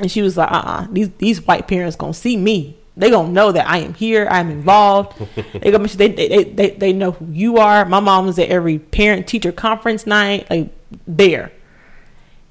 And 0.00 0.10
she 0.10 0.22
was 0.22 0.36
like, 0.36 0.50
uh, 0.50 0.62
uh 0.64 0.86
these 0.90 1.10
these 1.18 1.46
white 1.46 1.68
parents 1.68 1.96
gonna 1.96 2.14
see 2.14 2.36
me. 2.36 2.76
They 2.96 3.10
gonna 3.10 3.30
know 3.30 3.52
that 3.52 3.68
I 3.68 3.78
am 3.78 3.94
here. 3.94 4.28
I'm 4.30 4.50
involved. 4.50 5.18
they 5.52 5.70
gonna 5.70 5.80
make 5.80 5.90
sure 5.90 5.98
they, 5.98 6.08
they 6.08 6.44
they 6.44 6.70
they 6.70 6.92
know 6.92 7.12
who 7.12 7.26
you 7.32 7.58
are. 7.58 7.84
My 7.84 8.00
mom 8.00 8.26
was 8.26 8.38
at 8.38 8.48
every 8.48 8.78
parent 8.78 9.26
teacher 9.26 9.52
conference 9.52 10.06
night, 10.06 10.48
like 10.50 10.70
there. 11.06 11.52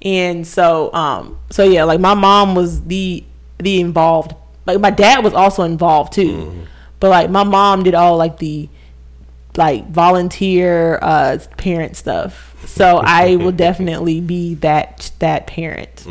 And 0.02 0.46
so, 0.46 0.94
um, 0.94 1.40
so 1.50 1.64
yeah, 1.64 1.86
like 1.86 2.00
my 2.02 2.14
mom 2.14 2.56
was 2.56 2.82
the 2.84 3.24
the 3.58 3.80
involved. 3.80 4.36
Like 4.66 4.80
my 4.80 4.90
dad 4.90 5.24
was 5.24 5.34
also 5.34 5.64
involved 5.64 6.14
too, 6.14 6.66
but 7.00 7.10
like 7.10 7.30
my 7.30 7.44
mom 7.44 7.84
did 7.84 7.96
all 7.96 8.18
like 8.18 8.38
the 8.40 8.70
like 9.58 9.90
volunteer 9.90 11.00
uh 11.02 11.38
parent 11.58 11.96
stuff. 11.96 12.56
So 12.68 12.98
I 13.04 13.36
will 13.36 13.52
definitely 13.68 14.22
be 14.22 14.56
that 14.56 15.12
that 15.20 15.48
parent. 15.48 16.06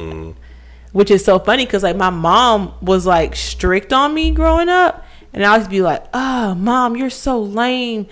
Which 0.92 1.10
is 1.10 1.24
so 1.24 1.38
funny 1.38 1.64
because 1.64 1.82
like 1.82 1.96
my 1.96 2.10
mom 2.10 2.74
was 2.82 3.06
like 3.06 3.34
strict 3.34 3.92
on 3.94 4.12
me 4.12 4.30
growing 4.30 4.68
up, 4.68 5.04
and 5.32 5.44
I 5.44 5.52
always 5.52 5.66
be 5.66 5.80
like, 5.80 6.04
"Oh, 6.12 6.54
mom, 6.54 6.96
you're 6.96 7.08
so 7.08 7.40
lame. 7.40 8.06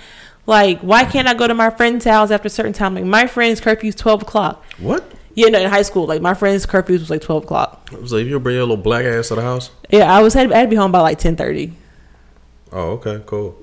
Like, 0.46 0.80
why 0.80 1.04
can't 1.04 1.28
I 1.28 1.34
go 1.34 1.46
to 1.46 1.54
my 1.54 1.68
friend's 1.70 2.06
house 2.06 2.30
after 2.30 2.46
a 2.46 2.50
certain 2.50 2.72
time? 2.72 2.94
Like, 2.94 3.04
my 3.04 3.26
friend's 3.26 3.60
curfew's 3.60 3.94
twelve 3.94 4.22
o'clock. 4.22 4.64
What? 4.78 5.04
Yeah, 5.34 5.48
no, 5.48 5.60
in 5.60 5.68
high 5.70 5.82
school, 5.82 6.06
like 6.06 6.22
my 6.22 6.34
friend's 6.34 6.64
curfew 6.66 6.98
was 6.98 7.10
like 7.10 7.20
twelve 7.20 7.44
o'clock. 7.44 7.90
I 7.92 7.96
was 7.96 8.12
like, 8.12 8.22
if 8.22 8.28
you 8.28 8.40
bring 8.40 8.56
your 8.56 8.64
little 8.64 8.76
black 8.78 9.04
ass 9.04 9.28
to 9.28 9.34
the 9.34 9.42
house. 9.42 9.70
Yeah, 9.90 10.10
I 10.12 10.22
was 10.22 10.32
had, 10.34 10.50
I 10.50 10.56
had 10.58 10.64
to 10.64 10.70
be 10.70 10.76
home 10.76 10.90
by 10.90 11.00
like 11.00 11.18
ten 11.18 11.36
thirty. 11.36 11.74
Oh, 12.72 12.92
okay, 12.92 13.22
cool. 13.26 13.56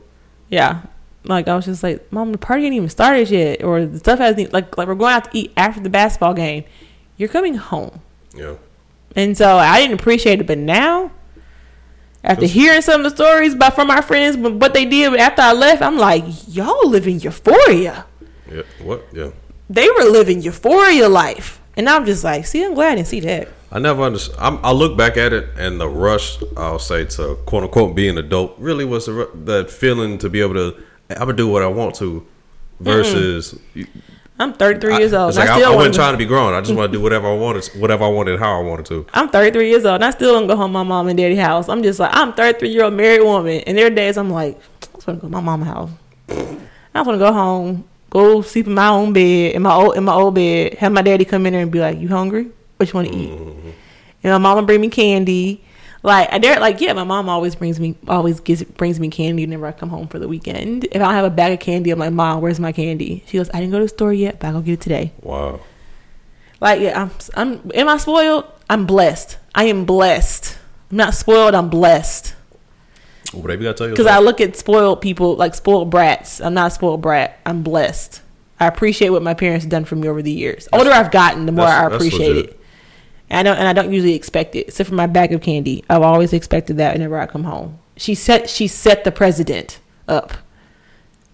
Yeah, 0.50 0.84
like 1.28 1.48
I 1.48 1.56
was 1.56 1.66
just 1.66 1.84
like, 1.84 2.12
mom, 2.12 2.32
the 2.32 2.38
party 2.38 2.66
ain't 2.66 2.74
even 2.76 2.90
started 2.90 3.30
yet, 3.30 3.64
or 3.64 3.86
the 3.86 4.00
stuff 4.00 4.20
hasn't 4.20 4.50
e-" 4.50 4.52
like 4.52 4.78
like 4.78 4.88
we're 4.88 4.96
going 4.96 5.14
out 5.14 5.26
to 5.32 5.38
eat 5.38 5.54
after 5.58 5.80
the 5.82 5.90
basketball 5.90 6.34
game. 6.34 6.64
You're 7.18 7.30
coming 7.30 7.56
home, 7.56 8.02
Yeah. 8.36 8.56
and 9.16 9.36
so 9.38 9.58
I 9.58 9.80
didn't 9.82 10.00
appreciate 10.00 10.40
it. 10.40 10.48
But 10.48 10.58
now, 10.60 11.12
after 12.24 12.46
hearing 12.46 12.82
some 12.82 13.04
of 13.04 13.10
the 13.10 13.16
stories 13.16 13.54
about 13.54 13.76
from 13.76 13.90
our 13.90 14.02
friends, 14.02 14.38
but 14.38 14.54
what 14.56 14.74
they 14.74 14.86
did 14.86 15.16
after 15.16 15.42
I 15.42 15.54
left, 15.54 15.82
I'm 15.82 15.98
like, 15.98 16.24
y'all 16.48 16.88
living 16.88 17.20
euphoria. 17.20 18.06
Yeah. 18.52 18.62
What? 18.82 19.06
Yeah. 19.12 19.32
They 19.70 19.90
were 19.90 20.04
living 20.06 20.42
euphoria 20.42 21.10
life, 21.10 21.60
and 21.76 21.90
I'm 21.90 22.06
just 22.06 22.24
like, 22.24 22.46
see, 22.46 22.64
I'm 22.64 22.74
glad 22.74 22.92
I 22.94 22.96
didn't 22.96 23.08
see 23.08 23.20
that. 23.22 23.50
I 23.70 23.80
never 23.80 24.02
understood. 24.04 24.36
I'm, 24.40 24.64
I 24.64 24.72
look 24.72 24.96
back 24.98 25.18
at 25.18 25.34
it, 25.34 25.50
and 25.58 25.80
the 25.82 25.90
rush 25.90 26.38
I'll 26.56 26.80
say 26.80 27.04
to 27.06 27.36
quote 27.46 27.64
unquote 27.64 27.96
being 27.96 28.12
an 28.18 28.26
adult 28.26 28.56
really 28.60 28.86
was 28.86 29.08
the, 29.08 29.30
that 29.44 29.70
feeling 29.70 30.18
to 30.20 30.30
be 30.30 30.40
able 30.40 30.54
to 30.54 30.82
I'm 31.10 31.20
gonna 31.20 31.34
do 31.34 31.48
what 31.48 31.64
I 31.64 31.68
want 31.68 31.96
to, 31.96 32.26
versus 32.80 33.58
I'm 34.40 34.54
33 34.54 34.98
years 34.98 35.14
old. 35.14 35.30
It's 35.30 35.38
like 35.38 35.50
I 35.50 35.54
I, 35.56 35.60
still 35.60 35.74
I 35.74 35.76
wasn't 35.76 35.96
trying 35.96 36.14
to 36.14 36.18
be 36.18 36.26
grown. 36.26 36.54
I 36.54 36.62
just 36.62 36.76
want 36.76 36.92
to 36.92 36.98
do 36.98 37.02
whatever 37.04 37.28
I 37.28 37.34
wanted, 37.34 37.66
whatever 37.76 38.04
I 38.04 38.10
wanted, 38.10 38.40
how 38.40 38.60
I 38.60 38.64
wanted 38.64 38.86
to. 38.88 39.06
I'm 39.14 39.30
33 39.30 39.70
years 39.70 39.86
old 39.86 39.96
and 39.96 40.06
I 40.06 40.12
still 40.12 40.34
don't 40.34 40.48
go 40.48 40.56
home 40.56 40.72
my 40.72 40.84
mom 40.84 41.08
and 41.08 41.18
daddy 41.18 41.36
house. 41.36 41.70
I'm 41.70 41.82
just 41.82 42.00
like, 42.00 42.12
I'm 42.14 42.34
33 42.34 42.70
year 42.70 42.84
old 42.84 42.94
married 42.94 43.24
woman. 43.24 43.62
And 43.62 43.78
there 43.78 43.88
are 43.88 43.92
days 43.92 44.18
I'm 44.18 44.30
like, 44.30 44.58
I 44.58 44.86
just 44.94 45.08
want 45.08 45.20
to 45.20 45.22
go 45.22 45.28
to 45.28 45.30
my 45.30 45.42
mama's 45.42 45.68
house. 45.68 45.90
I 46.94 47.02
want 47.02 47.16
to 47.16 47.20
go 47.20 47.34
home, 47.34 47.88
go 48.10 48.42
sleep 48.42 48.68
in 48.68 48.74
my 48.74 48.90
own 48.90 49.14
bed, 49.14 49.56
in 49.56 49.62
my 49.62 49.74
old 49.74 49.98
in 49.98 50.04
my 50.04 50.14
old 50.14 50.36
bed, 50.36 50.76
have 50.76 50.92
my 50.92 51.02
daddy 51.02 51.26
come 51.26 51.46
in 51.46 51.54
there 51.54 51.62
and 51.64 51.72
be 51.72 51.80
like, 51.80 51.98
You 52.00 52.08
hungry? 52.08 52.52
What 52.78 52.90
you 52.90 52.94
want 52.94 53.08
to 53.08 53.16
eat? 53.16 53.30
Mm-hmm. 53.30 53.70
And 54.24 54.34
my 54.34 54.38
mama 54.38 54.64
bring 54.66 54.82
me 54.82 54.90
candy. 54.90 55.64
Like 56.04 56.32
I 56.32 56.38
dare 56.38 56.60
like 56.60 56.80
yeah, 56.80 56.94
my 56.94 57.04
mom 57.04 57.28
always 57.28 57.56
brings 57.56 57.80
me 57.80 57.98
always 58.08 58.40
gives 58.40 58.64
brings 58.64 59.00
me 59.00 59.10
candy 59.10 59.46
whenever 59.46 59.66
I 59.66 59.72
come 59.72 59.90
home 59.90 60.08
for 60.08 60.20
the 60.20 60.28
weekend. 60.28 60.86
If 60.86 60.96
I 60.96 61.00
don't 61.00 61.14
have 61.14 61.26
a 61.26 61.30
bag 61.30 61.54
of 61.54 61.60
candy, 61.60 61.92
I'm 61.92 62.00
like, 62.00 62.14
Mom, 62.14 62.42
where's 62.42 62.60
my 62.60 62.72
candy? 62.72 63.24
She 63.28 63.38
goes, 63.38 63.50
I 63.54 63.60
didn't 63.60 63.72
go 63.72 63.80
to 63.80 63.86
the 63.86 63.90
store 63.90 64.14
yet, 64.14 64.40
but 64.40 64.48
I'll 64.48 64.54
go 64.54 64.62
get 64.62 64.74
it 64.74 64.82
today. 64.82 65.14
Wow. 65.22 65.60
Like, 66.60 66.82
yeah, 66.82 67.04
I'm, 67.04 67.12
I'm, 67.36 67.72
am 67.76 67.90
I 67.90 67.98
spoiled? 67.98 68.46
I'm 68.70 68.86
blessed. 68.86 69.38
I 69.54 69.66
am 69.66 69.86
blessed. 69.86 70.58
I'm 70.92 70.98
not 70.98 71.14
spoiled. 71.14 71.54
I'm 71.54 71.70
blessed. 71.70 72.34
What 73.34 73.50
have 73.50 73.62
you 73.62 73.68
got 73.68 73.74
to 73.74 73.78
tell 73.78 73.88
you? 73.88 73.94
Because 73.94 74.08
I 74.08 74.20
look 74.20 74.42
at 74.42 74.56
spoiled 74.56 75.02
people 75.02 75.36
like 75.36 75.54
spoiled 75.54 75.90
brats. 75.90 76.42
I'm 76.42 76.54
not 76.54 76.72
a 76.72 76.76
spoiled 76.76 77.02
brat. 77.02 77.40
I'm 77.46 77.62
blessed. 77.62 78.22
I 78.60 78.68
appreciate 78.68 79.10
what 79.10 79.22
my 79.22 79.34
parents 79.34 79.66
have 79.66 79.70
done 79.70 79.86
for 79.86 79.96
me 79.96 80.08
over 80.08 80.22
the 80.22 80.32
years. 80.32 80.66
The 80.72 80.78
older 80.78 80.92
I've 80.92 81.12
gotten, 81.12 81.46
the 81.46 81.52
more 81.52 81.66
I 81.66 81.86
appreciate 81.86 82.38
it. 82.38 82.57
And 83.30 83.40
I 83.40 83.44
don't, 83.44 83.58
and 83.60 83.68
I 83.68 83.74
don't 83.74 83.92
usually 83.92 84.14
expect 84.16 84.56
it, 84.56 84.68
except 84.70 84.90
for 84.90 84.96
my 84.96 85.08
bag 85.08 85.34
of 85.34 85.42
candy. 85.42 85.84
I've 85.90 86.02
always 86.02 86.32
expected 86.34 86.78
that 86.78 86.94
whenever 86.94 87.20
I 87.20 87.26
come 87.26 87.44
home. 87.44 87.80
She 87.98 88.16
set, 88.16 88.50
she 88.50 88.68
set 88.68 89.04
the 89.04 89.12
president 89.12 89.80
up. 90.08 90.34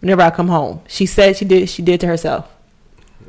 Whenever 0.02 0.22
I 0.22 0.32
come 0.32 0.48
home, 0.48 0.82
she 0.88 1.06
said 1.06 1.38
she 1.38 1.46
did, 1.46 1.70
she 1.70 1.82
did 1.82 2.00
to 2.02 2.08
herself. 2.08 2.50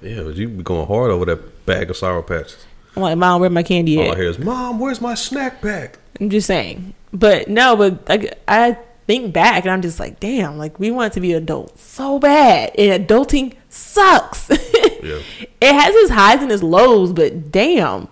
yeah, 0.02 0.22
but 0.22 0.34
you 0.36 0.48
be 0.48 0.62
going 0.62 0.86
hard 0.86 1.10
over 1.10 1.24
that 1.26 1.66
bag 1.66 1.90
of 1.90 1.96
sour 1.96 2.22
patches. 2.22 2.64
I'm 2.96 3.02
like, 3.02 3.18
Mom, 3.18 3.40
where 3.40 3.50
my 3.50 3.62
candy 3.62 4.00
at? 4.00 4.06
All 4.08 4.12
I 4.14 4.16
hear 4.16 4.30
is, 4.30 4.38
"Mom, 4.38 4.78
where's 4.78 5.00
my 5.00 5.14
snack 5.14 5.60
pack?" 5.60 5.98
I'm 6.20 6.30
just 6.30 6.46
saying. 6.46 6.94
But 7.12 7.48
no, 7.48 7.76
but 7.76 8.08
like 8.08 8.40
I 8.48 8.78
think 9.06 9.32
back 9.32 9.64
and 9.64 9.72
I'm 9.72 9.82
just 9.82 10.00
like, 10.00 10.18
damn, 10.20 10.58
like 10.58 10.78
we 10.78 10.90
want 10.90 11.12
to 11.14 11.20
be 11.20 11.32
adults 11.32 11.82
so 11.82 12.18
bad. 12.18 12.72
And 12.78 13.06
adulting 13.06 13.54
sucks. 13.68 14.48
Yeah. 15.04 15.18
It 15.60 15.72
has 15.72 15.94
its 15.94 16.10
highs 16.10 16.42
and 16.42 16.50
its 16.50 16.62
lows, 16.62 17.12
but 17.12 17.52
damn. 17.52 18.08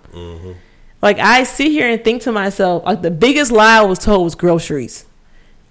Like 1.01 1.19
I 1.19 1.43
sit 1.43 1.69
here 1.69 1.89
and 1.91 2.03
think 2.05 2.23
to 2.23 2.33
myself, 2.33 2.85
like 2.85 3.03
the 3.03 3.11
biggest 3.11 3.51
lie 3.51 3.79
I 3.79 3.83
was 3.83 3.99
told 3.99 4.25
was 4.25 4.35
groceries. 4.35 5.07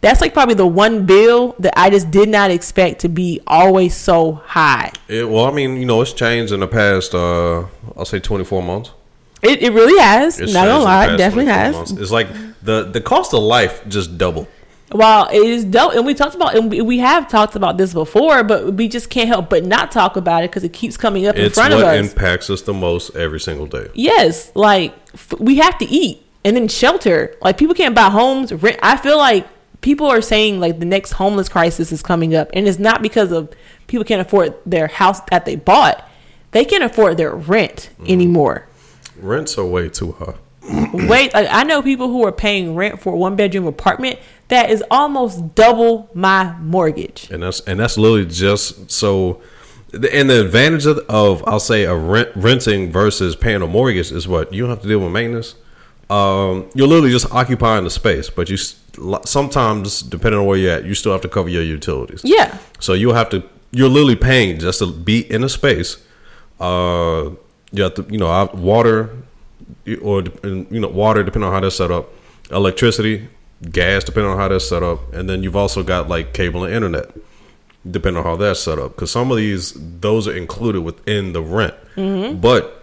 That's 0.01 0.19
like 0.19 0.34
probably 0.34 0.55
the 0.55 0.67
one 0.67 1.05
bill 1.05 1.55
that 1.60 1.79
I 1.79 1.91
just 1.91 2.10
did 2.10 2.27
not 2.27 2.49
expect 2.49 3.01
to 3.01 3.10
be 3.10 3.39
always 3.45 3.95
so 3.95 4.34
high. 4.34 4.91
It, 5.07 5.29
well, 5.29 5.45
I 5.45 5.51
mean, 5.51 5.77
you 5.77 5.86
know, 5.86 6.01
it's 6.01 6.12
changed 6.12 6.51
in 6.51 6.60
the 6.60 6.67
past. 6.67 7.13
Uh, 7.13 7.67
I'll 7.95 8.05
say 8.05 8.19
twenty 8.19 8.43
four 8.43 8.63
months. 8.63 8.91
It, 9.43 9.62
it 9.62 9.71
really 9.71 9.99
has. 9.99 10.39
It's 10.39 10.53
not 10.53 10.67
a 10.67 11.13
it 11.13 11.17
definitely 11.17 11.51
has. 11.51 11.75
months. 11.75 11.91
It's 11.91 12.12
like 12.12 12.27
the 12.63 12.84
the 12.84 12.99
cost 12.99 13.34
of 13.34 13.43
life 13.43 13.88
just 13.88 14.17
doubled. 14.17 14.47
While 14.91 15.30
it 15.30 15.41
is 15.41 15.63
dope, 15.65 15.93
and 15.95 16.06
we 16.06 16.13
talked 16.13 16.36
about, 16.36 16.56
and 16.56 16.69
we- 16.69 16.97
have 16.99 17.27
talked 17.30 17.56
about 17.56 17.77
this 17.77 17.93
before, 17.93 18.43
but 18.43 18.73
we 18.73 18.88
just 18.88 19.10
can't 19.10 19.27
help 19.27 19.49
but 19.49 19.63
not 19.65 19.91
talk 19.91 20.17
about 20.17 20.43
it 20.43 20.49
because 20.51 20.63
it 20.63 20.73
keeps 20.73 20.97
coming 20.97 21.25
up 21.25 21.36
in 21.38 21.49
front 21.49 21.73
of 21.73 21.80
us. 21.82 21.97
impacts 22.12 22.49
us 22.49 22.62
the 22.62 22.73
most 22.73 23.15
every 23.15 23.39
single 23.39 23.65
day. 23.67 23.88
yes, 23.93 24.51
like 24.56 24.93
f- 25.13 25.34
we 25.39 25.56
have 25.56 25.77
to 25.77 25.86
eat 25.86 26.23
and 26.43 26.56
then 26.58 26.67
shelter. 26.67 27.36
Like 27.41 27.58
people 27.58 27.73
can't 27.75 27.95
buy 27.95 28.10
homes. 28.10 28.51
Rent. 28.51 28.77
I 28.84 28.97
feel 28.97 29.17
like 29.17 29.47
people 29.82 30.08
are 30.08 30.21
saying 30.21 30.60
like 30.60 30.80
the 30.80 30.86
next 30.86 31.13
homeless 31.13 31.47
crisis 31.49 31.91
is 31.91 32.01
coming 32.04 32.36
up, 32.36 32.49
and 32.54 32.67
it's 32.67 32.80
not 32.80 33.01
because 33.01 33.32
of 33.32 33.49
people 33.88 34.04
can't 34.04 34.21
afford 34.21 34.54
their 34.65 34.88
house 34.88 35.21
that 35.32 35.45
they 35.45 35.56
bought. 35.56 36.08
They 36.51 36.65
can't 36.65 36.84
afford 36.84 37.15
their 37.17 37.34
rent 37.34 37.89
Mm-hmm. 38.01 38.12
anymore. 38.12 38.67
Rents 39.21 39.58
are 39.58 39.65
way 39.65 39.88
too 39.88 40.12
high. 40.13 40.34
Wait, 40.93 41.34
like, 41.34 41.47
I 41.49 41.63
know 41.63 41.82
people 41.82 42.08
who 42.10 42.25
are 42.25 42.32
paying 42.32 42.75
rent 42.75 43.01
for 43.01 43.13
a 43.13 43.15
one 43.17 43.36
bedroom 43.36 43.65
apartment 43.67 44.20
that 44.52 44.70
is 44.70 44.84
almost 44.91 45.56
double 45.56 46.10
my 46.14 46.54
mortgage. 46.60 47.30
and 47.32 47.41
that's 47.41 47.62
and 47.62 47.80
that's 47.80 47.97
literally 47.97 48.26
just 48.26 48.91
so. 48.91 49.41
And 49.93 50.30
the 50.30 50.39
advantage 50.39 50.86
of, 50.86 50.99
of 51.10 51.43
I'll 51.47 51.60
say 51.60 51.84
a 51.84 51.95
rent 51.95 52.30
renting 52.36 52.91
versus 52.91 53.36
paying 53.36 53.62
a 53.62 53.68
mortgage 53.68 54.12
is 54.12 54.28
what 54.28 54.54
you 54.54 54.62
don't 54.62 54.70
have 54.70 54.82
to 54.82 54.88
deal 54.88 54.99
with 54.99 55.12
maintenance. 55.12 55.56
Um, 56.10 56.70
you're 56.74 56.88
literally 56.88 57.12
just 57.12 57.32
occupying 57.32 57.86
the 57.86 57.89
space, 57.89 58.30
but 58.30 58.49
you 58.49 58.58
sometimes 59.26 60.02
depending 60.02 60.39
on 60.39 60.45
where 60.45 60.58
you're 60.58 60.74
at, 60.74 60.86
you 60.86 60.95
still 60.95 61.14
have 61.14 61.22
to 61.22 61.30
cover 61.30 61.49
your 61.49 61.64
utilities. 61.64 62.22
Yeah. 62.24 62.58
So 62.80 62.93
you'll 62.93 63.14
have 63.14 63.30
to 63.30 63.43
you're 63.72 63.89
literally 63.89 64.18
paying 64.18 64.60
just 64.60 64.80
to 64.80 64.91
be 64.91 65.32
in 65.32 65.43
a 65.43 65.49
space. 65.49 65.97
Uh, 66.60 67.32
you 67.72 67.84
have 67.84 67.95
to, 67.95 68.06
you 68.10 68.18
know, 68.18 68.49
water, 68.54 69.10
or 70.02 70.24
you 70.43 70.68
know, 70.72 70.89
water 70.89 71.24
depending 71.24 71.47
on 71.47 71.54
how 71.54 71.62
that's 71.62 71.78
set 71.78 71.89
up, 71.89 72.10
electricity, 72.52 73.30
gas 73.70 74.03
depending 74.03 74.32
on 74.32 74.38
how 74.38 74.47
that's 74.47 74.68
set 74.68 74.84
up, 74.84 75.14
and 75.14 75.30
then 75.30 75.43
you've 75.43 75.55
also 75.55 75.84
got 75.84 76.07
like 76.09 76.34
cable 76.34 76.64
and 76.64 76.74
internet 76.74 77.09
depending 77.89 78.20
on 78.20 78.24
how 78.24 78.36
that's 78.36 78.59
set 78.59 78.78
up. 78.78 78.95
Because 78.95 79.09
some 79.09 79.32
of 79.32 79.38
these, 79.38 79.74
those 79.99 80.28
are 80.28 80.36
included 80.36 80.82
within 80.82 81.34
the 81.34 81.41
rent, 81.41 81.74
but 82.41 82.78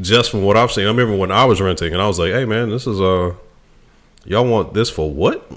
just 0.00 0.30
from 0.30 0.44
what 0.44 0.56
I've 0.56 0.70
seen, 0.70 0.84
I 0.84 0.88
remember 0.88 1.16
when 1.16 1.32
I 1.32 1.44
was 1.44 1.60
renting, 1.60 1.92
and 1.92 2.00
I 2.00 2.06
was 2.06 2.18
like, 2.18 2.32
"Hey, 2.32 2.44
man, 2.44 2.70
this 2.70 2.86
is 2.86 3.00
uh, 3.00 3.34
y'all 4.24 4.46
want 4.46 4.74
this 4.74 4.88
for 4.90 5.10
what?" 5.10 5.50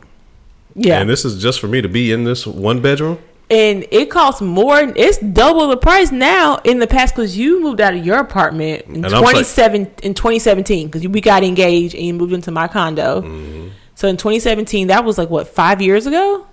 Yeah. 0.76 1.00
And 1.02 1.10
this 1.10 1.26
is 1.26 1.42
just 1.42 1.60
for 1.60 1.68
me 1.68 1.82
to 1.82 1.90
be 1.90 2.12
in 2.12 2.24
this 2.24 2.48
one 2.48 2.82
bedroom. 2.82 3.20
and 3.50 3.86
it 3.92 4.10
costs 4.10 4.42
more. 4.42 4.80
It's 4.80 5.18
double 5.18 5.68
the 5.68 5.76
price 5.78 6.12
now 6.12 6.58
in 6.64 6.80
the 6.80 6.88
past 6.88 7.14
because 7.14 7.38
you 7.38 7.62
moved 7.62 7.82
out 7.82 7.94
of 7.94 8.06
your 8.06 8.20
apartment 8.20 8.86
in 8.86 9.04
twenty 9.04 9.44
seven 9.44 9.92
in 10.02 10.14
twenty 10.14 10.40
seventeen 10.40 10.88
because 10.88 11.06
we 11.08 11.20
got 11.22 11.44
engaged 11.44 11.94
and 11.94 12.06
you 12.06 12.14
moved 12.14 12.32
into 12.34 12.52
my 12.52 12.68
condo. 12.70 13.22
Mm-hmm. 13.22 13.68
So 14.02 14.08
in 14.08 14.18
twenty 14.18 14.40
seventeen, 14.40 14.88
that 14.88 15.06
was 15.06 15.20
like 15.20 15.30
what 15.30 15.48
five 15.48 15.80
years 15.80 16.08
ago? 16.08 16.48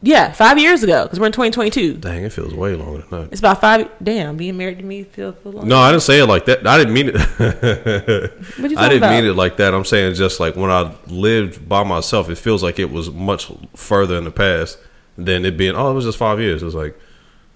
Yeah, 0.00 0.32
five 0.32 0.58
years 0.58 0.82
ago 0.82 1.02
because 1.04 1.20
we're 1.20 1.26
in 1.26 1.32
twenty 1.32 1.50
twenty 1.50 1.68
two. 1.68 1.92
Dang, 1.92 2.24
it 2.24 2.32
feels 2.32 2.54
way 2.54 2.74
longer 2.74 3.02
than 3.02 3.10
that. 3.24 3.32
It's 3.32 3.40
about 3.42 3.60
five. 3.60 3.90
Damn, 4.02 4.38
being 4.38 4.56
married 4.56 4.78
to 4.78 4.84
me 4.84 5.02
feels 5.02 5.34
a 5.44 5.48
long. 5.50 5.68
No, 5.68 5.76
I 5.76 5.90
didn't 5.90 6.04
say 6.04 6.20
it 6.20 6.24
like 6.24 6.46
that. 6.46 6.66
I 6.66 6.78
didn't 6.78 6.94
mean 6.94 7.10
it. 7.12 7.16
what 7.18 8.70
you 8.70 8.76
talking 8.76 8.78
I 8.78 8.88
didn't 8.88 8.96
about? 8.96 9.10
mean 9.10 9.24
it 9.26 9.34
like 9.34 9.58
that. 9.58 9.74
I'm 9.74 9.84
saying 9.84 10.14
just 10.14 10.40
like 10.40 10.56
when 10.56 10.70
I 10.70 10.94
lived 11.06 11.68
by 11.68 11.84
myself, 11.84 12.30
it 12.30 12.36
feels 12.36 12.62
like 12.62 12.78
it 12.78 12.90
was 12.90 13.10
much 13.10 13.52
further 13.74 14.16
in 14.16 14.24
the 14.24 14.30
past 14.30 14.78
than 15.18 15.44
it 15.44 15.58
being. 15.58 15.76
Oh, 15.76 15.90
it 15.90 15.94
was 15.94 16.06
just 16.06 16.16
five 16.16 16.40
years. 16.40 16.62
It's 16.62 16.74
like, 16.74 16.98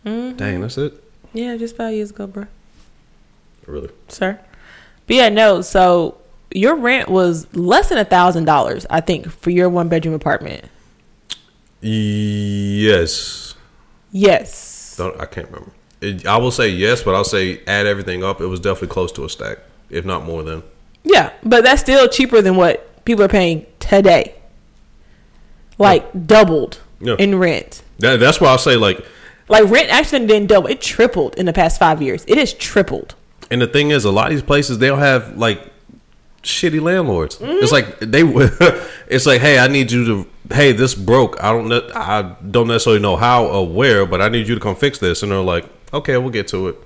Mm-hmm. 0.04 0.36
dang, 0.36 0.60
that's 0.60 0.76
it. 0.76 1.02
Yeah, 1.32 1.56
just 1.56 1.76
five 1.76 1.94
years 1.94 2.10
ago, 2.10 2.26
bro. 2.26 2.44
Really? 3.66 3.88
Sir. 4.08 4.38
But 5.06 5.16
yeah, 5.16 5.30
no. 5.30 5.62
So 5.62 6.19
your 6.52 6.76
rent 6.76 7.08
was 7.08 7.46
less 7.54 7.88
than 7.88 7.98
a 7.98 8.04
thousand 8.04 8.44
dollars, 8.44 8.86
I 8.90 9.00
think, 9.00 9.30
for 9.30 9.50
your 9.50 9.68
one 9.68 9.88
bedroom 9.88 10.14
apartment. 10.14 10.64
Yes. 11.80 13.54
Yes. 14.12 14.94
Don't, 14.96 15.18
I 15.20 15.26
can't 15.26 15.46
remember. 15.48 15.70
It, 16.00 16.26
I 16.26 16.36
will 16.38 16.50
say 16.50 16.68
yes, 16.68 17.02
but 17.02 17.14
I'll 17.14 17.24
say 17.24 17.60
add 17.66 17.86
everything 17.86 18.24
up. 18.24 18.40
It 18.40 18.46
was 18.46 18.60
definitely 18.60 18.88
close 18.88 19.12
to 19.12 19.24
a 19.24 19.28
stack, 19.28 19.58
if 19.90 20.04
not 20.04 20.24
more 20.24 20.42
than. 20.42 20.62
Yeah, 21.04 21.32
but 21.42 21.64
that's 21.64 21.80
still 21.80 22.08
cheaper 22.08 22.42
than 22.42 22.56
what 22.56 23.04
people 23.04 23.24
are 23.24 23.28
paying 23.28 23.66
today. 23.78 24.34
Like 25.78 26.26
doubled 26.26 26.80
Yeah. 27.00 27.16
in 27.18 27.38
rent. 27.38 27.82
That, 27.98 28.20
that's 28.20 28.40
why 28.40 28.48
I'll 28.48 28.58
say 28.58 28.76
like. 28.76 29.04
Like 29.48 29.68
rent 29.68 29.88
actually 29.90 30.26
didn't 30.26 30.48
double; 30.48 30.68
it 30.68 30.80
tripled 30.80 31.34
in 31.36 31.46
the 31.46 31.52
past 31.52 31.78
five 31.78 32.00
years. 32.00 32.24
It 32.28 32.38
has 32.38 32.54
tripled. 32.54 33.14
And 33.50 33.60
the 33.60 33.66
thing 33.66 33.90
is, 33.90 34.04
a 34.04 34.10
lot 34.12 34.26
of 34.28 34.32
these 34.32 34.42
places 34.44 34.78
they'll 34.78 34.96
have 34.96 35.36
like 35.36 35.69
shitty 36.42 36.80
landlords. 36.80 37.38
Mm-hmm. 37.38 37.62
It's 37.62 37.72
like 37.72 37.98
they, 38.00 38.22
it's 39.08 39.26
like, 39.26 39.40
hey, 39.40 39.58
I 39.58 39.68
need 39.68 39.90
you 39.92 40.04
to, 40.06 40.54
hey, 40.54 40.72
this 40.72 40.94
broke. 40.94 41.42
I 41.42 41.52
don't, 41.52 41.72
I 41.94 42.36
don't 42.50 42.68
necessarily 42.68 43.00
know 43.00 43.16
how 43.16 43.46
or 43.46 43.66
where, 43.66 44.06
but 44.06 44.20
I 44.20 44.28
need 44.28 44.48
you 44.48 44.54
to 44.54 44.60
come 44.60 44.76
fix 44.76 44.98
this. 44.98 45.22
And 45.22 45.32
they're 45.32 45.40
like, 45.40 45.66
okay, 45.92 46.16
we'll 46.16 46.30
get 46.30 46.48
to 46.48 46.68
it. 46.68 46.76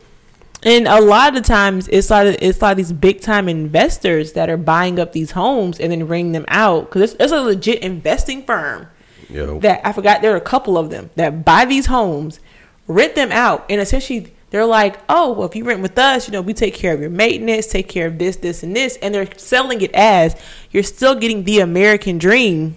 And 0.64 0.88
a 0.88 1.00
lot 1.00 1.36
of 1.36 1.44
times, 1.44 1.88
it's 1.88 2.08
like 2.08 2.38
it's 2.40 2.62
like 2.62 2.78
these 2.78 2.92
big 2.92 3.20
time 3.20 3.50
investors 3.50 4.32
that 4.32 4.48
are 4.48 4.56
buying 4.56 4.98
up 4.98 5.12
these 5.12 5.32
homes 5.32 5.78
and 5.78 5.92
then 5.92 6.06
renting 6.06 6.32
them 6.32 6.46
out 6.48 6.86
because 6.86 7.12
it's, 7.12 7.22
it's 7.22 7.32
a 7.32 7.42
legit 7.42 7.82
investing 7.82 8.42
firm. 8.42 8.88
Know, 9.28 9.58
that 9.60 9.86
I 9.86 9.92
forgot 9.92 10.22
there 10.22 10.32
are 10.32 10.36
a 10.36 10.40
couple 10.40 10.78
of 10.78 10.90
them 10.90 11.10
that 11.16 11.44
buy 11.44 11.64
these 11.66 11.86
homes, 11.86 12.40
rent 12.86 13.14
them 13.14 13.30
out, 13.30 13.66
and 13.68 13.80
essentially 13.80 14.32
they're 14.50 14.64
like, 14.64 15.00
oh, 15.08 15.32
well, 15.32 15.48
if 15.48 15.56
you 15.56 15.64
rent 15.64 15.80
with 15.80 15.98
us, 15.98 16.28
you 16.28 16.32
know, 16.32 16.40
we 16.40 16.54
take 16.54 16.74
care 16.74 16.94
of 16.94 17.00
your 17.00 17.10
maintenance, 17.10 17.66
take 17.66 17.88
care 17.88 18.06
of 18.06 18.18
this, 18.18 18.36
this, 18.36 18.62
and 18.62 18.74
this, 18.76 18.96
and 19.02 19.14
they're 19.14 19.28
selling 19.36 19.80
it 19.80 19.92
as 19.94 20.40
you're 20.70 20.82
still 20.82 21.14
getting 21.14 21.44
the 21.44 21.60
American 21.60 22.18
dream 22.18 22.76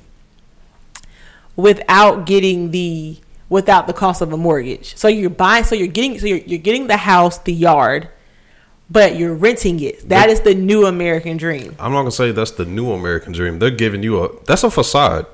without 1.56 2.26
getting 2.26 2.72
the 2.72 3.18
without 3.50 3.88
the 3.88 3.94
cost 3.94 4.22
of 4.22 4.34
a 4.34 4.38
mortgage. 4.38 4.96
So 4.98 5.08
you're 5.08 5.30
buying, 5.30 5.64
so 5.64 5.74
you're 5.76 5.88
getting, 5.88 6.20
so 6.20 6.26
you're, 6.26 6.40
you're 6.40 6.60
getting 6.60 6.88
the 6.88 6.98
house, 6.98 7.38
the 7.40 7.54
yard, 7.54 8.10
but 8.90 9.16
you're 9.16 9.34
renting 9.34 9.80
it. 9.80 10.10
That 10.10 10.30
is 10.30 10.42
the 10.42 10.54
new 10.54 10.86
American 10.86 11.38
dream. 11.38 11.76
I'm 11.80 11.92
not 11.92 12.00
gonna 12.00 12.12
say 12.12 12.32
that's 12.32 12.52
the 12.52 12.66
new 12.66 12.92
American 12.92 13.34
dream. 13.34 13.60
They're 13.60 13.70
giving 13.72 14.04
you 14.04 14.24
a 14.24 14.44
that's 14.46 14.64
a 14.64 14.72
facade. 14.72 15.28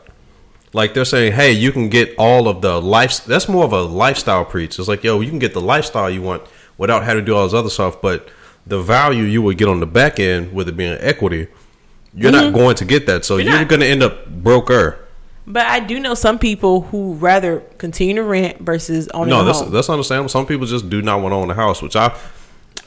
Like 0.73 0.95
they're 0.95 1.05
saying, 1.05 1.33
hey, 1.33 1.51
you 1.51 1.71
can 1.71 1.89
get 1.89 2.15
all 2.17 2.47
of 2.47 2.61
the 2.61 2.81
life. 2.81 3.23
That's 3.25 3.47
more 3.47 3.63
of 3.63 3.73
a 3.73 3.83
lifestyle 3.83 4.43
preach. 4.43 4.79
It's 4.79 4.87
like, 4.87 5.03
yo, 5.03 5.21
you 5.21 5.29
can 5.29 5.39
get 5.39 5.53
the 5.53 5.61
lifestyle 5.61 6.09
you 6.09 6.21
want 6.21 6.43
without 6.77 7.03
having 7.03 7.21
to 7.21 7.25
do 7.25 7.35
all 7.35 7.43
this 7.43 7.53
other 7.53 7.69
stuff. 7.69 8.01
But 8.01 8.27
the 8.65 8.81
value 8.81 9.23
you 9.23 9.41
would 9.43 9.57
get 9.57 9.67
on 9.67 9.79
the 9.79 9.85
back 9.85 10.19
end 10.19 10.51
with 10.53 10.67
it 10.67 10.75
being 10.75 10.97
equity, 10.99 11.47
you're 12.15 12.31
not 12.31 12.45
mm-hmm. 12.45 12.55
going 12.55 12.75
to 12.77 12.85
get 12.85 13.05
that. 13.05 13.23
So 13.23 13.37
You're 13.37 13.55
you're, 13.55 13.65
going 13.65 13.81
to 13.81 13.87
end 13.87 14.01
up 14.03 14.27
broker. 14.27 14.99
But 15.45 15.65
I 15.67 15.79
do 15.79 15.99
know 15.99 16.13
some 16.13 16.39
people 16.39 16.81
who 16.81 17.15
rather 17.15 17.59
continue 17.77 18.15
to 18.15 18.23
rent 18.23 18.59
versus 18.59 19.09
owning 19.09 19.29
No, 19.29 19.41
a 19.41 19.43
that's 19.45 19.59
home. 19.59 19.71
that's 19.71 19.89
understandable. 19.89 20.29
Some 20.29 20.45
people 20.45 20.65
just 20.65 20.89
do 20.89 21.01
not 21.01 21.21
want 21.21 21.33
to 21.33 21.35
own 21.35 21.51
a 21.51 21.53
house, 21.53 21.81
which 21.81 21.95
I 21.95 22.17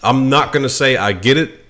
I'm 0.02 0.28
not 0.28 0.52
going 0.52 0.62
to 0.62 0.68
say 0.68 0.96
I 0.96 1.12
get 1.12 1.36
it. 1.36 1.64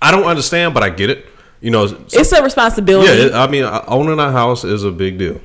I 0.00 0.10
don't 0.10 0.24
understand, 0.24 0.74
but 0.74 0.82
I 0.82 0.90
get 0.90 1.10
it. 1.10 1.26
You 1.60 1.70
know, 1.70 1.86
so- 1.86 1.98
it's 2.12 2.32
a 2.32 2.42
responsibility 2.42 3.08
yeah. 3.08 3.26
it- 3.26 3.34
I 3.34 3.46
mean, 3.46 3.64
owning 3.88 4.18
a 4.18 4.30
house 4.30 4.64
is 4.64 4.84
a 4.84 4.90
big 4.90 5.18
deal. 5.18 5.40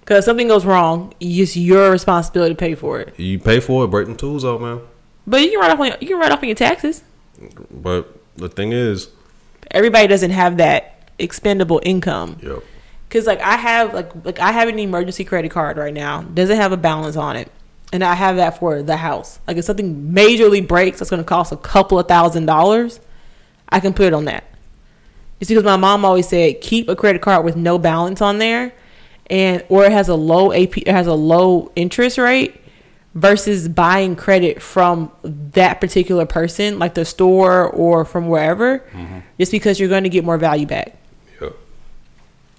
because 0.00 0.24
something 0.24 0.46
goes 0.48 0.64
wrong, 0.64 1.12
it's 1.20 1.56
your 1.56 1.90
responsibility 1.90 2.54
to 2.54 2.58
pay 2.58 2.74
for 2.74 3.00
it. 3.00 3.14
You 3.18 3.38
pay 3.38 3.60
for 3.60 3.84
it, 3.84 3.88
break 3.88 4.06
them 4.06 4.16
tools 4.16 4.44
out, 4.44 4.60
man. 4.60 4.80
But 5.26 5.40
you 5.42 5.50
can 5.50 5.60
write 5.60 5.70
off 5.72 5.80
on 5.80 5.86
you 6.00 6.06
can 6.06 6.18
write 6.18 6.30
off 6.30 6.40
on 6.42 6.48
your 6.48 6.54
taxes. 6.54 7.02
But 7.70 8.14
the 8.36 8.48
thing 8.48 8.72
is, 8.72 9.08
Everybody 9.72 10.06
doesn't 10.06 10.30
have 10.30 10.58
that 10.58 11.10
expendable 11.18 11.80
income. 11.82 12.38
yep. 12.42 12.62
Cause 13.10 13.26
like 13.26 13.40
I 13.40 13.56
have 13.56 13.92
like 13.94 14.10
like 14.24 14.38
I 14.38 14.52
have 14.52 14.68
an 14.68 14.78
emergency 14.78 15.24
credit 15.24 15.50
card 15.50 15.76
right 15.76 15.92
now. 15.94 16.22
Doesn't 16.22 16.56
have 16.56 16.72
a 16.72 16.76
balance 16.76 17.16
on 17.16 17.36
it. 17.36 17.50
And 17.92 18.02
I 18.04 18.14
have 18.14 18.36
that 18.36 18.58
for 18.58 18.82
the 18.82 18.96
house. 18.96 19.38
Like 19.46 19.56
if 19.56 19.64
something 19.64 20.10
majorly 20.12 20.66
breaks 20.66 20.98
that's 20.98 21.10
gonna 21.10 21.24
cost 21.24 21.52
a 21.52 21.56
couple 21.56 21.98
of 21.98 22.06
thousand 22.08 22.46
dollars, 22.46 23.00
I 23.68 23.80
can 23.80 23.92
put 23.92 24.06
it 24.06 24.12
on 24.14 24.24
that. 24.26 24.44
It's 25.40 25.48
because 25.48 25.64
my 25.64 25.76
mom 25.76 26.04
always 26.04 26.28
said 26.28 26.60
keep 26.60 26.88
a 26.88 26.96
credit 26.96 27.22
card 27.22 27.44
with 27.44 27.56
no 27.56 27.78
balance 27.78 28.20
on 28.20 28.38
there 28.38 28.72
and 29.28 29.64
or 29.68 29.84
it 29.84 29.92
has 29.92 30.08
a 30.08 30.14
low 30.14 30.52
AP 30.52 30.78
it 30.78 30.88
has 30.88 31.06
a 31.06 31.14
low 31.14 31.70
interest 31.76 32.16
rate 32.18 32.60
versus 33.16 33.66
buying 33.66 34.14
credit 34.14 34.60
from 34.62 35.10
that 35.24 35.80
particular 35.80 36.26
person, 36.26 36.78
like 36.78 36.92
the 36.94 37.04
store 37.04 37.66
or 37.66 38.04
from 38.04 38.28
wherever, 38.28 38.80
mm-hmm. 38.80 39.20
just 39.40 39.50
because 39.50 39.80
you're 39.80 39.88
gonna 39.88 40.10
get 40.10 40.22
more 40.22 40.36
value 40.36 40.66
back. 40.66 40.96
Yeah. 41.40 41.48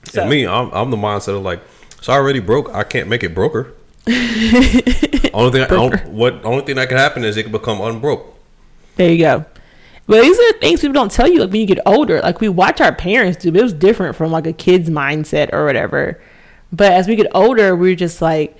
So- 0.06 0.22
And 0.22 0.30
me, 0.32 0.48
I'm, 0.48 0.72
I'm 0.72 0.90
the 0.90 0.98
mindset 0.98 1.38
of 1.38 1.44
like, 1.44 1.62
it's 2.00 2.10
already 2.10 2.40
broke. 2.40 2.74
I 2.74 2.84
can't 2.84 3.08
make 3.08 3.24
it 3.24 3.36
broker. 3.36 3.74
only 4.08 5.52
thing, 5.52 5.62
I, 5.62 5.68
Broker. 5.68 6.02
on- 6.06 6.14
what 6.14 6.44
only 6.44 6.64
thing 6.66 6.78
that 6.78 6.90
can 6.90 6.98
happen 6.98 7.24
is 7.24 7.38
it 7.38 7.44
can 7.44 7.52
become 7.52 7.80
unbroke. 7.80 8.36
There 8.96 9.12
you 9.12 9.20
go. 9.20 9.46
But 10.08 10.22
these 10.22 10.40
are 10.40 10.54
the 10.54 10.60
things 10.60 10.82
people 10.82 10.94
don't 10.94 11.12
tell 11.12 11.28
you 11.28 11.42
like 11.42 11.52
when 11.52 11.62
you 11.62 11.68
get 11.68 11.80
older. 11.86 12.22
Like 12.22 12.40
we 12.40 12.50
watch 12.50 12.80
our 12.82 12.96
parents 12.96 13.38
do, 13.38 13.52
but 13.52 13.60
it 13.60 13.64
was 13.64 13.74
different 13.74 14.16
from 14.16 14.32
like 14.32 14.48
a 14.48 14.54
kid's 14.54 14.90
mindset 14.90 15.54
or 15.54 15.66
whatever. 15.66 16.22
But 16.72 16.94
as 16.94 17.08
we 17.08 17.16
get 17.16 17.28
older, 17.34 17.76
we're 17.76 17.96
just 17.96 18.22
like, 18.22 18.58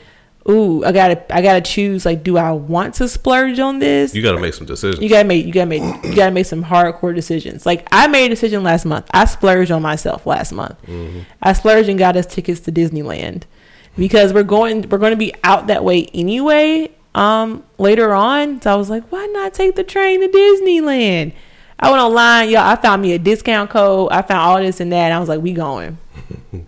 ooh, 0.50 0.84
I 0.84 0.92
gotta 0.92 1.34
I 1.34 1.42
gotta 1.42 1.62
choose 1.62 2.06
like 2.06 2.24
do 2.24 2.38
I 2.38 2.52
want 2.52 2.96
to 2.96 3.08
splurge 3.08 3.60
on 3.60 3.80
this? 3.80 4.14
You 4.14 4.22
got 4.22 4.34
to 4.34 4.40
make 4.40 4.54
some 4.54 4.68
decisions. 4.68 5.02
You 5.02 5.10
gotta 5.10 5.28
make 5.28 5.46
you 5.46 5.54
gotta 5.54 5.68
make 5.68 5.82
you 6.04 6.16
gotta 6.16 6.32
make 6.32 6.46
some 6.46 6.66
hardcore 6.66 7.16
decisions. 7.16 7.66
Like 7.66 7.88
I 7.92 8.08
made 8.08 8.26
a 8.26 8.30
decision 8.30 8.64
last 8.64 8.86
month. 8.86 9.08
I 9.12 9.24
splurged 9.24 9.72
on 9.72 9.82
myself 9.82 10.26
last 10.26 10.52
month. 10.52 10.82
Mm-hmm. 10.84 11.22
I 11.42 11.54
splurged 11.54 11.88
and 11.88 11.98
got 11.98 12.18
us 12.18 12.26
tickets 12.26 12.60
to 12.62 12.72
Disneyland 12.74 13.44
because 13.98 14.34
we're 14.34 14.44
going 14.44 14.88
we're 14.90 14.98
going 14.98 15.12
to 15.12 15.18
be 15.18 15.34
out 15.44 15.68
that 15.68 15.84
way 15.84 16.08
anyway. 16.14 16.92
Um, 17.18 17.64
later 17.80 18.14
on, 18.14 18.62
so 18.62 18.72
I 18.72 18.76
was 18.76 18.92
like, 18.92 19.12
why 19.12 19.26
not 19.26 19.52
take 19.56 19.76
the 19.76 19.84
train 19.84 20.22
to 20.22 20.28
Disneyland? 20.28 21.34
I 21.80 21.90
went 21.90 22.02
online, 22.02 22.50
y'all. 22.50 22.62
I 22.62 22.76
found 22.76 23.02
me 23.02 23.14
a 23.14 23.18
discount 23.18 23.72
code. 23.72 24.12
I 24.12 24.22
found 24.22 24.42
all 24.42 24.58
this 24.60 24.80
and 24.80 24.92
that. 24.92 25.06
And 25.06 25.14
I 25.16 25.20
was 25.20 25.28
like, 25.28 25.42
we 25.42 25.52
going. 25.54 25.98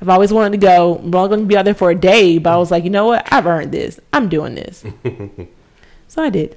I've 0.00 0.08
always 0.08 0.32
wanted 0.32 0.60
to 0.60 0.64
go. 0.64 0.96
I'm 0.96 1.12
only 1.12 1.28
going 1.28 1.40
to 1.40 1.46
be 1.46 1.56
out 1.56 1.64
there 1.64 1.74
for 1.74 1.90
a 1.90 1.96
day, 1.96 2.38
but 2.38 2.52
I 2.52 2.56
was 2.56 2.70
like, 2.70 2.84
you 2.84 2.90
know 2.90 3.06
what? 3.06 3.26
I've 3.32 3.46
earned 3.46 3.72
this. 3.72 3.98
I'm 4.12 4.28
doing 4.28 4.54
this. 4.54 4.84
so 6.08 6.22
I 6.22 6.30
did. 6.30 6.56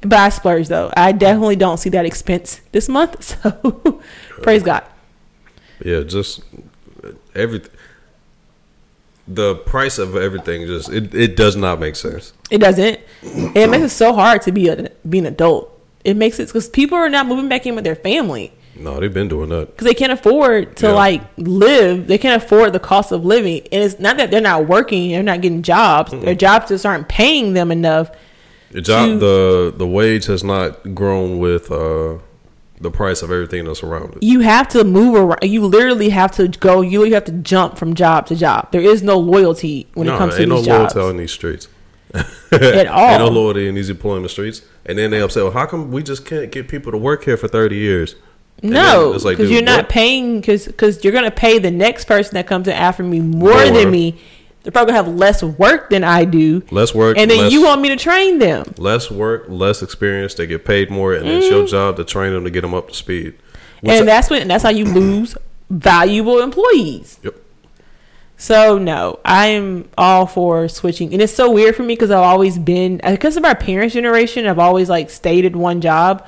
But 0.00 0.18
I 0.18 0.30
splurged 0.30 0.70
though. 0.70 0.90
I 0.96 1.12
definitely 1.12 1.56
don't 1.56 1.76
see 1.76 1.90
that 1.90 2.06
expense 2.06 2.62
this 2.72 2.88
month. 2.88 3.36
So 4.32 4.42
praise 4.42 4.62
God. 4.62 4.84
yeah, 5.84 6.00
just 6.00 6.40
everything. 7.34 7.70
The 9.28 9.54
price 9.54 9.98
of 9.98 10.16
everything 10.16 10.66
just 10.66 10.88
it, 10.90 11.14
it 11.14 11.36
does 11.36 11.54
not 11.56 11.78
make 11.78 11.94
sense. 11.96 12.32
It 12.50 12.58
doesn't. 12.58 12.98
And 13.22 13.56
it 13.56 13.70
makes 13.70 13.84
it 13.84 13.88
so 13.90 14.12
hard 14.12 14.42
to 14.42 14.52
be 14.52 14.68
a 14.68 14.90
be 15.08 15.18
an 15.20 15.26
adult. 15.26 15.68
It 16.04 16.16
makes 16.16 16.40
it 16.40 16.48
because 16.48 16.68
people 16.68 16.98
are 16.98 17.08
not 17.08 17.26
moving 17.26 17.48
back 17.48 17.64
in 17.64 17.76
with 17.76 17.84
their 17.84 17.94
family 17.94 18.52
No, 18.74 18.98
they've 18.98 19.14
been 19.14 19.28
doing 19.28 19.48
that. 19.50 19.68
because 19.70 19.86
they 19.86 19.94
can't 19.94 20.10
afford 20.10 20.76
to 20.78 20.86
Yeah. 20.88 20.92
like 20.94 21.22
live. 21.36 22.08
They 22.08 22.18
can't 22.18 22.42
afford 22.42 22.72
the 22.72 22.80
cost 22.80 23.12
of 23.12 23.24
living, 23.24 23.60
and 23.70 23.84
it's 23.84 24.00
not 24.00 24.16
that 24.16 24.32
they're 24.32 24.40
not 24.40 24.66
working. 24.66 25.12
They're 25.12 25.22
not 25.22 25.40
getting 25.40 25.62
jobs. 25.62 26.10
Their 26.10 26.34
jobs 26.34 26.68
just 26.68 26.84
aren't 26.84 27.06
paying 27.08 27.52
them 27.52 27.70
enough 27.70 28.10
The 28.72 28.80
job, 28.80 29.06
to- 29.06 29.18
the 29.18 29.74
the 29.76 29.86
wage 29.86 30.26
has 30.26 30.42
not 30.42 30.94
grown 30.96 31.38
with 31.38 31.70
uh, 31.70 32.14
the 32.82 32.90
price 32.90 33.22
of 33.22 33.30
everything 33.30 33.64
that's 33.64 33.82
around 33.82 34.14
it. 34.16 34.22
you 34.22 34.40
have 34.40 34.68
to 34.68 34.84
move 34.84 35.14
around. 35.14 35.38
You 35.42 35.64
literally 35.66 36.10
have 36.10 36.32
to 36.32 36.48
go. 36.48 36.80
You 36.82 37.10
have 37.12 37.24
to 37.24 37.32
jump 37.32 37.78
from 37.78 37.94
job 37.94 38.26
to 38.26 38.36
job. 38.36 38.70
There 38.72 38.80
is 38.82 39.02
no 39.02 39.18
loyalty 39.18 39.86
when 39.94 40.06
no, 40.08 40.14
it 40.14 40.18
comes 40.18 40.34
to 40.34 40.40
ain't 40.42 40.48
no 40.50 40.56
these 40.56 40.66
jobs 40.66 40.94
loyalty 40.94 41.10
in 41.10 41.16
these 41.18 41.32
streets. 41.32 41.68
at 42.14 42.86
all. 42.88 43.08
Ain't 43.10 43.20
no 43.20 43.28
loyalty 43.28 43.68
in 43.68 43.74
these 43.74 43.88
employment 43.88 44.30
streets. 44.30 44.60
And 44.84 44.98
then 44.98 45.10
they 45.10 45.22
upset, 45.22 45.44
well, 45.44 45.52
how 45.52 45.64
come 45.64 45.90
we 45.90 46.02
just 46.02 46.26
can't 46.26 46.52
get 46.52 46.68
people 46.68 46.92
to 46.92 46.98
work 46.98 47.24
here 47.24 47.36
for 47.38 47.48
thirty 47.48 47.76
years? 47.76 48.16
And 48.62 48.72
No, 48.72 49.12
it's 49.14 49.24
like, 49.24 49.38
because 49.38 49.50
you're 49.50 49.62
not 49.62 49.84
what? 49.84 49.88
paying 49.88 50.40
because 50.42 51.02
you're 51.02 51.12
gonna 51.14 51.30
pay 51.30 51.58
the 51.58 51.70
next 51.70 52.04
person 52.04 52.34
that 52.34 52.46
comes 52.46 52.68
in 52.68 52.74
after 52.74 53.02
me 53.02 53.20
more, 53.20 53.50
More. 53.54 53.70
than 53.70 53.90
me. 53.90 54.20
They're 54.62 54.70
probably 54.72 54.92
gonna 54.92 55.04
have 55.04 55.14
less 55.16 55.42
work 55.42 55.90
than 55.90 56.04
I 56.04 56.24
do, 56.24 56.62
less 56.70 56.94
work, 56.94 57.16
and 57.18 57.30
then 57.30 57.38
less, 57.38 57.52
you 57.52 57.62
want 57.64 57.80
me 57.80 57.88
to 57.88 57.96
train 57.96 58.38
them. 58.38 58.74
less 58.78 59.10
work, 59.10 59.46
less 59.48 59.82
experience. 59.82 60.34
They 60.34 60.46
get 60.46 60.64
paid 60.64 60.90
more, 60.90 61.14
and 61.14 61.26
it's 61.28 61.48
your 61.48 61.66
job 61.66 61.96
to 61.96 62.04
train 62.04 62.32
them 62.32 62.44
to 62.44 62.50
get 62.50 62.60
them 62.60 62.72
up 62.74 62.88
to 62.88 62.94
speed. 62.94 63.34
Which 63.80 63.92
and 63.92 64.02
I- 64.02 64.04
that's 64.06 64.30
when 64.30 64.46
that's 64.46 64.62
how 64.62 64.70
you 64.70 64.84
lose 64.84 65.36
valuable 65.68 66.40
employees. 66.40 67.18
Yep. 67.22 67.34
So 68.36 68.76
no, 68.78 69.18
I 69.24 69.46
am 69.48 69.88
all 69.98 70.26
for 70.26 70.68
switching, 70.68 71.12
and 71.12 71.20
it's 71.22 71.32
so 71.34 71.50
weird 71.50 71.76
for 71.76 71.82
me 71.82 71.94
because 71.94 72.10
I've 72.10 72.18
always 72.18 72.58
been 72.58 73.00
because 73.04 73.36
of 73.36 73.44
our 73.44 73.54
parents' 73.54 73.94
generation. 73.94 74.46
I've 74.46 74.58
always 74.58 74.88
like 74.88 75.10
stayed 75.10 75.44
at 75.44 75.54
one 75.56 75.80
job. 75.80 76.24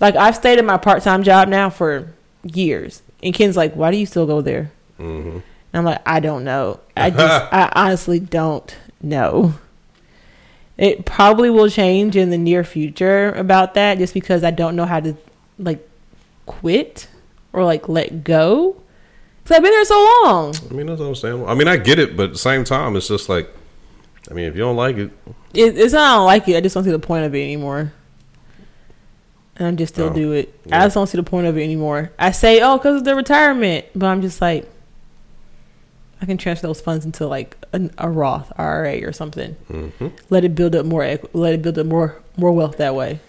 Like 0.00 0.16
I've 0.16 0.36
stayed 0.36 0.58
at 0.58 0.64
my 0.64 0.76
part 0.78 1.02
time 1.02 1.22
job 1.22 1.48
now 1.48 1.70
for 1.70 2.12
years, 2.42 3.02
and 3.22 3.32
Ken's 3.34 3.56
like, 3.56 3.74
"Why 3.74 3.90
do 3.90 3.96
you 3.96 4.06
still 4.06 4.26
go 4.26 4.40
there?" 4.40 4.70
Mm-hmm. 5.00 5.38
And 5.74 5.80
I'm 5.80 5.84
like, 5.84 6.02
I 6.06 6.20
don't 6.20 6.44
know. 6.44 6.78
I 6.96 7.10
just, 7.10 7.20
I 7.52 7.70
honestly 7.74 8.20
don't 8.20 8.74
know. 9.02 9.54
It 10.78 11.04
probably 11.04 11.50
will 11.50 11.68
change 11.68 12.16
in 12.16 12.30
the 12.30 12.38
near 12.38 12.62
future 12.62 13.32
about 13.32 13.74
that, 13.74 13.98
just 13.98 14.14
because 14.14 14.44
I 14.44 14.52
don't 14.52 14.76
know 14.76 14.84
how 14.86 15.00
to 15.00 15.16
like 15.58 15.86
quit 16.46 17.08
or 17.52 17.64
like 17.64 17.88
let 17.88 18.22
go. 18.22 18.80
Cause 19.44 19.56
I've 19.56 19.62
been 19.62 19.72
there 19.72 19.84
so 19.84 20.20
long. 20.24 20.54
I 20.70 20.74
mean, 20.74 20.86
that's 20.86 21.00
understandable. 21.00 21.48
I 21.48 21.54
mean, 21.54 21.68
I 21.68 21.76
get 21.76 21.98
it, 21.98 22.16
but 22.16 22.24
at 22.26 22.32
the 22.32 22.38
same 22.38 22.62
time, 22.64 22.96
it's 22.96 23.08
just 23.08 23.28
like, 23.28 23.48
I 24.30 24.34
mean, 24.34 24.46
if 24.46 24.54
you 24.54 24.60
don't 24.62 24.76
like 24.76 24.96
it, 24.96 25.10
It, 25.52 25.76
it's 25.76 25.92
not 25.92 26.12
I 26.12 26.16
don't 26.16 26.26
like 26.26 26.48
it. 26.48 26.56
I 26.56 26.60
just 26.60 26.74
don't 26.74 26.84
see 26.84 26.90
the 26.92 26.98
point 27.00 27.24
of 27.26 27.34
it 27.34 27.42
anymore. 27.42 27.92
And 29.56 29.68
I 29.68 29.70
just 29.72 29.94
still 29.94 30.08
Oh, 30.08 30.12
do 30.14 30.32
it. 30.32 30.58
yeah. 30.66 30.80
I 30.80 30.86
just 30.86 30.94
don't 30.94 31.06
see 31.08 31.18
the 31.18 31.22
point 31.24 31.46
of 31.46 31.56
it 31.58 31.62
anymore. 31.62 32.10
I 32.18 32.30
say, 32.30 32.60
oh, 32.62 32.78
because 32.78 32.96
of 32.96 33.04
the 33.04 33.14
retirement, 33.14 33.86
but 33.94 34.06
I'm 34.06 34.22
just 34.22 34.40
like, 34.40 34.68
I 36.24 36.26
can 36.26 36.38
transfer 36.38 36.66
those 36.66 36.80
funds 36.80 37.04
into 37.04 37.26
like 37.26 37.54
a, 37.74 37.90
a 37.98 38.08
Roth 38.08 38.50
IRA 38.56 39.02
or 39.06 39.12
something. 39.12 39.52
hmm 39.68 40.08
Let 40.30 40.42
it 40.42 40.54
build 40.54 40.74
up 40.74 40.86
more. 40.86 41.04
Let 41.34 41.52
it 41.52 41.60
build 41.60 41.78
up 41.78 41.86
more 41.86 42.22
more 42.38 42.50
wealth 42.50 42.78
that 42.78 42.94
way. 42.94 43.20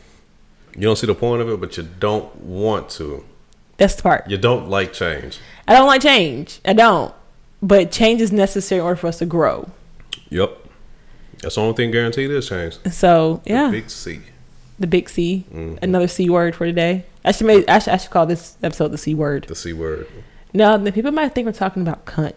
you 0.74 0.82
don't 0.84 0.96
see 0.96 1.06
the 1.08 1.14
point 1.14 1.42
of 1.42 1.50
it, 1.50 1.60
but 1.60 1.76
you 1.76 1.84
don't 2.00 2.34
want 2.42 2.90
to. 2.92 3.26
That's 3.76 3.96
the 3.96 4.04
part. 4.04 4.30
You 4.30 4.38
don't 4.38 4.70
like 4.70 4.94
change. 4.94 5.40
I 5.68 5.74
don't 5.74 5.88
like 5.88 6.02
change. 6.02 6.62
I 6.64 6.72
don't. 6.72 7.14
But 7.62 7.92
change 7.92 8.22
is 8.22 8.32
necessary 8.32 8.80
in 8.80 8.86
order 8.86 8.96
for 8.96 9.08
us 9.08 9.18
to 9.20 9.26
grow. 9.26 9.70
Yep. 10.30 10.58
That's 11.42 11.56
the 11.56 11.62
only 11.62 11.74
thing 11.76 11.92
guaranteed 11.92 12.32
is 12.32 12.48
change. 12.48 12.78
So 12.94 13.42
yeah, 13.46 13.66
The 13.68 13.82
Big 13.82 13.90
C. 13.90 14.22
the 14.80 14.88
big 14.88 15.10
C, 15.10 15.44
Mhm. 15.54 15.80
another 15.84 16.08
C 16.08 16.30
word 16.30 16.56
for 16.56 16.66
today. 16.66 17.04
I 17.26 17.34
should 17.34 17.48
make. 17.48 17.68
I 17.70 17.80
should, 17.80 17.92
I 17.94 17.98
should 17.98 18.12
call 18.12 18.26
this 18.26 18.56
episode 18.64 18.90
the 18.94 18.98
C 18.98 19.14
word. 19.14 19.48
The 19.50 19.56
C 19.56 19.74
word. 19.74 20.08
No, 20.54 20.78
the 20.78 20.94
people 20.94 21.12
might 21.12 21.36
think 21.36 21.46
we're 21.46 21.52
talking 21.52 21.82
about 21.82 22.06
cunt. 22.06 22.36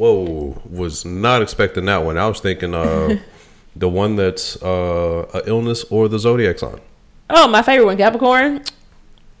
Whoa. 0.00 0.62
Was 0.70 1.04
not 1.04 1.42
expecting 1.42 1.84
that 1.84 1.98
one. 1.98 2.16
I 2.16 2.26
was 2.26 2.40
thinking 2.40 2.72
uh, 2.74 3.18
the 3.76 3.86
one 3.88 4.16
that's 4.16 4.56
uh, 4.62 5.28
a 5.34 5.42
illness 5.46 5.84
or 5.90 6.08
the 6.08 6.18
zodiac 6.18 6.58
sign. 6.58 6.80
Oh, 7.28 7.46
my 7.48 7.60
favorite 7.60 7.84
one, 7.84 7.98
Capricorn, 7.98 8.64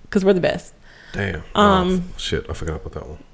because 0.02 0.22
we're 0.22 0.34
the 0.34 0.40
best. 0.42 0.74
Damn. 1.14 1.42
Um, 1.54 2.02
Oh, 2.14 2.18
shit. 2.18 2.44
I 2.50 2.52
forgot 2.52 2.76
about 2.76 2.92
that 2.92 3.08
one. 3.08 3.24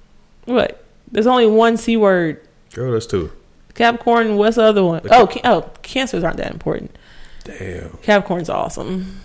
What? 0.45 0.85
There's 1.11 1.27
only 1.27 1.49
one 1.49 1.77
C 1.77 1.97
word. 1.97 2.47
Girl, 2.73 2.93
that's 2.93 3.07
two. 3.07 3.33
Capricorn. 3.75 4.37
What's 4.37 4.55
the 4.55 4.63
other 4.63 4.85
one? 4.85 5.03
The 5.03 5.13
Oh, 5.17 5.27
ca- 5.27 5.41
oh, 5.43 5.71
cancers 5.83 6.23
aren't 6.23 6.37
that 6.37 6.53
important. 6.53 6.97
Damn. 7.43 7.91
Capricorn's 8.03 8.49
awesome. 8.49 9.21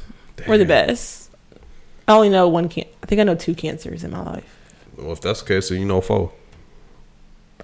We're 0.48 0.58
the 0.58 0.66
best. 0.66 1.30
I 2.08 2.14
only 2.14 2.30
know 2.30 2.48
one 2.50 2.68
can. 2.68 2.86
I 3.04 3.06
think 3.06 3.22
I 3.22 3.24
know 3.26 3.36
two 3.36 3.54
cancers 3.54 4.04
in 4.04 4.10
my 4.10 4.24
life. 4.24 4.58
Well, 4.98 5.12
if 5.12 5.22
that's 5.22 5.42
the 5.44 5.48
case, 5.48 5.70
then 5.70 5.80
you 5.80 5.86
know 5.86 6.02
four. 6.02 6.34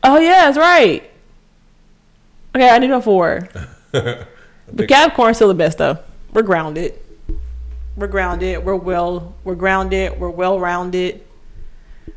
Oh 0.10 0.18
yeah, 0.20 0.46
that's 0.46 0.58
right. 0.58 1.04
Okay, 2.56 2.70
I 2.70 2.80
need 2.80 2.92
a 2.92 3.02
four. 3.02 3.48
But 4.70 4.90
Capricorn's 4.90 5.38
still 5.38 5.48
the 5.48 5.54
best 5.54 5.78
though. 5.78 6.00
We're 6.34 6.42
grounded. 6.42 6.94
We're 7.96 8.08
grounded. 8.08 8.66
We're 8.66 8.76
well. 8.76 9.34
We're 9.46 9.56
grounded. 9.56 10.20
We're 10.20 10.30
well 10.30 10.60
rounded. 10.60 11.24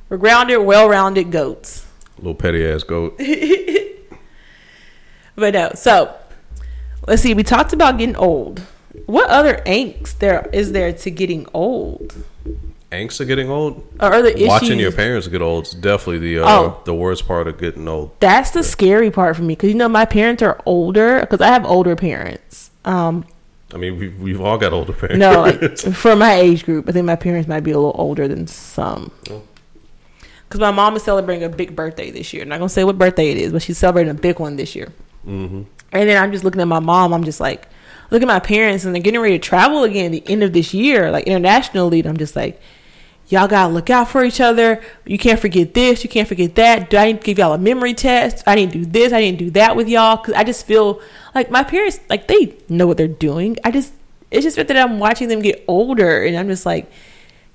We're 0.08 0.16
grounded, 0.16 0.58
well 0.58 0.88
rounded 0.88 1.30
goats. 1.30 1.86
Little 2.18 2.34
petty 2.34 2.66
ass 2.66 2.82
goat. 2.82 3.20
But 5.36 5.54
no, 5.54 5.70
so 5.74 6.14
let's 7.08 7.22
see. 7.22 7.32
We 7.32 7.42
talked 7.42 7.72
about 7.72 7.96
getting 7.96 8.16
old. 8.16 8.60
What 9.06 9.30
other 9.30 9.62
angst 9.64 10.18
there 10.18 10.46
is 10.52 10.72
there 10.72 10.92
to 10.92 11.10
getting 11.10 11.46
old? 11.54 12.24
Angst 12.92 13.20
of 13.20 13.28
getting 13.28 13.48
old. 13.48 13.86
Or 14.00 14.12
other 14.12 14.28
issues? 14.30 14.48
Watching 14.48 14.80
your 14.80 14.90
parents 14.92 15.28
get 15.28 15.40
old 15.42 15.66
is 15.66 15.72
definitely 15.72 16.18
the 16.18 16.40
uh, 16.40 16.48
Oh. 16.48 16.80
the 16.84 16.94
worst 16.94 17.26
part 17.26 17.46
of 17.46 17.58
getting 17.58 17.86
old. 17.86 18.10
That's 18.20 18.50
the 18.50 18.62
scary 18.64 19.10
part 19.10 19.36
for 19.36 19.42
me 19.42 19.54
because 19.54 19.68
you 19.70 19.76
know 19.76 19.88
my 19.88 20.04
parents 20.04 20.42
are 20.42 20.60
older 20.66 21.20
because 21.20 21.40
I 21.40 21.48
have 21.48 21.64
older 21.64 21.94
parents. 21.94 22.70
Um, 22.84 23.24
I 23.72 23.76
mean, 23.76 23.98
we've, 23.98 24.18
we've 24.18 24.40
all 24.40 24.58
got 24.58 24.72
older 24.72 24.92
parents. 24.92 25.18
no, 25.20 25.42
like 25.42 25.78
for 25.94 26.16
my 26.16 26.34
age 26.34 26.64
group, 26.64 26.88
I 26.88 26.92
think 26.92 27.06
my 27.06 27.14
parents 27.14 27.48
might 27.48 27.60
be 27.60 27.70
a 27.70 27.76
little 27.76 27.94
older 27.96 28.26
than 28.26 28.46
some. 28.48 29.12
Oh. 29.30 29.42
Because 30.48 30.60
my 30.60 30.72
mom 30.72 30.96
is 30.96 31.04
celebrating 31.04 31.44
a 31.44 31.48
big 31.48 31.76
birthday 31.76 32.10
this 32.10 32.32
year. 32.32 32.42
I'm 32.42 32.48
not 32.48 32.58
gonna 32.58 32.68
say 32.68 32.82
what 32.82 32.98
birthday 32.98 33.30
it 33.30 33.36
is, 33.36 33.52
but 33.52 33.62
she's 33.62 33.78
celebrating 33.78 34.10
a 34.10 34.14
big 34.14 34.40
one 34.40 34.56
this 34.56 34.74
year. 34.74 34.88
hmm 35.24 35.62
And 35.92 36.08
then 36.08 36.20
I'm 36.20 36.32
just 36.32 36.42
looking 36.42 36.60
at 36.60 36.66
my 36.66 36.80
mom. 36.80 37.12
I'm 37.14 37.22
just 37.22 37.38
like, 37.38 37.68
look 38.10 38.20
at 38.22 38.26
my 38.26 38.40
parents, 38.40 38.84
and 38.84 38.92
they're 38.92 39.00
getting 39.02 39.20
ready 39.20 39.38
to 39.38 39.48
travel 39.48 39.84
again 39.84 40.06
at 40.12 40.24
the 40.24 40.32
end 40.32 40.42
of 40.42 40.52
this 40.52 40.74
year, 40.74 41.12
like 41.12 41.28
internationally. 41.28 42.00
And 42.00 42.08
I'm 42.08 42.16
just 42.16 42.34
like, 42.34 42.60
y'all 43.30 43.48
gotta 43.48 43.72
look 43.72 43.88
out 43.88 44.08
for 44.08 44.24
each 44.24 44.40
other. 44.40 44.82
You 45.06 45.16
can't 45.18 45.40
forget 45.40 45.72
this. 45.72 46.04
You 46.04 46.10
can't 46.10 46.28
forget 46.28 46.54
that. 46.56 46.90
Do 46.90 46.96
I 46.98 47.06
need 47.06 47.20
to 47.20 47.24
give 47.24 47.38
y'all 47.38 47.54
a 47.54 47.58
memory 47.58 47.94
test? 47.94 48.42
I 48.46 48.54
didn't 48.56 48.72
do 48.72 48.84
this. 48.84 49.12
I 49.12 49.20
didn't 49.20 49.38
do 49.38 49.50
that 49.52 49.76
with 49.76 49.88
y'all 49.88 50.16
because 50.16 50.34
I 50.34 50.44
just 50.44 50.66
feel 50.66 51.00
like 51.34 51.50
my 51.50 51.62
parents, 51.64 52.00
like 52.10 52.26
they 52.28 52.56
know 52.68 52.86
what 52.86 52.96
they're 52.96 53.08
doing. 53.08 53.56
I 53.64 53.70
just, 53.70 53.92
it's 54.30 54.44
just 54.44 54.56
that 54.56 54.76
I'm 54.76 54.98
watching 54.98 55.28
them 55.28 55.40
get 55.40 55.64
older, 55.66 56.22
and 56.24 56.36
I'm 56.36 56.48
just 56.48 56.66
like. 56.66 56.90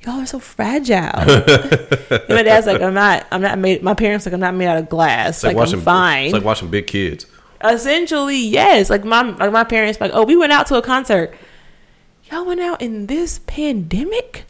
Y'all 0.01 0.19
are 0.21 0.25
so 0.27 0.37
fragile. 0.37 0.95
and 0.99 2.29
my 2.29 2.43
dad's 2.43 2.67
like, 2.67 2.79
I'm 2.79 2.93
not. 2.93 3.25
I'm 3.31 3.41
not 3.41 3.57
made. 3.57 3.81
My 3.81 3.95
parents 3.95 4.27
like, 4.27 4.33
I'm 4.33 4.39
not 4.39 4.53
made 4.53 4.67
out 4.67 4.77
of 4.77 4.87
glass. 4.87 5.37
It's 5.37 5.43
like, 5.43 5.55
like 5.55 5.61
watching. 5.61 5.79
I'm 5.79 5.85
fine 5.85 6.25
It's 6.25 6.33
like 6.33 6.43
watching 6.43 6.69
big 6.69 6.85
kids. 6.85 7.25
essentially 7.63 8.37
yes 8.37 8.91
like 8.91 9.03
my 9.03 9.23
like 9.23 9.51
my 9.51 9.63
parents 9.63 9.99
like 9.99 10.11
oh 10.13 10.23
we 10.23 10.35
went 10.35 10.51
out 10.51 10.67
to 10.67 10.75
a 10.75 10.81
concert 10.83 11.33
y'all 12.31 12.45
went 12.45 12.59
out 12.59 12.79
in 12.83 13.07
this 13.07 13.39
pandemic 13.47 14.45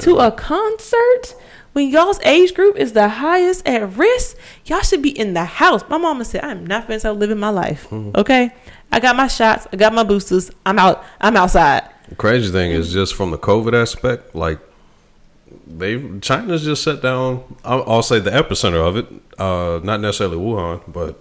to 0.00 0.16
a 0.18 0.30
concert? 0.32 1.34
When 1.72 1.88
y'all's 1.88 2.20
age 2.20 2.52
group 2.52 2.76
is 2.76 2.92
the 2.92 3.08
highest 3.08 3.66
at 3.66 3.96
risk 3.96 4.36
y'all 4.66 4.82
should 4.82 5.00
be 5.00 5.18
in 5.18 5.32
the 5.32 5.44
house. 5.44 5.82
My 5.88 5.96
mama 5.96 6.24
said 6.24 6.44
i'm 6.44 6.66
not 6.66 6.86
finna 6.86 7.00
start 7.00 7.16
living 7.16 7.38
my 7.38 7.48
life. 7.48 7.90
Okay? 7.92 8.50
I 8.90 9.00
got 9.00 9.16
my 9.16 9.26
shots 9.26 9.66
i 9.72 9.76
got 9.76 9.94
my 9.94 10.02
boosters 10.04 10.50
i'm 10.66 10.78
out 10.78 11.02
i'm 11.20 11.36
outside. 11.36 11.88
The 12.10 12.16
crazy 12.16 12.52
thing 12.52 12.72
is 12.72 12.92
just 12.92 13.14
from 13.14 13.30
the 13.30 13.38
COVID 13.38 13.72
aspect, 13.72 14.34
like 14.34 14.58
they 15.66 15.98
China's 16.20 16.62
just 16.62 16.82
shut 16.82 17.00
down. 17.00 17.42
I'll, 17.64 17.84
I'll 17.88 18.02
say 18.02 18.18
the 18.18 18.30
epicenter 18.30 18.86
of 18.86 18.96
it, 18.98 19.06
uh, 19.38 19.80
not 19.82 20.00
necessarily 20.00 20.36
Wuhan, 20.36 20.82
but 20.86 21.18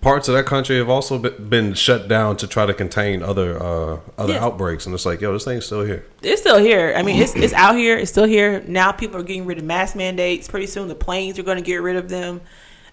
parts 0.00 0.28
of 0.28 0.34
that 0.34 0.46
country 0.46 0.76
have 0.78 0.88
also 0.88 1.18
been 1.18 1.74
shut 1.74 2.08
down 2.08 2.36
to 2.38 2.46
try 2.46 2.64
to 2.66 2.72
contain 2.74 3.22
other 3.22 3.62
uh, 3.62 3.98
other 4.16 4.32
Yes. 4.34 4.42
outbreaks. 4.42 4.86
And 4.86 4.94
it's 4.94 5.04
like, 5.04 5.20
yo, 5.20 5.32
this 5.32 5.44
thing's 5.44 5.66
still 5.66 5.84
here. 5.84 6.06
it's 6.22 6.40
still 6.40 6.58
here. 6.58 6.94
I 6.96 7.02
mean, 7.02 7.20
it's 7.20 7.34
it's 7.34 7.52
out 7.52 7.76
here. 7.76 7.96
It's 7.98 8.10
still 8.10 8.24
here. 8.24 8.62
Now 8.66 8.92
people 8.92 9.18
are 9.20 9.22
getting 9.22 9.44
rid 9.46 9.58
of 9.58 9.64
mask 9.64 9.94
mandates. 9.96 10.48
Pretty 10.48 10.66
soon 10.66 10.88
the 10.88 10.94
planes 10.94 11.38
are 11.38 11.42
going 11.42 11.58
to 11.58 11.62
get 11.64 11.76
rid 11.82 11.96
of 11.96 12.08
them. 12.08 12.40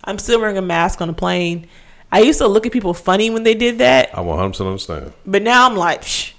I'm 0.03 0.17
still 0.19 0.39
wearing 0.41 0.57
a 0.57 0.61
mask 0.61 0.99
on 1.01 1.09
a 1.09 1.13
plane. 1.13 1.67
I 2.11 2.21
used 2.21 2.39
to 2.39 2.47
look 2.47 2.65
at 2.65 2.73
people 2.73 2.93
funny 2.93 3.29
when 3.29 3.43
they 3.43 3.53
did 3.55 3.77
that, 3.77 4.09
I 4.17 4.19
100 4.19 4.49
percent 4.49 4.67
understand. 4.67 5.13
but 5.25 5.41
now 5.43 5.65
I'm 5.69 5.77
like, 5.77 6.01
Psh, 6.01 6.33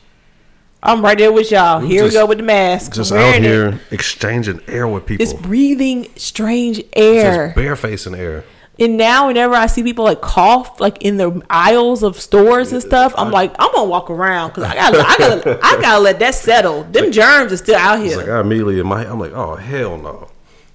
I'm 0.83 1.01
right 1.03 1.17
there 1.17 1.33
with 1.33 1.51
y'all. 1.51 1.79
Here 1.81 2.03
just- 2.03 2.13
we 2.15 2.21
go 2.21 2.27
with 2.27 2.37
the 2.39 2.45
mask. 2.45 2.93
Just 2.93 3.11
I'm 3.11 3.17
out 3.19 3.21
wearing 3.23 3.45
it. 3.45 3.47
here 3.47 3.81
exchanging 3.91 4.61
air 4.69 4.87
with 4.87 5.07
people, 5.07 5.23
It's 5.23 5.33
breathing 5.33 6.09
strange 6.17 6.83
air. 6.93 7.47
just 7.47 7.57
barefacing 7.57 8.15
air. 8.15 8.45
And 8.83 8.97
now, 8.97 9.29
whenever 9.29 9.55
I 9.55 9.67
see 9.67 9.83
people 9.85 10.05
like 10.05 10.21
cough, 10.21 10.81
like 10.81 11.03
in 11.03 11.17
the 11.17 11.41
aisles 11.49 12.03
of 12.03 12.19
stores 12.21 12.73
and 12.73 12.83
stuff, 12.83 13.15
I'm 13.17 13.31
like, 13.31 13.55
I'm 13.59 13.71
gonna 13.73 13.89
walk 13.89 14.11
around 14.11 14.49
because 14.51 14.65
I 14.65 14.75
gotta, 14.75 14.99
I 14.99 15.17
gotta, 15.19 15.59
I 15.63 15.79
gotta 15.81 16.01
let 16.01 16.19
that 16.19 16.35
settle. 16.35 16.83
Them 16.85 17.13
germs 17.13 17.53
are 17.53 17.57
still 17.57 17.77
out 17.77 18.01
It's 18.01 18.09
here. 18.15 18.17
like 18.19 18.29
I 18.29 18.41
immediately 18.41 18.81
in 18.81 18.87
my, 18.89 19.07
I'm 19.07 19.21
like, 19.21 19.33
oh 19.33 19.55
hell 19.55 19.99
no. 19.99 20.29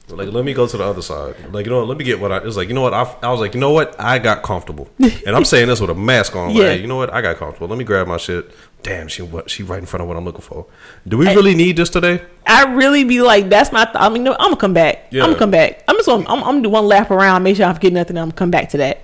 Like, 0.09 0.29
let 0.29 0.45
me 0.45 0.53
go 0.53 0.65
to 0.65 0.77
the 0.77 0.83
other 0.85 1.01
side. 1.01 1.35
Like, 1.53 1.65
you 1.65 1.69
know 1.69 1.79
what? 1.79 1.89
Let 1.89 1.97
me 1.97 2.05
get 2.05 2.21
what 2.21 2.31
I. 2.31 2.37
It's 2.37 2.55
like, 2.55 2.69
you 2.69 2.73
know 2.73 2.81
what? 2.81 2.93
I, 2.93 3.03
I 3.23 3.29
was 3.29 3.41
like, 3.41 3.53
you 3.53 3.59
know 3.59 3.71
what? 3.71 3.93
I 3.99 4.19
got 4.19 4.41
comfortable, 4.41 4.87
and 4.99 5.35
I'm 5.35 5.43
saying 5.43 5.67
this 5.67 5.81
with 5.81 5.89
a 5.89 5.95
mask 5.95 6.33
on. 6.35 6.47
Like, 6.53 6.55
Yeah. 6.57 6.63
hey, 6.69 6.79
you 6.79 6.87
know 6.87 6.95
what? 6.95 7.13
I 7.13 7.21
got 7.21 7.35
comfortable. 7.35 7.67
Let 7.67 7.77
me 7.77 7.83
grab 7.83 8.07
my 8.07 8.15
shit. 8.15 8.49
Damn, 8.83 9.09
she 9.09 9.21
what? 9.21 9.49
She 9.49 9.63
right 9.63 9.79
in 9.79 9.85
front 9.85 10.01
of 10.03 10.07
what 10.07 10.15
I'm 10.15 10.23
looking 10.23 10.39
for. 10.41 10.65
Do 11.05 11.17
we 11.17 11.25
really 11.27 11.55
need 11.55 11.75
this 11.75 11.89
today? 11.89 12.23
I 12.45 12.73
really 12.73 13.03
be 13.03 13.21
like, 13.21 13.49
that's 13.49 13.73
my. 13.73 13.83
Th- 13.83 13.97
I 13.97 14.07
mean, 14.07 14.23
no, 14.23 14.31
I'm 14.33 14.51
gonna 14.51 14.55
come 14.55 14.73
back. 14.73 15.07
Yeah. 15.11 15.23
I'm 15.23 15.31
gonna 15.31 15.39
come 15.39 15.51
back. 15.51 15.83
I'm 15.89 15.97
just 15.97 16.05
gonna. 16.07 16.23
I'm, 16.29 16.37
I'm 16.39 16.43
gonna 16.43 16.61
do 16.61 16.69
one 16.69 16.85
lap 16.85 17.11
around, 17.11 17.43
make 17.43 17.57
sure 17.57 17.65
I 17.65 17.73
forget 17.73 17.91
nothing. 17.91 18.17
I'm 18.17 18.27
gonna 18.29 18.33
come 18.37 18.51
back 18.51 18.69
to 18.69 18.77
that. 18.77 19.01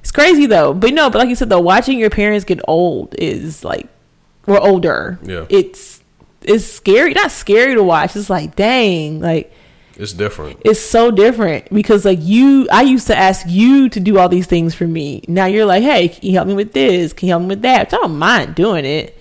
It's 0.00 0.10
crazy 0.10 0.46
though, 0.46 0.74
but 0.74 0.92
no. 0.92 1.08
But 1.08 1.18
like 1.18 1.28
you 1.28 1.36
said, 1.36 1.50
though, 1.50 1.60
watching 1.60 2.00
your 2.00 2.10
parents 2.10 2.44
get 2.44 2.58
old 2.66 3.14
is 3.16 3.62
like, 3.64 3.86
we're 4.46 4.58
older. 4.58 5.20
Yeah. 5.22 5.46
It's 5.50 6.02
it's 6.42 6.64
scary. 6.64 7.12
Not 7.14 7.30
scary 7.30 7.74
to 7.76 7.82
watch. 7.84 8.16
It's 8.16 8.28
like, 8.30 8.56
dang, 8.56 9.20
like 9.20 9.52
It's 10.00 10.12
different. 10.14 10.62
it's 10.64 10.80
so 10.80 11.10
different 11.10 11.68
because 11.72 12.04
like 12.04 12.18
you 12.22 12.66
i 12.72 12.82
used 12.82 13.06
to 13.08 13.16
ask 13.16 13.46
you 13.48 13.88
to 13.90 14.00
do 14.00 14.18
all 14.18 14.28
these 14.28 14.46
things 14.46 14.74
for 14.74 14.86
me 14.86 15.22
now 15.28 15.44
you're 15.46 15.66
like 15.66 15.82
hey 15.82 16.08
can 16.08 16.24
you 16.26 16.32
help 16.32 16.48
me 16.48 16.54
with 16.54 16.72
this 16.72 17.12
can 17.12 17.26
you 17.28 17.32
help 17.32 17.42
me 17.42 17.48
with 17.48 17.62
that 17.62 17.86
Which 17.88 17.94
i 17.94 17.96
don't 17.98 18.18
mind 18.18 18.54
doing 18.54 18.84
it 18.86 19.16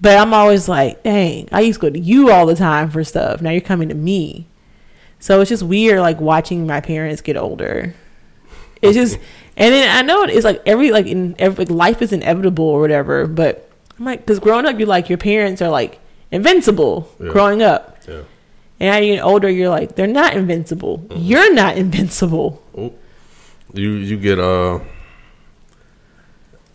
but 0.00 0.18
i'm 0.18 0.34
always 0.34 0.68
like 0.68 1.02
dang 1.04 1.48
i 1.52 1.60
used 1.60 1.80
to 1.80 1.86
go 1.86 1.90
to 1.90 1.98
you 2.00 2.30
all 2.32 2.46
the 2.46 2.56
time 2.56 2.90
for 2.90 3.04
stuff 3.04 3.40
now 3.42 3.50
you're 3.50 3.60
coming 3.60 3.88
to 3.90 3.94
me 3.94 4.46
so 5.20 5.40
it's 5.40 5.48
just 5.50 5.62
weird 5.62 6.00
like 6.00 6.20
watching 6.20 6.66
my 6.66 6.80
parents 6.80 7.22
get 7.22 7.36
older 7.36 7.94
it's 8.82 8.94
just 8.94 9.18
and 9.56 9.72
then 9.72 9.96
i 9.96 10.02
know 10.02 10.24
it's 10.24 10.44
like 10.44 10.60
every 10.66 10.90
like 10.90 11.06
in 11.06 11.36
every 11.38 11.64
like, 11.64 11.74
life 11.74 12.02
is 12.02 12.12
inevitable 12.12 12.64
or 12.64 12.80
whatever 12.80 13.26
but 13.28 13.70
i'm 13.98 14.04
like 14.04 14.18
because 14.20 14.40
growing 14.40 14.66
up 14.66 14.78
you're 14.78 14.88
like 14.88 15.08
your 15.08 15.18
parents 15.18 15.62
are 15.62 15.70
like 15.70 16.00
invincible 16.32 17.08
Yeah. 17.20 17.30
growing 17.30 17.62
up. 17.62 17.93
And 18.84 18.94
as 18.94 19.04
you 19.06 19.14
get 19.16 19.22
older, 19.24 19.48
you're 19.48 19.70
like, 19.70 19.96
they're 19.96 20.06
not 20.06 20.34
invincible. 20.36 20.98
Mm-hmm. 20.98 21.22
You're 21.22 21.54
not 21.54 21.76
invincible. 21.84 22.62
You 23.72 23.90
you 23.92 24.16
get 24.18 24.38
uh. 24.38 24.80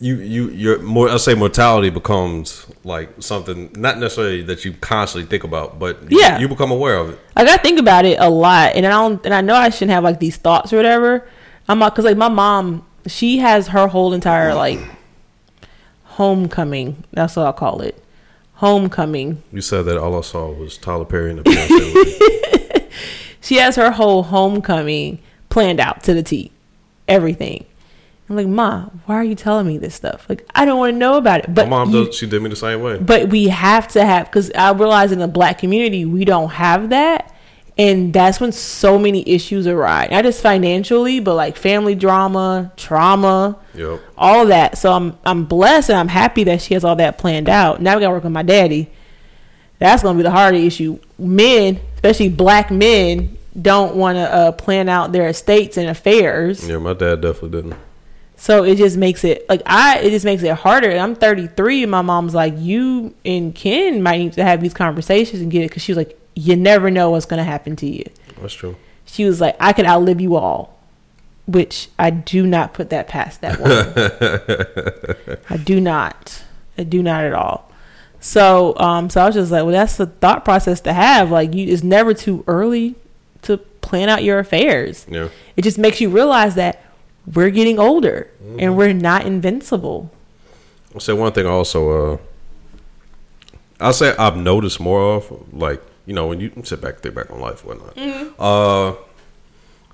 You 0.01 0.15
you 0.15 0.49
your 0.51 0.79
more 0.79 1.09
I 1.09 1.17
say 1.17 1.33
mortality 1.35 1.89
becomes 1.89 2.65
like 2.85 3.09
something 3.21 3.69
not 3.75 3.97
necessarily 3.99 4.41
that 4.43 4.63
you 4.63 4.71
constantly 4.79 5.27
think 5.29 5.43
about, 5.43 5.77
but 5.77 6.09
you, 6.09 6.19
Yeah. 6.21 6.39
you 6.39 6.47
become 6.47 6.71
aware 6.71 6.95
of 6.95 7.09
it. 7.09 7.19
Like 7.35 7.49
I 7.49 7.57
think 7.57 7.77
about 7.79 8.05
it 8.05 8.17
a 8.17 8.29
lot, 8.29 8.75
and 8.75 8.85
I 8.85 8.91
don't, 8.91 9.19
and 9.25 9.33
I 9.33 9.41
know 9.41 9.55
I 9.55 9.69
shouldn't 9.69 9.91
have 9.91 10.05
like 10.05 10.19
these 10.21 10.37
thoughts 10.37 10.71
or 10.71 10.77
whatever. 10.77 11.27
I'm 11.67 11.79
like, 11.79 11.93
cause 11.95 12.05
like 12.05 12.15
my 12.15 12.29
mom, 12.29 12.85
she 13.07 13.39
has 13.39 13.67
her 13.67 13.87
whole 13.87 14.13
entire 14.13 14.55
like 14.55 14.79
homecoming. 16.15 17.03
That's 17.11 17.35
what 17.35 17.45
I 17.47 17.51
call 17.51 17.81
it, 17.81 18.01
homecoming. 18.59 19.41
You 19.53 19.61
said 19.61 19.83
that 19.85 19.97
all 19.97 20.17
I 20.17 20.21
saw 20.21 20.51
was 20.51 20.77
Tyler 20.77 21.05
Perry 21.05 21.31
and 21.31 21.39
the. 21.39 22.89
She 23.41 23.55
has 23.55 23.77
her 23.77 23.91
whole 23.91 24.23
homecoming 24.23 25.19
planned 25.49 25.79
out 25.79 26.03
to 26.03 26.13
the 26.13 26.21
T, 26.21 26.51
everything. 27.07 27.65
I'm 28.29 28.35
like, 28.35 28.47
Ma, 28.47 28.89
why 29.05 29.15
are 29.15 29.23
you 29.23 29.33
telling 29.33 29.65
me 29.65 29.77
this 29.77 29.95
stuff? 29.95 30.25
Like, 30.29 30.45
I 30.53 30.65
don't 30.65 30.77
want 30.77 30.93
to 30.93 30.97
know 30.97 31.15
about 31.17 31.39
it. 31.45 31.55
But 31.55 31.67
My 31.69 31.77
mom 31.83 31.89
you- 31.91 32.05
does. 32.05 32.15
She 32.15 32.27
did 32.27 32.43
me 32.43 32.49
the 32.49 32.55
same 32.57 32.81
way. 32.81 32.97
but 32.99 33.29
we 33.29 33.47
have 33.47 33.87
to 33.89 34.05
have 34.05 34.25
because 34.27 34.51
I 34.51 34.71
realize 34.73 35.11
in 35.13 35.19
the 35.19 35.27
black 35.27 35.57
community 35.57 36.03
we 36.05 36.25
don't 36.25 36.49
have 36.49 36.89
that, 36.89 37.33
and 37.79 38.11
that's 38.13 38.39
when 38.41 38.51
so 38.51 38.99
many 38.99 39.27
issues 39.27 39.65
arise. 39.65 40.11
Not 40.11 40.25
just 40.25 40.41
financially, 40.41 41.19
but 41.21 41.33
like 41.35 41.55
family 41.55 41.95
drama, 41.95 42.71
trauma, 42.75 43.57
Yep. 43.73 44.01
all 44.17 44.45
that. 44.47 44.77
So 44.77 44.91
I'm 44.91 45.17
I'm 45.25 45.45
blessed 45.45 45.89
and 45.89 45.97
I'm 45.97 46.09
happy 46.09 46.43
that 46.43 46.61
she 46.61 46.73
has 46.75 46.83
all 46.83 46.97
that 46.97 47.17
planned 47.17 47.47
out. 47.49 47.81
Now 47.81 47.95
we 47.95 48.01
gotta 48.01 48.13
work 48.13 48.23
with 48.25 48.33
my 48.33 48.43
daddy. 48.43 48.89
That's 49.79 50.03
gonna 50.03 50.17
be 50.17 50.23
the 50.23 50.31
harder 50.31 50.57
issue. 50.57 50.99
Men, 51.17 51.79
especially 51.95 52.27
black 52.29 52.69
men, 52.69 53.37
don't 53.59 53.95
want 53.95 54.17
to 54.17 54.21
uh, 54.21 54.51
plan 54.51 54.89
out 54.89 55.11
their 55.13 55.27
estates 55.29 55.77
and 55.77 55.87
affairs. 55.89 56.67
Yeah, 56.67 56.77
my 56.79 56.93
dad 56.93 57.21
definitely 57.21 57.61
didn't. 57.61 57.75
So 58.35 58.63
it 58.63 58.75
just 58.75 58.97
makes 58.97 59.23
it 59.23 59.45
like 59.49 59.61
I 59.65 59.99
it 59.99 60.09
just 60.09 60.25
makes 60.25 60.43
it 60.43 60.53
harder. 60.53 60.91
I'm 60.91 61.15
33 61.15 61.83
and 61.83 61.91
my 61.91 62.01
mom's 62.01 62.33
like 62.35 62.53
you 62.57 63.13
and 63.23 63.55
Ken 63.55 64.01
might 64.03 64.17
need 64.17 64.33
to 64.33 64.43
have 64.43 64.59
these 64.61 64.73
conversations 64.73 65.41
and 65.41 65.49
get 65.51 65.63
it 65.63 65.71
cuz 65.71 65.81
she 65.83 65.91
was 65.93 65.97
like 65.97 66.17
you 66.39 66.55
never 66.55 66.89
know 66.89 67.09
what's 67.11 67.25
going 67.25 67.37
to 67.39 67.43
happen 67.43 67.75
to 67.77 67.85
you. 67.87 68.03
That's 68.41 68.53
true. 68.53 68.75
She 69.05 69.25
was 69.25 69.41
like 69.41 69.55
I 69.59 69.73
could 69.73 69.85
outlive 69.85 70.21
you 70.21 70.35
all. 70.35 70.77
Which 71.47 71.89
I 71.97 72.11
do 72.11 72.45
not 72.45 72.73
put 72.75 72.91
that 72.91 73.07
past 73.07 73.41
that 73.41 73.59
woman. 73.59 75.37
I 75.49 75.57
do 75.57 75.81
not. 75.81 76.43
I 76.77 76.83
do 76.83 77.01
not 77.01 77.23
at 77.23 77.33
all. 77.33 77.71
So 78.19 78.77
um 78.77 79.09
so 79.09 79.21
I 79.21 79.25
was 79.25 79.35
just 79.35 79.51
like 79.51 79.63
well 79.63 79.71
that's 79.71 79.97
the 79.97 80.05
thought 80.05 80.45
process 80.45 80.81
to 80.81 80.93
have 80.93 81.31
like 81.31 81.53
you 81.55 81.67
it's 81.73 81.83
never 81.83 82.13
too 82.13 82.43
early 82.47 82.95
to 83.43 83.57
plan 83.57 84.09
out 84.09 84.23
your 84.23 84.37
affairs 84.39 85.05
Yeah. 85.09 85.29
it 85.55 85.61
just 85.63 85.77
makes 85.77 86.01
you 86.01 86.09
realize 86.09 86.55
that 86.55 86.83
we're 87.33 87.49
getting 87.49 87.79
older 87.79 88.29
and 88.59 88.75
we're 88.77 88.93
not 88.93 89.25
invincible. 89.25 90.11
I'll 90.93 90.99
say 90.99 91.13
one 91.13 91.31
thing 91.31 91.45
also. 91.47 91.79
Uh, 92.13 92.17
I'll 93.79 93.93
say 93.93 94.13
I've 94.17 94.35
noticed 94.37 94.79
more 94.79 95.15
of 95.15 95.53
like 95.53 95.81
you 96.09 96.15
know 96.15 96.25
when 96.27 96.39
you 96.39 96.51
sit 96.63 96.81
back, 96.81 96.97
think 97.01 97.13
back 97.13 97.29
on 97.29 97.39
life, 97.39 97.63
whatnot. 97.63 97.95
Uh, 98.39 98.95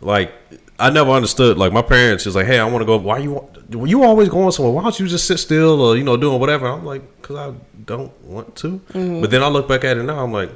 like 0.01 0.31
I 0.79 0.89
never 0.89 1.11
understood. 1.11 1.57
Like 1.57 1.73
my 1.73 1.81
parents 1.81 2.25
is 2.25 2.35
like, 2.35 2.45
hey, 2.47 2.59
I 2.59 2.65
want 2.65 2.81
to 2.81 2.85
go. 2.85 2.97
Why 2.97 3.17
you? 3.19 3.31
wa- 3.33 3.85
You 3.85 4.03
always 4.03 4.29
going 4.29 4.51
somewhere? 4.51 4.73
Why 4.73 4.83
don't 4.83 4.97
you 4.99 5.07
just 5.07 5.25
sit 5.27 5.37
still 5.39 5.81
or 5.81 5.97
you 5.97 6.03
know 6.03 6.15
doing 6.17 6.39
whatever? 6.39 6.67
I'm 6.67 6.85
like, 6.85 7.03
because 7.21 7.35
I 7.35 7.53
don't 7.85 8.11
want 8.23 8.55
to. 8.57 8.79
But 8.93 9.29
then 9.31 9.43
I 9.43 9.47
look 9.49 9.67
back 9.67 9.83
at 9.83 9.97
it 9.97 10.03
now. 10.03 10.23
I'm 10.23 10.31
like, 10.31 10.51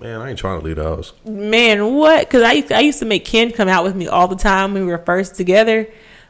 man, 0.00 0.20
I 0.20 0.28
ain't 0.30 0.38
trying 0.38 0.60
to 0.60 0.64
leave 0.66 0.76
the 0.76 0.84
house. 0.84 1.12
Man, 1.24 1.94
what? 1.94 2.26
Because 2.28 2.42
I 2.42 2.52
used, 2.52 2.72
I 2.72 2.80
used 2.80 2.98
to 3.00 3.04
make 3.06 3.24
Ken 3.24 3.50
come 3.50 3.68
out 3.68 3.84
with 3.84 3.96
me 3.96 4.08
all 4.08 4.28
the 4.28 4.36
time 4.36 4.74
when 4.74 4.84
we 4.84 4.90
were 4.92 4.98
first 4.98 5.36
together, 5.36 5.86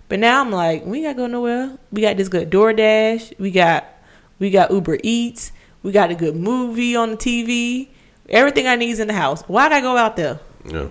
but 0.09 0.18
now 0.20 0.41
I'm 0.41 0.51
like, 0.53 0.85
we 0.85 1.03
gotta 1.03 1.14
go 1.14 1.26
nowhere. 1.26 1.76
We 1.91 2.03
got 2.03 2.16
this 2.16 2.29
good 2.29 2.51
DoorDash. 2.51 3.39
We 3.41 3.51
got 3.51 3.87
we 4.39 4.51
got 4.51 4.70
Uber 4.70 4.99
Eats. 5.03 5.51
We 5.83 5.91
got 5.93 6.11
a 6.11 6.14
good 6.14 6.37
movie 6.37 6.95
on 6.97 7.11
the 7.11 7.16
TV. 7.16 7.89
Everything 8.29 8.66
I 8.66 8.76
need 8.76 8.91
is 8.91 9.01
in 9.01 9.09
the 9.09 9.14
house. 9.14 9.43
Why'd 9.43 9.72
I 9.72 9.81
go 9.81 9.97
out 9.97 10.16
there? 10.16 10.39
Yeah. 10.66 10.89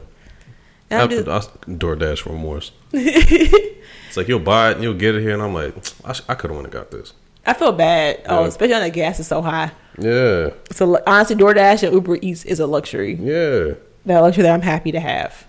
And 0.89 0.99
I, 1.01 1.03
I'm 1.03 1.09
just- 1.09 1.27
I, 1.27 1.39
DoorDash 1.71 2.25
remorse. 2.25 2.71
it's 2.93 4.17
like 4.17 4.27
you'll 4.27 4.39
buy 4.39 4.69
it 4.71 4.75
and 4.75 4.83
you'll 4.83 4.93
get 4.93 5.15
it 5.15 5.21
here, 5.21 5.31
and 5.33 5.41
I'm 5.41 5.53
like, 5.53 5.75
I, 6.05 6.13
sh- 6.13 6.21
I 6.29 6.35
could 6.35 6.49
have 6.49 6.55
went 6.55 6.65
and 6.67 6.73
got 6.73 6.91
this. 6.91 7.13
I 7.45 7.53
feel 7.53 7.71
bad. 7.71 8.23
Oh, 8.27 8.43
especially 8.45 8.73
when 8.73 8.83
the 8.83 8.89
gas 8.89 9.19
is 9.19 9.27
so 9.27 9.41
high. 9.41 9.71
Yeah, 9.99 10.49
So 10.71 11.01
honestly, 11.07 11.35
DoorDash 11.35 11.83
and 11.83 11.93
Uber 11.93 12.17
Eats 12.21 12.45
is 12.45 12.59
a 12.59 12.67
luxury. 12.67 13.15
yeah. 13.15 13.73
That 14.05 14.19
luxury 14.21 14.43
that 14.43 14.53
I'm 14.53 14.61
happy 14.61 14.91
to 14.93 14.99
have. 15.01 15.45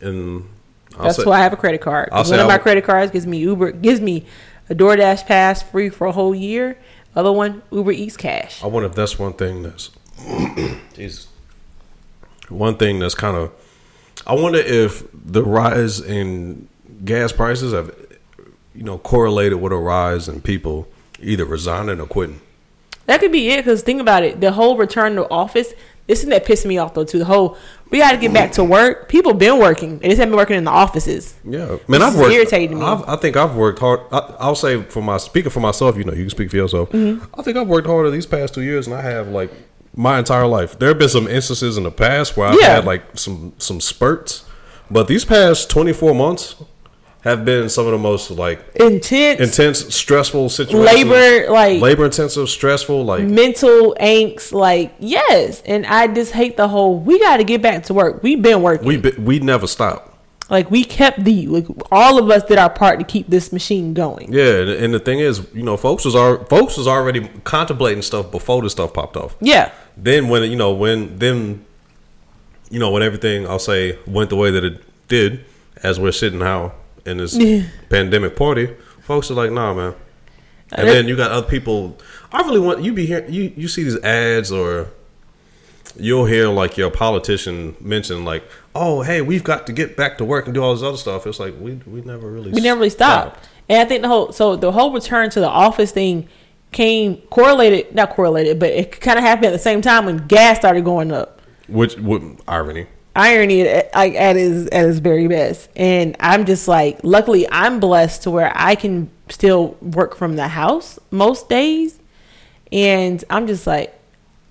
And 0.00 0.48
I'll 0.96 1.04
That's 1.04 1.16
say, 1.16 1.24
why 1.24 1.38
I 1.38 1.42
have 1.42 1.52
a 1.52 1.56
credit 1.56 1.80
card. 1.80 2.10
One 2.12 2.38
of 2.38 2.46
my 2.46 2.58
credit 2.58 2.84
cards 2.84 3.10
gives 3.10 3.26
me 3.26 3.38
Uber 3.38 3.72
gives 3.72 4.00
me 4.00 4.26
a 4.70 4.74
DoorDash 4.74 5.26
pass 5.26 5.62
free 5.62 5.88
for 5.88 6.06
a 6.06 6.12
whole 6.12 6.34
year. 6.34 6.78
Other 7.16 7.32
one 7.32 7.62
Uber 7.72 7.90
Eats 7.92 8.16
cash. 8.16 8.62
I 8.62 8.66
wonder 8.68 8.88
if 8.88 8.94
that's 8.94 9.18
one 9.18 9.32
thing 9.32 9.62
that's, 9.64 9.90
Jesus, 10.94 11.28
one 12.48 12.76
thing 12.76 12.98
that's 12.98 13.14
kind 13.14 13.36
of. 13.36 13.52
I 14.26 14.34
wonder 14.34 14.58
if 14.58 15.04
the 15.12 15.42
rise 15.42 16.00
in 16.00 16.68
gas 17.04 17.32
prices 17.32 17.72
have, 17.72 17.94
you 18.74 18.82
know, 18.82 18.98
correlated 18.98 19.60
with 19.60 19.72
a 19.72 19.76
rise 19.76 20.28
in 20.28 20.40
people 20.40 20.88
either 21.20 21.44
resigning 21.44 22.00
or 22.00 22.06
quitting. 22.06 22.40
That 23.06 23.20
could 23.20 23.32
be 23.32 23.50
it. 23.50 23.58
Because 23.58 23.82
think 23.82 24.00
about 24.00 24.22
it, 24.22 24.40
the 24.40 24.52
whole 24.52 24.76
return 24.76 25.16
to 25.16 25.28
office. 25.30 25.72
This 26.06 26.22
is 26.22 26.28
that 26.28 26.44
pissed 26.44 26.66
me 26.66 26.76
off 26.76 26.92
though 26.94 27.04
too. 27.04 27.18
The 27.18 27.24
whole 27.24 27.56
we 27.90 27.98
got 27.98 28.12
to 28.12 28.18
get 28.18 28.32
back 28.32 28.52
to 28.52 28.64
work. 28.64 29.08
People 29.08 29.32
been 29.34 29.58
working. 29.58 29.98
They 30.00 30.08
just 30.08 30.18
haven't 30.18 30.32
been 30.32 30.38
working 30.38 30.56
in 30.56 30.64
the 30.64 30.70
offices. 30.70 31.34
Yeah, 31.44 31.78
man, 31.88 32.02
I've 32.02 32.16
worked. 32.16 32.32
irritating 32.32 32.78
me. 32.78 32.84
I've, 32.84 33.08
I 33.08 33.16
think 33.16 33.36
I've 33.36 33.54
worked 33.54 33.78
hard. 33.78 34.00
I, 34.12 34.34
I'll 34.38 34.54
say 34.54 34.82
for 34.82 35.02
my 35.02 35.16
speaking 35.16 35.50
for 35.50 35.60
myself. 35.60 35.96
You 35.96 36.04
know, 36.04 36.12
you 36.12 36.24
can 36.24 36.30
speak 36.30 36.50
for 36.50 36.56
yourself. 36.56 36.90
Mm-hmm. 36.90 37.24
I 37.38 37.42
think 37.42 37.56
I've 37.56 37.68
worked 37.68 37.86
harder 37.86 38.10
these 38.10 38.26
past 38.26 38.54
two 38.54 38.62
years, 38.62 38.86
and 38.86 38.94
I 38.94 39.00
have 39.02 39.28
like 39.28 39.50
my 39.96 40.18
entire 40.18 40.46
life. 40.46 40.78
There 40.78 40.88
have 40.88 40.98
been 40.98 41.08
some 41.08 41.28
instances 41.28 41.76
in 41.76 41.84
the 41.84 41.90
past 41.90 42.36
where 42.36 42.48
I've 42.48 42.58
Yeah. 42.60 42.76
had 42.76 42.84
like 42.84 43.02
some 43.14 43.52
some 43.58 43.80
spurts, 43.80 44.44
but 44.90 45.08
these 45.08 45.24
past 45.24 45.70
twenty 45.70 45.92
four 45.92 46.14
months 46.14 46.56
have 47.22 47.42
been 47.44 47.70
some 47.70 47.86
of 47.86 47.92
the 47.92 47.98
most 47.98 48.30
like 48.30 48.60
Intense, 48.76 49.40
intense, 49.40 49.94
stressful 49.94 50.50
situations. 50.50 50.84
labor, 51.08 51.50
like 51.50 51.80
labor 51.80 52.04
intensive, 52.04 52.48
stressful. 52.50 53.04
Like 53.04 53.24
mental 53.24 53.96
angst. 54.00 54.52
Like 54.52 54.94
yes, 54.98 55.62
and 55.64 55.86
I 55.86 56.06
just 56.08 56.32
hate 56.32 56.56
the 56.56 56.68
whole. 56.68 56.98
We 56.98 57.18
got 57.20 57.38
to 57.38 57.44
get 57.44 57.62
back 57.62 57.84
to 57.84 57.94
work. 57.94 58.22
We've 58.22 58.42
been 58.42 58.62
working. 58.62 58.86
we 58.86 58.96
be- 58.98 59.12
we 59.12 59.38
never 59.38 59.66
stop. 59.66 60.10
like 60.50 60.70
we 60.70 60.84
kept 60.84 61.24
the 61.24 61.46
like 61.46 61.66
all 61.90 62.18
of 62.18 62.28
us 62.30 62.42
did 62.42 62.58
our 62.58 62.68
part 62.68 62.98
to 62.98 63.04
keep 63.06 63.26
this 63.30 63.50
machine 63.52 63.94
going. 63.94 64.30
Yeah, 64.30 64.60
and, 64.60 64.68
and 64.70 64.92
the 64.94 64.98
thing 65.00 65.20
is, 65.20 65.46
you 65.54 65.62
know, 65.62 65.78
folks 65.78 66.04
was 66.04 66.14
al- 66.14 66.44
folks 66.44 66.76
was 66.76 66.86
already 66.86 67.26
contemplating 67.44 68.02
stuff 68.02 68.30
before 68.30 68.60
this 68.60 68.72
stuff 68.72 68.92
popped 68.92 69.16
off. 69.16 69.34
Yeah. 69.40 69.70
Then 69.96 70.28
when 70.28 70.50
you 70.50 70.56
know 70.56 70.72
when 70.72 71.18
then 71.18 71.64
you 72.70 72.78
know 72.78 72.90
when 72.90 73.02
everything 73.02 73.46
I'll 73.46 73.58
say 73.58 73.98
went 74.06 74.30
the 74.30 74.36
way 74.36 74.50
that 74.50 74.64
it 74.64 74.82
did, 75.08 75.44
as 75.82 76.00
we're 76.00 76.12
sitting 76.12 76.38
now 76.38 76.72
in 77.06 77.18
this 77.18 77.36
pandemic 77.88 78.36
party, 78.36 78.74
folks 79.02 79.30
are 79.30 79.34
like, 79.34 79.52
nah, 79.52 79.74
man. 79.74 79.92
Uh, 80.72 80.76
and 80.78 80.88
then 80.88 81.08
you 81.08 81.16
got 81.16 81.30
other 81.30 81.46
people. 81.46 81.98
I 82.32 82.40
really 82.42 82.60
want 82.60 82.82
you 82.82 82.92
be 82.92 83.06
here. 83.06 83.24
You 83.28 83.52
you 83.56 83.68
see 83.68 83.84
these 83.84 84.02
ads 84.02 84.50
or 84.50 84.88
you'll 85.96 86.26
hear 86.26 86.48
like 86.48 86.76
your 86.76 86.90
politician 86.90 87.76
mention 87.80 88.24
like, 88.24 88.44
"Oh, 88.74 89.02
hey, 89.02 89.20
we've 89.20 89.44
got 89.44 89.66
to 89.66 89.72
get 89.72 89.96
back 89.96 90.18
to 90.18 90.24
work 90.24 90.46
and 90.46 90.54
do 90.54 90.62
all 90.62 90.74
this 90.74 90.82
other 90.82 90.96
stuff." 90.96 91.26
It's 91.26 91.38
like 91.38 91.54
we 91.60 91.74
we 91.86 92.00
never 92.00 92.28
really 92.30 92.50
we 92.50 92.60
never 92.60 92.78
really 92.80 92.90
stopped. 92.90 93.48
And 93.68 93.80
I 93.80 93.84
think 93.84 94.02
the 94.02 94.08
whole 94.08 94.32
so 94.32 94.56
the 94.56 94.72
whole 94.72 94.92
return 94.92 95.30
to 95.30 95.40
the 95.40 95.48
office 95.48 95.92
thing 95.92 96.28
came 96.74 97.16
correlated, 97.30 97.94
not 97.94 98.10
correlated, 98.10 98.58
but 98.58 98.68
it 98.70 99.00
kind 99.00 99.16
of 99.16 99.24
happened 99.24 99.46
at 99.46 99.52
the 99.52 99.58
same 99.58 99.80
time 99.80 100.04
when 100.04 100.26
gas 100.26 100.58
started 100.58 100.84
going 100.84 101.10
up. 101.12 101.40
Which, 101.68 101.96
what 101.96 102.20
irony? 102.46 102.86
Irony 103.16 103.62
at, 103.62 103.94
like, 103.94 104.14
at 104.14 104.36
its 104.36 104.68
at 104.72 104.84
its 104.84 104.98
very 104.98 105.28
best, 105.28 105.70
and 105.76 106.16
I'm 106.18 106.44
just 106.44 106.66
like, 106.68 106.98
luckily, 107.04 107.46
I'm 107.50 107.78
blessed 107.80 108.24
to 108.24 108.30
where 108.30 108.52
I 108.54 108.74
can 108.74 109.08
still 109.28 109.78
work 109.80 110.16
from 110.16 110.34
the 110.36 110.48
house 110.48 110.98
most 111.12 111.48
days, 111.48 112.00
and 112.72 113.22
I'm 113.30 113.46
just 113.46 113.68
like, 113.68 113.94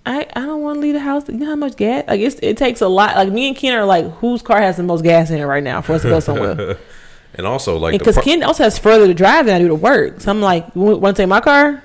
I, 0.05 0.25
I 0.33 0.41
don't 0.41 0.61
want 0.61 0.77
to 0.77 0.79
leave 0.79 0.93
the 0.93 1.01
house. 1.01 1.27
You 1.27 1.35
know 1.35 1.45
how 1.45 1.57
much 1.57 1.75
gas? 1.75 2.05
Like 2.07 2.21
it's, 2.21 2.39
it 2.41 2.57
takes 2.57 2.79
a 2.79 2.87
lot. 2.87 3.17
Like 3.17 3.33
me 3.33 3.49
and 3.49 3.55
Ken 3.57 3.77
are 3.77 3.85
like, 3.85 4.09
whose 4.15 4.41
car 4.41 4.61
has 4.61 4.77
the 4.77 4.83
most 4.83 5.03
gas 5.03 5.29
in 5.29 5.39
it 5.39 5.45
right 5.45 5.63
now 5.63 5.81
for 5.81 5.93
us 5.93 6.01
to 6.03 6.09
go 6.09 6.19
somewhere? 6.19 6.77
And 7.35 7.47
also 7.47 7.77
like 7.77 7.97
Because 7.97 8.13
pro- 8.13 8.23
Ken 8.25 8.43
also 8.43 8.63
has 8.63 8.77
further 8.77 9.07
to 9.07 9.13
drive 9.15 9.47
than 9.47 9.55
I 9.55 9.59
do 9.59 9.67
to 9.69 9.73
work. 9.73 10.21
So 10.21 10.29
I'm 10.29 10.39
like, 10.39 10.75
want 10.75 11.15
to 11.15 11.23
take 11.23 11.27
my 11.27 11.41
car? 11.41 11.83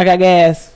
I 0.00 0.04
got 0.04 0.18
gas. 0.18 0.72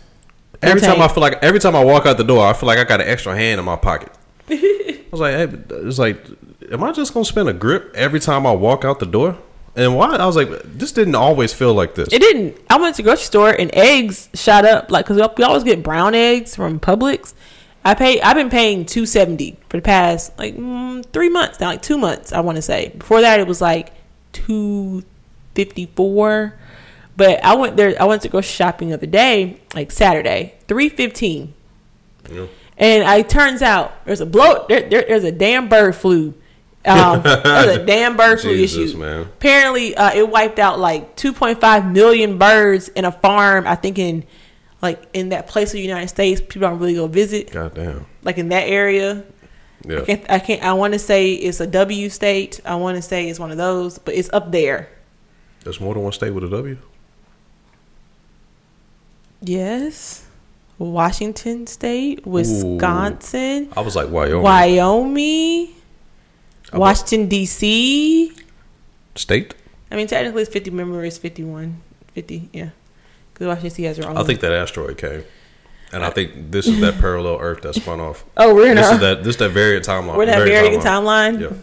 every 0.61 0.83
time 0.83 1.01
I 1.01 1.09
feel 1.09 1.22
like 1.22 1.43
every 1.43 1.59
time 1.59 1.75
I 1.75 1.83
walk 1.83 2.05
out 2.05 2.18
the 2.18 2.25
door, 2.25 2.47
I 2.47 2.53
feel 2.53 2.66
like 2.66 2.79
I 2.79 2.85
got 2.85 3.01
an 3.01 3.09
extra 3.09 3.35
hand 3.35 3.59
in 3.59 3.64
my 3.64 3.77
pocket. 3.77 4.12
I 4.51 5.07
was 5.11 5.18
like, 5.18 5.35
hey, 5.35 5.59
it's 5.87 5.99
like, 5.99 6.22
am 6.70 6.85
I 6.85 6.93
just 6.93 7.14
gonna 7.14 7.25
spend 7.25 7.49
a 7.49 7.55
grip 7.55 7.91
every 7.95 8.20
time 8.20 8.47
I 8.47 8.53
walk 8.53 8.85
out 8.85 9.01
the 9.01 9.07
door? 9.07 9.39
And 9.77 9.97
why? 9.97 10.14
I 10.14 10.27
was 10.27 10.37
like, 10.37 10.51
this 10.64 10.93
didn't 10.93 11.14
always 11.14 11.55
feel 11.55 11.72
like 11.72 11.95
this. 11.95 12.12
It 12.12 12.18
didn't. 12.18 12.59
I 12.68 12.79
went 12.79 12.97
to 12.97 13.03
the 13.03 13.07
grocery 13.07 13.25
store 13.25 13.51
and 13.51 13.75
eggs 13.75 14.29
shot 14.35 14.66
up 14.66 14.91
like 14.91 15.07
because 15.07 15.16
we 15.35 15.43
always 15.43 15.64
get 15.64 15.83
brown 15.83 16.14
eggs 16.14 16.55
from 16.55 16.79
Publix. 16.79 17.33
I 17.83 17.95
pay. 17.95 18.20
I've 18.20 18.37
been 18.37 18.51
paying 18.51 18.85
two 18.85 19.07
seventy 19.07 19.57
for 19.70 19.79
the 19.79 19.83
past 19.83 20.39
like 20.39 20.55
mm, 20.55 21.03
three 21.14 21.31
months 21.31 21.61
now, 21.61 21.68
like 21.68 21.81
two 21.81 21.97
months. 21.97 22.31
I 22.31 22.41
want 22.41 22.57
to 22.57 22.62
say. 22.62 22.91
Before 22.91 23.22
that, 23.22 23.41
it 23.41 23.47
was 23.47 23.62
like 23.62 23.95
two 24.33 25.03
fifty 25.55 25.87
four. 25.97 26.59
But 27.16 27.44
I 27.44 27.54
went 27.54 27.76
there. 27.76 27.94
I 28.00 28.04
went 28.04 28.22
to 28.22 28.28
go 28.28 28.40
shopping 28.40 28.88
the 28.88 28.94
other 28.94 29.06
day, 29.06 29.60
like 29.74 29.90
Saturday, 29.90 30.54
three 30.66 30.88
fifteen. 30.88 31.54
Yeah. 32.30 32.46
And 32.76 33.20
it 33.20 33.28
turns 33.28 33.62
out 33.62 34.04
there's 34.04 34.20
a 34.20 34.26
blow. 34.26 34.66
There, 34.68 34.88
there, 34.88 35.04
there's 35.06 35.22
a 35.24 35.30
damn 35.32 35.68
bird 35.68 35.94
flu. 35.94 36.34
Um, 36.84 37.22
there's 37.22 37.76
a 37.76 37.86
damn 37.86 38.16
bird 38.18 38.40
flu 38.40 38.54
Jesus, 38.56 38.90
issue. 38.90 38.98
man. 38.98 39.20
Apparently, 39.22 39.96
uh, 39.96 40.12
it 40.12 40.28
wiped 40.28 40.58
out 40.58 40.78
like 40.80 41.16
2.5 41.16 41.92
million 41.92 42.36
birds 42.36 42.88
in 42.88 43.04
a 43.04 43.12
farm. 43.12 43.66
I 43.66 43.74
think 43.76 43.98
in 43.98 44.24
like 44.82 45.02
in 45.14 45.28
that 45.30 45.46
place 45.46 45.68
of 45.68 45.74
the 45.74 45.82
United 45.82 46.08
States, 46.08 46.40
people 46.40 46.62
don't 46.62 46.78
really 46.80 46.94
go 46.94 47.06
visit. 47.06 47.52
God 47.52 47.74
damn. 47.74 48.06
Like 48.22 48.38
in 48.38 48.48
that 48.48 48.68
area, 48.68 49.24
Yeah. 49.86 50.00
I 50.00 50.04
can't. 50.04 50.30
I, 50.30 50.38
can't, 50.40 50.62
I 50.64 50.72
want 50.74 50.94
to 50.94 50.98
say 50.98 51.32
it's 51.32 51.60
a 51.60 51.66
W 51.68 52.08
state. 52.10 52.60
I 52.64 52.74
want 52.74 52.96
to 52.96 53.02
say 53.02 53.28
it's 53.28 53.38
one 53.38 53.52
of 53.52 53.56
those, 53.56 53.98
but 53.98 54.14
it's 54.14 54.30
up 54.32 54.50
there. 54.50 54.88
There's 55.62 55.80
more 55.80 55.94
than 55.94 56.02
one 56.02 56.12
state 56.12 56.32
with 56.32 56.42
a 56.44 56.48
W. 56.50 56.76
Yes, 59.47 60.26
Washington 60.78 61.66
State, 61.66 62.26
Wisconsin, 62.26 63.68
I 63.76 63.80
was 63.82 63.95
like, 63.95 64.11
Wyoming 64.11 64.42
Wyoming, 64.42 65.68
Washington 66.72 67.28
D.C. 67.28 68.32
state. 69.14 69.55
I 69.90 69.97
mean, 69.97 70.07
technically, 70.07 70.42
it's 70.42 70.51
50. 70.51 70.70
Remember, 70.70 71.05
it's 71.05 71.18
51. 71.18 71.80
50, 72.14 72.49
yeah. 72.53 72.70
Because 73.32 73.47
Washington 73.49 73.68
D.C. 73.70 73.82
has 73.84 73.97
their 73.99 74.09
own. 74.09 74.16
I 74.16 74.22
think 74.24 74.40
that 74.40 74.53
asteroid 74.53 74.97
came, 74.97 75.24
and 75.92 76.05
I 76.05 76.11
think 76.11 76.51
this 76.51 76.66
is 76.66 76.80
that 76.80 76.99
parallel 76.99 77.38
Earth 77.40 77.61
that 77.62 77.74
spun 77.74 78.01
off. 78.01 78.24
Oh, 78.36 78.55
we're 78.55 78.68
in 78.70 78.76
This 78.76 78.86
our, 78.86 78.95
is 78.95 79.01
that 79.01 79.24
this 79.24 79.36
that 79.36 79.51
variant 79.51 79.84
timeline. 79.86 80.16
we're 80.16 80.22
in 80.22 80.30
that 80.30 80.38
variant 80.38 80.82
variant 80.82 80.82
timeline. 80.84 81.40
Yeah. 81.40 81.57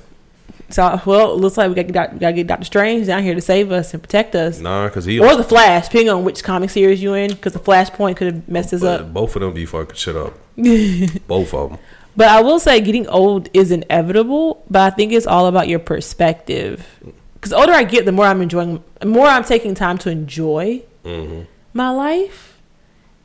So, 0.71 1.01
well, 1.05 1.33
it 1.33 1.37
looks 1.37 1.57
like 1.57 1.69
we 1.69 1.75
got, 1.75 1.87
to 1.87 1.91
get 1.91 2.19
got 2.19 2.27
to 2.27 2.33
get 2.33 2.47
Doctor 2.47 2.65
Strange 2.65 3.07
down 3.07 3.23
here 3.23 3.35
to 3.35 3.41
save 3.41 3.71
us 3.71 3.93
and 3.93 4.01
protect 4.01 4.35
us. 4.35 4.59
Nah, 4.59 4.87
because 4.87 5.05
he 5.05 5.19
Or 5.19 5.35
the 5.35 5.43
Flash, 5.43 5.87
depending 5.87 6.09
on 6.09 6.23
which 6.23 6.43
comic 6.43 6.69
series 6.69 7.01
you 7.01 7.13
in, 7.13 7.31
because 7.31 7.53
the 7.53 7.59
Flashpoint 7.59 8.15
could 8.17 8.33
have 8.33 8.49
messed 8.49 8.73
us 8.73 8.83
up. 8.83 9.13
both 9.13 9.35
of 9.35 9.41
them 9.41 9.53
be 9.53 9.65
fucking 9.65 9.95
shit 9.95 10.15
up. 10.15 10.33
both 11.27 11.53
of 11.53 11.71
them. 11.71 11.79
But 12.15 12.27
I 12.27 12.41
will 12.41 12.59
say, 12.59 12.81
getting 12.81 13.07
old 13.07 13.49
is 13.53 13.71
inevitable. 13.71 14.63
But 14.69 14.81
I 14.93 14.95
think 14.95 15.13
it's 15.13 15.27
all 15.27 15.47
about 15.47 15.67
your 15.67 15.79
perspective. 15.79 16.85
Because 17.33 17.51
the 17.51 17.57
older 17.57 17.73
I 17.73 17.83
get, 17.83 18.05
the 18.05 18.11
more 18.11 18.25
I'm 18.25 18.41
enjoying, 18.41 18.83
the 18.99 19.07
more 19.07 19.27
I'm 19.27 19.43
taking 19.43 19.73
time 19.75 19.97
to 19.99 20.09
enjoy 20.09 20.83
hmm 21.03 21.41
my 21.73 21.89
life. 21.89 22.59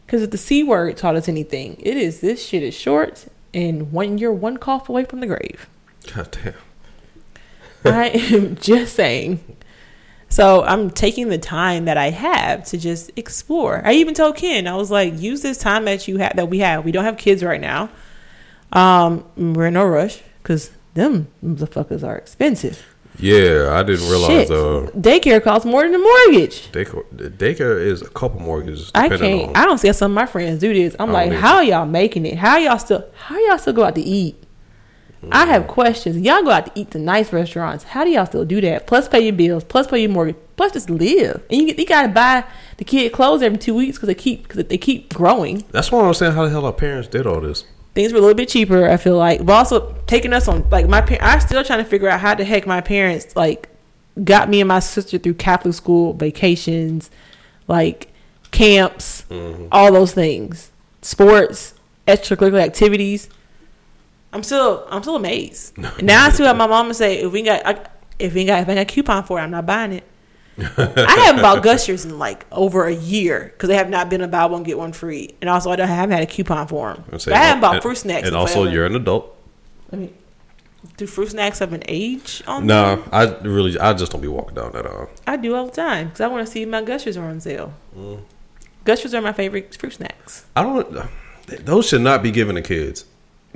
Because 0.06 0.22
if 0.22 0.30
the 0.30 0.38
c 0.38 0.62
word 0.62 0.96
taught 0.96 1.16
us 1.16 1.28
anything, 1.28 1.76
it 1.80 1.96
is 1.96 2.20
this 2.20 2.46
shit 2.46 2.62
is 2.62 2.74
short, 2.74 3.26
and 3.52 3.92
one 3.92 4.18
you're 4.18 4.32
one 4.32 4.56
cough 4.56 4.88
away 4.88 5.04
from 5.04 5.20
the 5.20 5.26
grave. 5.26 5.68
God 6.14 6.30
damn. 6.30 6.54
I 7.94 8.06
am 8.34 8.56
just 8.60 8.94
saying. 8.94 9.40
So 10.28 10.64
I'm 10.64 10.90
taking 10.90 11.28
the 11.28 11.38
time 11.38 11.84
that 11.84 11.96
I 11.96 12.10
have 12.10 12.64
to 12.66 12.78
just 12.78 13.10
explore. 13.16 13.80
I 13.84 13.92
even 13.92 14.12
told 14.14 14.36
Ken, 14.36 14.66
I 14.66 14.74
was 14.76 14.90
like, 14.90 15.18
use 15.20 15.40
this 15.42 15.56
time 15.58 15.84
that 15.84 16.08
you 16.08 16.16
have 16.18 16.34
that 16.36 16.48
we 16.48 16.58
have. 16.58 16.84
We 16.84 16.90
don't 16.92 17.04
have 17.04 17.16
kids 17.16 17.44
right 17.44 17.60
now. 17.60 17.88
Um, 18.72 19.24
we're 19.36 19.66
in 19.68 19.74
no 19.74 19.84
rush 19.86 20.20
because 20.42 20.70
them 20.94 21.28
motherfuckers 21.44 22.02
are 22.06 22.16
expensive. 22.16 22.84
Yeah, 23.18 23.70
I 23.72 23.82
didn't 23.82 24.08
realize 24.10 24.48
Shit. 24.48 24.50
uh, 24.50 24.90
Daycare 24.98 25.42
costs 25.42 25.64
more 25.64 25.82
than 25.82 25.94
a 25.94 25.98
mortgage. 25.98 26.70
daycare, 26.72 27.02
daycare 27.14 27.80
is 27.82 28.02
a 28.02 28.08
couple 28.10 28.40
mortgages. 28.40 28.90
I 28.94 29.08
depending 29.08 29.38
can't. 29.38 29.56
on- 29.56 29.62
I 29.62 29.64
don't 29.64 29.78
see 29.78 29.88
how 29.88 29.92
some 29.92 30.10
of 30.10 30.14
my 30.14 30.26
friends 30.26 30.60
do 30.60 30.74
this. 30.74 30.94
I'm 30.98 31.12
like, 31.12 31.32
how 31.32 31.60
y'all 31.60 31.86
making 31.86 32.26
it? 32.26 32.36
How 32.36 32.58
y'all 32.58 32.78
still? 32.78 33.06
How 33.14 33.38
y'all 33.46 33.56
still 33.58 33.72
go 33.72 33.84
out 33.84 33.94
to 33.94 34.02
eat? 34.02 34.36
I 35.32 35.46
have 35.46 35.66
questions. 35.66 36.18
Y'all 36.18 36.42
go 36.42 36.50
out 36.50 36.66
to 36.66 36.72
eat 36.80 36.90
to 36.92 36.98
nice 36.98 37.32
restaurants. 37.32 37.84
How 37.84 38.04
do 38.04 38.10
y'all 38.10 38.26
still 38.26 38.44
do 38.44 38.60
that? 38.60 38.86
Plus 38.86 39.08
pay 39.08 39.20
your 39.20 39.32
bills. 39.32 39.64
Plus 39.64 39.86
pay 39.86 40.00
your 40.00 40.10
mortgage. 40.10 40.36
Plus 40.56 40.72
just 40.72 40.88
live. 40.90 41.42
And 41.50 41.68
you, 41.68 41.74
you 41.76 41.84
gotta 41.86 42.08
buy 42.08 42.44
the 42.78 42.84
kid 42.84 43.12
clothes 43.12 43.42
every 43.42 43.58
two 43.58 43.74
weeks 43.74 43.96
because 43.98 44.06
they 44.06 44.14
keep 44.14 44.42
because 44.48 44.64
they 44.64 44.78
keep 44.78 45.12
growing. 45.14 45.64
That's 45.70 45.90
why 45.92 46.00
I'm 46.06 46.14
saying 46.14 46.32
how 46.32 46.44
the 46.44 46.50
hell 46.50 46.64
our 46.66 46.72
parents 46.72 47.08
did 47.08 47.26
all 47.26 47.40
this. 47.40 47.64
Things 47.94 48.12
were 48.12 48.18
a 48.18 48.20
little 48.20 48.34
bit 48.36 48.48
cheaper. 48.48 48.88
I 48.88 48.96
feel 48.98 49.16
like, 49.16 49.44
but 49.44 49.52
also 49.54 49.94
taking 50.06 50.32
us 50.32 50.48
on 50.48 50.68
like 50.70 50.88
my. 50.88 51.00
par- 51.00 51.18
I'm 51.20 51.40
still 51.40 51.64
trying 51.64 51.82
to 51.82 51.88
figure 51.88 52.08
out 52.08 52.20
how 52.20 52.34
the 52.34 52.44
heck 52.44 52.66
my 52.66 52.80
parents 52.80 53.34
like 53.36 53.68
got 54.22 54.48
me 54.48 54.60
and 54.60 54.68
my 54.68 54.80
sister 54.80 55.18
through 55.18 55.34
Catholic 55.34 55.74
school 55.74 56.12
vacations, 56.14 57.10
like 57.68 58.12
camps, 58.50 59.24
Mm-hmm. 59.28 59.66
all 59.72 59.92
those 59.92 60.12
things, 60.14 60.70
sports, 61.02 61.74
extracurricular 62.06 62.62
activities. 62.62 63.28
I'm 64.36 64.42
still 64.42 64.86
I'm 64.90 65.02
still 65.02 65.16
amazed. 65.16 65.76
now 66.02 66.26
I 66.26 66.30
still 66.30 66.46
have 66.46 66.56
my 66.64 66.66
mama 66.66 66.94
say 66.94 67.18
if 67.22 67.32
we 67.32 67.42
got 67.42 67.66
I, 67.66 67.86
if 68.18 68.34
we 68.34 68.44
got 68.44 68.62
if 68.62 68.68
I 68.68 68.74
got 68.74 68.82
a 68.82 68.84
coupon 68.84 69.24
for 69.24 69.38
it, 69.38 69.42
I'm 69.42 69.50
not 69.50 69.66
buying 69.66 69.92
it. 69.92 70.04
I 70.58 71.22
haven't 71.26 71.42
bought 71.42 71.62
Gushers 71.62 72.04
in 72.04 72.18
like 72.18 72.46
over 72.52 72.84
a 72.86 72.94
year 72.94 73.50
because 73.52 73.68
they 73.68 73.76
have 73.76 73.90
not 73.90 74.08
been 74.08 74.20
a 74.22 74.28
buy 74.28 74.46
one 74.46 74.62
get 74.62 74.78
one 74.78 74.92
free, 74.92 75.34
and 75.40 75.50
also 75.50 75.70
I 75.70 75.76
don't- 75.76 75.88
I 75.88 75.94
haven't 75.94 76.12
had 76.14 76.22
a 76.22 76.26
coupon 76.26 76.66
for 76.66 76.94
them. 76.94 77.18
Saying- 77.18 77.36
I 77.36 77.40
haven't 77.40 77.60
bought 77.60 77.74
and- 77.74 77.82
fruit 77.82 77.96
snacks. 77.98 78.26
And 78.26 78.34
also, 78.34 78.60
forever. 78.60 78.70
you're 78.74 78.86
an 78.86 78.96
adult. 78.96 79.36
I 79.92 79.96
mean, 79.96 80.14
do 80.96 81.06
fruit 81.06 81.28
snacks 81.30 81.58
have 81.58 81.74
an 81.74 81.82
age 81.88 82.42
on 82.46 82.66
them? 82.66 83.00
No, 83.00 83.04
I 83.12 83.24
really, 83.46 83.78
I 83.78 83.92
just 83.92 84.12
don't 84.12 84.22
be 84.22 84.28
walking 84.28 84.54
down 84.54 84.72
that 84.72 84.86
aisle. 84.86 85.10
I 85.26 85.36
do 85.36 85.54
all 85.54 85.66
the 85.66 85.72
time 85.72 86.06
because 86.08 86.22
I 86.22 86.28
want 86.28 86.46
to 86.46 86.50
see 86.50 86.62
if 86.62 86.68
my 86.70 86.80
Gushers 86.80 87.18
are 87.18 87.28
on 87.28 87.38
sale. 87.40 87.74
Mm. 87.94 88.20
Gushers 88.84 89.12
are 89.12 89.20
my 89.20 89.32
favorite 89.32 89.76
fruit 89.76 89.92
snacks. 89.92 90.46
I 90.56 90.62
don't. 90.62 90.96
Those 91.66 91.86
should 91.88 92.00
not 92.00 92.22
be 92.22 92.30
given 92.30 92.54
to 92.56 92.62
kids. 92.62 93.04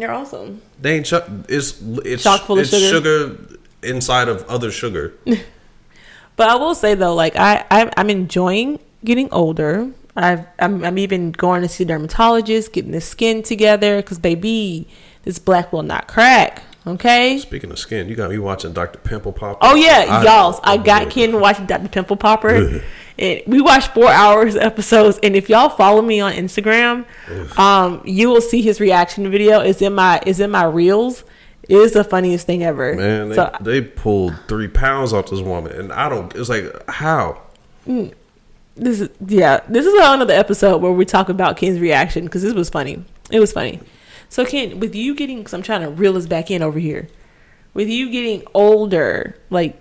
They're 0.01 0.11
awesome. 0.13 0.63
They 0.81 0.97
ain't 0.97 1.07
chuck. 1.07 1.29
It's 1.49 1.81
it's 2.05 2.23
Chock 2.23 2.43
full 2.47 2.59
of 2.59 2.63
it's 2.63 2.71
sugar. 2.77 3.37
inside 3.83 4.29
of 4.29 4.45
other 4.49 4.71
sugar. 4.71 5.15
But 6.37 6.49
I 6.49 6.55
will 6.55 6.75
say 6.75 6.95
though, 6.95 7.15
like 7.15 7.37
I, 7.37 7.67
I 7.71 7.93
I'm 7.99 8.09
enjoying 8.09 8.79
getting 9.05 9.31
older. 9.31 9.91
I've, 10.17 10.47
I'm 10.59 10.83
I'm 10.83 10.97
even 10.97 11.33
going 11.33 11.61
to 11.61 11.69
see 11.69 11.85
a 11.85 11.87
dermatologist, 11.87 12.73
getting 12.73 12.93
the 12.93 13.03
skin 13.03 13.43
together 13.43 13.97
because 14.01 14.19
baby, 14.19 14.89
this 15.25 15.39
black 15.39 15.71
will 15.71 15.83
not 15.83 16.09
crack. 16.09 16.63
Okay. 16.87 17.39
Speaking 17.39 17.71
of 17.71 17.79
skin, 17.79 18.09
you 18.09 18.17
got 18.17 18.31
me 18.31 18.39
watching 18.39 18.73
Dr. 18.73 18.99
Pimple 19.01 19.33
Popper. 19.33 19.59
Oh 19.61 19.75
yeah, 19.75 20.07
I- 20.09 20.25
y'all! 20.25 20.59
I 20.65 20.77
got 20.79 21.11
Ken 21.11 21.39
watching 21.39 21.67
Dr. 21.67 21.89
Pimple 21.89 22.17
Popper, 22.17 22.81
and 23.19 23.43
we 23.47 23.61
watched 23.61 23.89
four 23.93 24.09
hours 24.09 24.57
episodes. 24.57 25.19
And 25.23 25.37
if 25.37 25.51
y'all 25.51 25.69
follow 25.69 26.01
me 26.01 26.21
on 26.21 26.33
Instagram, 26.33 27.05
um, 27.59 28.01
you 28.07 28.31
will 28.31 28.41
see 28.41 28.63
his 28.63 28.81
reaction 28.81 29.31
video. 29.31 29.61
It's 29.61 29.83
in 29.83 29.95
my 29.95 30.23
it's 30.27 30.41
in 30.41 30.51
my 30.51 30.65
reels. 30.65 31.23
It 31.69 31.77
is 31.77 31.93
the 31.93 32.03
funniest 32.03 32.47
thing 32.47 32.65
ever. 32.65 32.95
Man, 32.95 33.29
they, 33.29 33.35
so 33.37 33.55
they 33.61 33.83
pulled 33.83 34.35
three 34.49 34.67
pounds 34.67 35.13
off 35.13 35.29
this 35.31 35.41
woman, 35.41 35.73
and 35.73 35.93
I 35.93 36.09
don't. 36.09 36.35
It's 36.35 36.49
like 36.49 36.65
how? 36.89 37.43
this 38.77 39.01
is 39.01 39.11
yeah, 39.27 39.61
this 39.69 39.85
is 39.85 39.93
another 39.95 40.33
episode 40.35 40.79
where 40.81 40.93
we 40.93 41.05
talk 41.05 41.29
about 41.29 41.59
Ken's 41.59 41.79
reaction 41.79 42.25
because 42.25 42.43
this 42.43 42.55
was 42.55 42.71
funny. 42.71 43.05
It 43.31 43.39
was 43.39 43.53
funny. 43.53 43.81
So 44.31 44.47
Ken, 44.47 44.81
with 44.81 44.95
you 44.95 45.15
getting, 45.15 45.39
because 45.39 45.53
I'm 45.53 45.63
trying 45.63 45.83
to 45.83 45.91
reel 45.91 46.17
us 46.17 46.27
back 46.27 46.51
in 46.51 46.63
over 46.63 46.79
here. 46.79 47.09
With 47.75 47.89
you 47.89 48.11
getting 48.11 48.43
older, 48.55 49.37
like, 49.51 49.77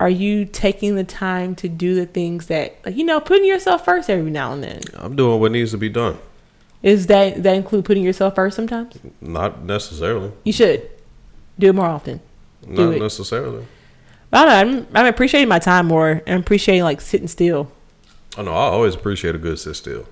are 0.00 0.10
you 0.10 0.44
taking 0.44 0.96
the 0.96 1.04
time 1.04 1.54
to 1.56 1.68
do 1.68 1.94
the 1.94 2.04
things 2.04 2.46
that, 2.46 2.76
like, 2.84 2.96
you 2.96 3.04
know, 3.04 3.20
putting 3.20 3.46
yourself 3.46 3.84
first 3.84 4.10
every 4.10 4.30
now 4.30 4.52
and 4.52 4.62
then? 4.62 4.80
I'm 4.94 5.16
doing 5.16 5.40
what 5.40 5.52
needs 5.52 5.70
to 5.70 5.78
be 5.78 5.88
done. 5.88 6.18
Is 6.82 7.06
that 7.06 7.42
that 7.42 7.56
include 7.56 7.84
putting 7.84 8.04
yourself 8.04 8.34
first 8.34 8.56
sometimes? 8.56 8.98
Not 9.20 9.62
necessarily. 9.62 10.32
You 10.44 10.52
should 10.52 10.88
do 11.58 11.68
it 11.70 11.74
more 11.74 11.86
often. 11.86 12.20
Do 12.62 12.86
Not 12.86 12.94
it. 12.94 13.02
necessarily. 13.02 13.66
I 14.32 14.44
don't 14.44 14.48
know. 14.48 14.78
I'm, 14.78 14.86
I'm 14.94 15.06
appreciating 15.06 15.48
my 15.48 15.58
time 15.58 15.86
more 15.86 16.22
and 16.26 16.40
appreciating 16.40 16.84
like 16.84 17.00
sitting 17.00 17.28
still. 17.28 17.70
I 18.36 18.42
know. 18.42 18.52
I 18.52 18.66
always 18.66 18.94
appreciate 18.94 19.34
a 19.34 19.38
good 19.38 19.58
sit 19.58 19.74
still. 19.74 20.06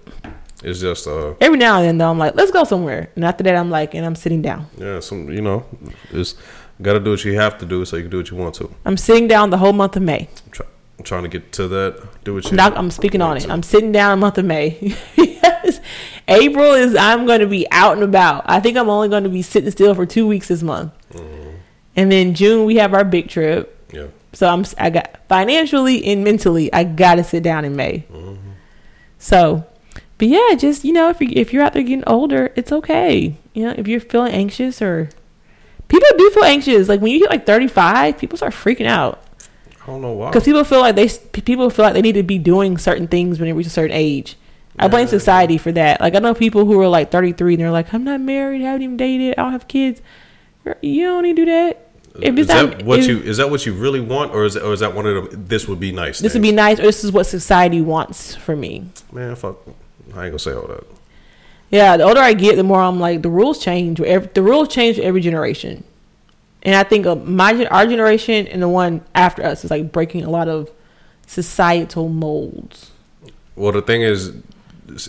It's 0.62 0.80
just 0.80 1.06
uh 1.06 1.34
Every 1.40 1.58
now 1.58 1.76
and 1.78 1.86
then 1.86 1.98
though, 1.98 2.10
I'm 2.10 2.18
like, 2.18 2.34
let's 2.34 2.50
go 2.50 2.64
somewhere. 2.64 3.10
And 3.14 3.24
after 3.24 3.44
that, 3.44 3.56
I'm 3.56 3.70
like, 3.70 3.94
and 3.94 4.04
I'm 4.06 4.14
sitting 4.16 4.42
down. 4.42 4.66
yeah 4.76 5.00
some 5.00 5.30
you 5.30 5.40
know 5.42 5.64
it's 6.10 6.34
got 6.82 6.94
to 6.94 7.00
do 7.00 7.10
what 7.10 7.24
you 7.24 7.38
have 7.38 7.58
to 7.58 7.66
do 7.66 7.84
so 7.84 7.96
you 7.96 8.02
can 8.02 8.10
do 8.10 8.18
what 8.18 8.30
you 8.30 8.36
want 8.36 8.54
to. 8.56 8.70
I'm 8.84 8.96
sitting 8.96 9.28
down 9.28 9.50
the 9.50 9.58
whole 9.58 9.72
month 9.72 9.96
of 9.96 10.02
May. 10.02 10.28
I'm, 10.44 10.50
try, 10.50 10.66
I'm 10.98 11.04
trying 11.04 11.22
to 11.22 11.28
get 11.28 11.52
to 11.52 11.68
that. 11.68 12.24
Do 12.24 12.34
what 12.34 12.44
you. 12.44 12.50
I'm, 12.50 12.56
not, 12.56 12.76
I'm 12.76 12.90
speaking 12.90 13.22
on 13.22 13.36
it. 13.36 13.40
to. 13.40 13.50
I'm 13.52 13.62
sitting 13.62 13.92
down 13.92 14.12
a 14.12 14.16
month 14.16 14.38
of 14.38 14.44
May. 14.44 14.78
yes. 15.16 15.80
April 16.28 16.72
is 16.72 16.96
I'm 16.96 17.26
going 17.26 17.40
to 17.40 17.46
be 17.46 17.66
out 17.70 17.94
and 17.94 18.02
about. 18.02 18.44
I 18.46 18.60
think 18.60 18.76
I'm 18.76 18.88
only 18.88 19.08
going 19.08 19.24
to 19.24 19.30
be 19.30 19.42
sitting 19.42 19.70
still 19.70 19.94
for 19.94 20.06
two 20.06 20.26
weeks 20.26 20.48
this 20.48 20.62
month. 20.62 20.92
Mm-hmm. 21.12 21.50
And 21.96 22.12
then 22.12 22.34
June 22.34 22.66
we 22.66 22.76
have 22.76 22.92
our 22.94 23.04
big 23.04 23.28
trip. 23.28 23.90
yeah. 23.92 24.08
So 24.32 24.48
I'm 24.48 24.64
I 24.76 24.90
got 24.90 25.18
financially 25.28 26.04
and 26.04 26.22
mentally 26.24 26.70
I 26.72 26.84
got 26.84 27.14
to 27.14 27.24
sit 27.24 27.42
down 27.42 27.64
in 27.64 27.74
May. 27.76 28.04
So, 29.18 29.64
but 30.18 30.28
yeah, 30.28 30.54
just 30.56 30.84
you 30.84 30.92
know 30.92 31.08
if 31.10 31.20
you 31.20 31.28
if 31.32 31.52
you're 31.52 31.62
out 31.62 31.72
there 31.74 31.82
getting 31.82 32.04
older, 32.06 32.52
it's 32.56 32.72
okay. 32.72 33.36
You 33.54 33.66
know 33.66 33.74
if 33.76 33.86
you're 33.88 34.00
feeling 34.00 34.32
anxious 34.32 34.80
or 34.82 35.10
people 35.88 36.08
do 36.16 36.30
feel 36.30 36.44
anxious. 36.44 36.88
Like 36.88 37.00
when 37.00 37.12
you 37.12 37.20
hit 37.20 37.30
like 37.30 37.46
35, 37.46 38.18
people 38.18 38.36
start 38.36 38.52
freaking 38.52 38.86
out 38.86 39.22
I 39.82 39.86
don't 39.86 40.02
know 40.02 40.12
why. 40.12 40.30
because 40.30 40.44
people 40.44 40.64
feel 40.64 40.80
like 40.80 40.96
they 40.96 41.08
people 41.08 41.70
feel 41.70 41.84
like 41.84 41.94
they 41.94 42.02
need 42.02 42.14
to 42.14 42.22
be 42.22 42.38
doing 42.38 42.76
certain 42.78 43.06
things 43.08 43.38
when 43.38 43.48
they 43.48 43.52
reach 43.52 43.66
a 43.66 43.70
certain 43.70 43.96
age. 43.96 44.36
I 44.78 44.88
blame 44.88 45.06
society 45.06 45.56
for 45.56 45.72
that. 45.72 46.00
Like 46.02 46.14
I 46.14 46.18
know 46.18 46.34
people 46.34 46.66
who 46.66 46.78
are 46.80 46.88
like 46.88 47.10
33 47.10 47.54
and 47.54 47.62
they're 47.62 47.70
like, 47.70 47.94
I'm 47.94 48.04
not 48.04 48.20
married, 48.20 48.60
I 48.60 48.64
haven't 48.66 48.82
even 48.82 48.96
dated, 48.98 49.38
I 49.38 49.42
don't 49.44 49.52
have 49.52 49.68
kids. 49.68 50.02
You 50.82 51.06
don't 51.06 51.22
need 51.22 51.36
to 51.36 51.44
do 51.46 51.50
that. 51.50 51.82
If 52.20 52.36
is 52.36 52.46
that 52.48 52.70
not- 52.70 52.82
what 52.84 52.98
if- 53.00 53.06
you 53.06 53.18
is 53.20 53.36
that 53.38 53.50
what 53.50 53.64
you 53.64 53.72
really 53.74 54.00
want, 54.00 54.32
or 54.34 54.44
is 54.44 54.56
or 54.56 54.72
is 54.72 54.80
that 54.80 54.94
one 54.94 55.06
of 55.06 55.30
them? 55.30 55.44
This 55.46 55.68
would 55.68 55.78
be 55.80 55.92
nice. 55.92 56.18
This 56.18 56.32
would 56.34 56.42
be 56.42 56.52
nice, 56.52 56.78
or 56.78 56.82
this 56.82 57.04
is 57.04 57.12
what 57.12 57.24
society 57.24 57.80
wants 57.80 58.34
for 58.34 58.56
me. 58.56 58.86
man. 59.12 59.34
Fuck. 59.36 59.58
I 60.14 60.24
ain't 60.24 60.32
gonna 60.32 60.38
say 60.38 60.52
all 60.52 60.66
that. 60.68 60.84
Yeah, 61.70 61.96
the 61.96 62.04
older 62.04 62.20
I 62.20 62.32
get, 62.32 62.56
the 62.56 62.62
more 62.62 62.80
I'm 62.80 63.00
like 63.00 63.22
the 63.22 63.28
rules 63.30 63.58
change. 63.58 64.00
Every, 64.00 64.28
the 64.32 64.42
rules 64.42 64.68
change 64.68 64.98
every 64.98 65.20
generation, 65.20 65.82
and 66.62 66.74
I 66.76 66.84
think 66.84 67.06
uh, 67.06 67.16
my 67.16 67.66
our 67.66 67.86
generation 67.86 68.46
and 68.46 68.62
the 68.62 68.68
one 68.68 69.02
after 69.14 69.42
us 69.44 69.64
is 69.64 69.70
like 69.70 69.90
breaking 69.92 70.24
a 70.24 70.30
lot 70.30 70.48
of 70.48 70.70
societal 71.26 72.08
molds, 72.08 72.92
Well, 73.56 73.72
the 73.72 73.82
thing 73.82 74.02
is, 74.02 74.28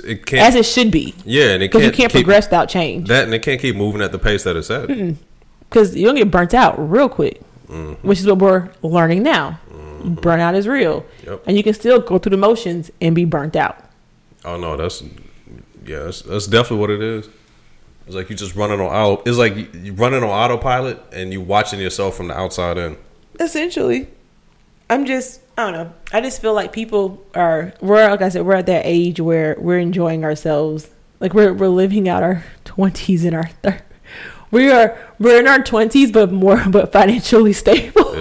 it 0.03 0.25
can't. 0.25 0.41
as 0.41 0.55
it 0.55 0.65
should 0.65 0.89
be, 0.91 1.13
yeah, 1.25 1.51
and 1.51 1.61
it 1.63 1.69
because 1.71 1.83
can't, 1.83 1.93
you 1.93 1.97
can't 1.97 2.11
keep, 2.11 2.25
progress 2.25 2.47
without 2.47 2.69
change. 2.69 3.07
That 3.07 3.25
and 3.25 3.33
it 3.35 3.43
can't 3.43 3.61
keep 3.61 3.75
moving 3.75 4.01
at 4.01 4.11
the 4.11 4.17
pace 4.19 4.43
that 4.43 4.55
it's 4.55 4.71
at. 4.71 4.87
Because 5.69 5.95
you'll 5.95 6.13
get 6.13 6.31
burnt 6.31 6.53
out 6.53 6.75
real 6.91 7.09
quick, 7.09 7.41
Mm-hmm. 7.67 8.07
which 8.07 8.19
is 8.19 8.25
what 8.25 8.39
we're 8.39 8.69
learning 8.81 9.23
now. 9.23 9.59
Burnout 10.01 10.55
is 10.55 10.67
real, 10.69 11.05
Yep. 11.25 11.43
and 11.47 11.57
you 11.57 11.63
can 11.63 11.73
still 11.73 11.99
go 11.99 12.17
through 12.17 12.29
the 12.29 12.37
motions 12.37 12.89
and 13.01 13.13
be 13.13 13.25
burnt 13.25 13.55
out. 13.57 13.77
Oh 14.45 14.57
no, 14.57 14.77
that's 14.77 15.01
yeah, 15.85 15.99
that's, 16.03 16.21
that's 16.21 16.47
definitely 16.47 16.77
what 16.77 16.89
it 16.89 17.01
is. 17.01 17.29
It's 18.05 18.15
like 18.15 18.29
you 18.29 18.35
just 18.35 18.55
running 18.55 18.79
on 18.79 18.85
auto. 18.87 19.21
It's 19.25 19.37
like 19.37 19.55
you, 19.73 19.93
running 19.93 20.23
on 20.23 20.29
autopilot 20.29 21.01
and 21.11 21.33
you 21.33 21.41
watching 21.41 21.79
yourself 21.79 22.15
from 22.15 22.29
the 22.29 22.37
outside 22.37 22.77
in. 22.77 22.97
essentially 23.39 24.07
i'm 24.89 25.05
just 25.05 25.41
i 25.57 25.63
don't 25.63 25.73
know 25.73 25.93
i 26.13 26.21
just 26.21 26.41
feel 26.41 26.53
like 26.53 26.71
people 26.71 27.21
are 27.35 27.73
we're 27.81 28.09
like 28.09 28.21
i 28.21 28.29
said 28.29 28.43
we're 28.45 28.55
at 28.55 28.65
that 28.65 28.83
age 28.85 29.19
where 29.19 29.55
we're 29.59 29.77
enjoying 29.77 30.23
ourselves 30.23 30.89
like 31.19 31.33
we're 31.33 31.53
we're 31.53 31.67
living 31.67 32.07
out 32.07 32.23
our 32.23 32.43
20s 32.65 33.25
and 33.25 33.35
our 33.35 33.47
thir- 33.61 33.81
we 34.49 34.71
are 34.71 34.97
we're 35.19 35.37
in 35.39 35.47
our 35.47 35.59
20s 35.59 36.11
but 36.13 36.31
more 36.31 36.63
but 36.69 36.91
financially 36.93 37.51
stable 37.63 38.15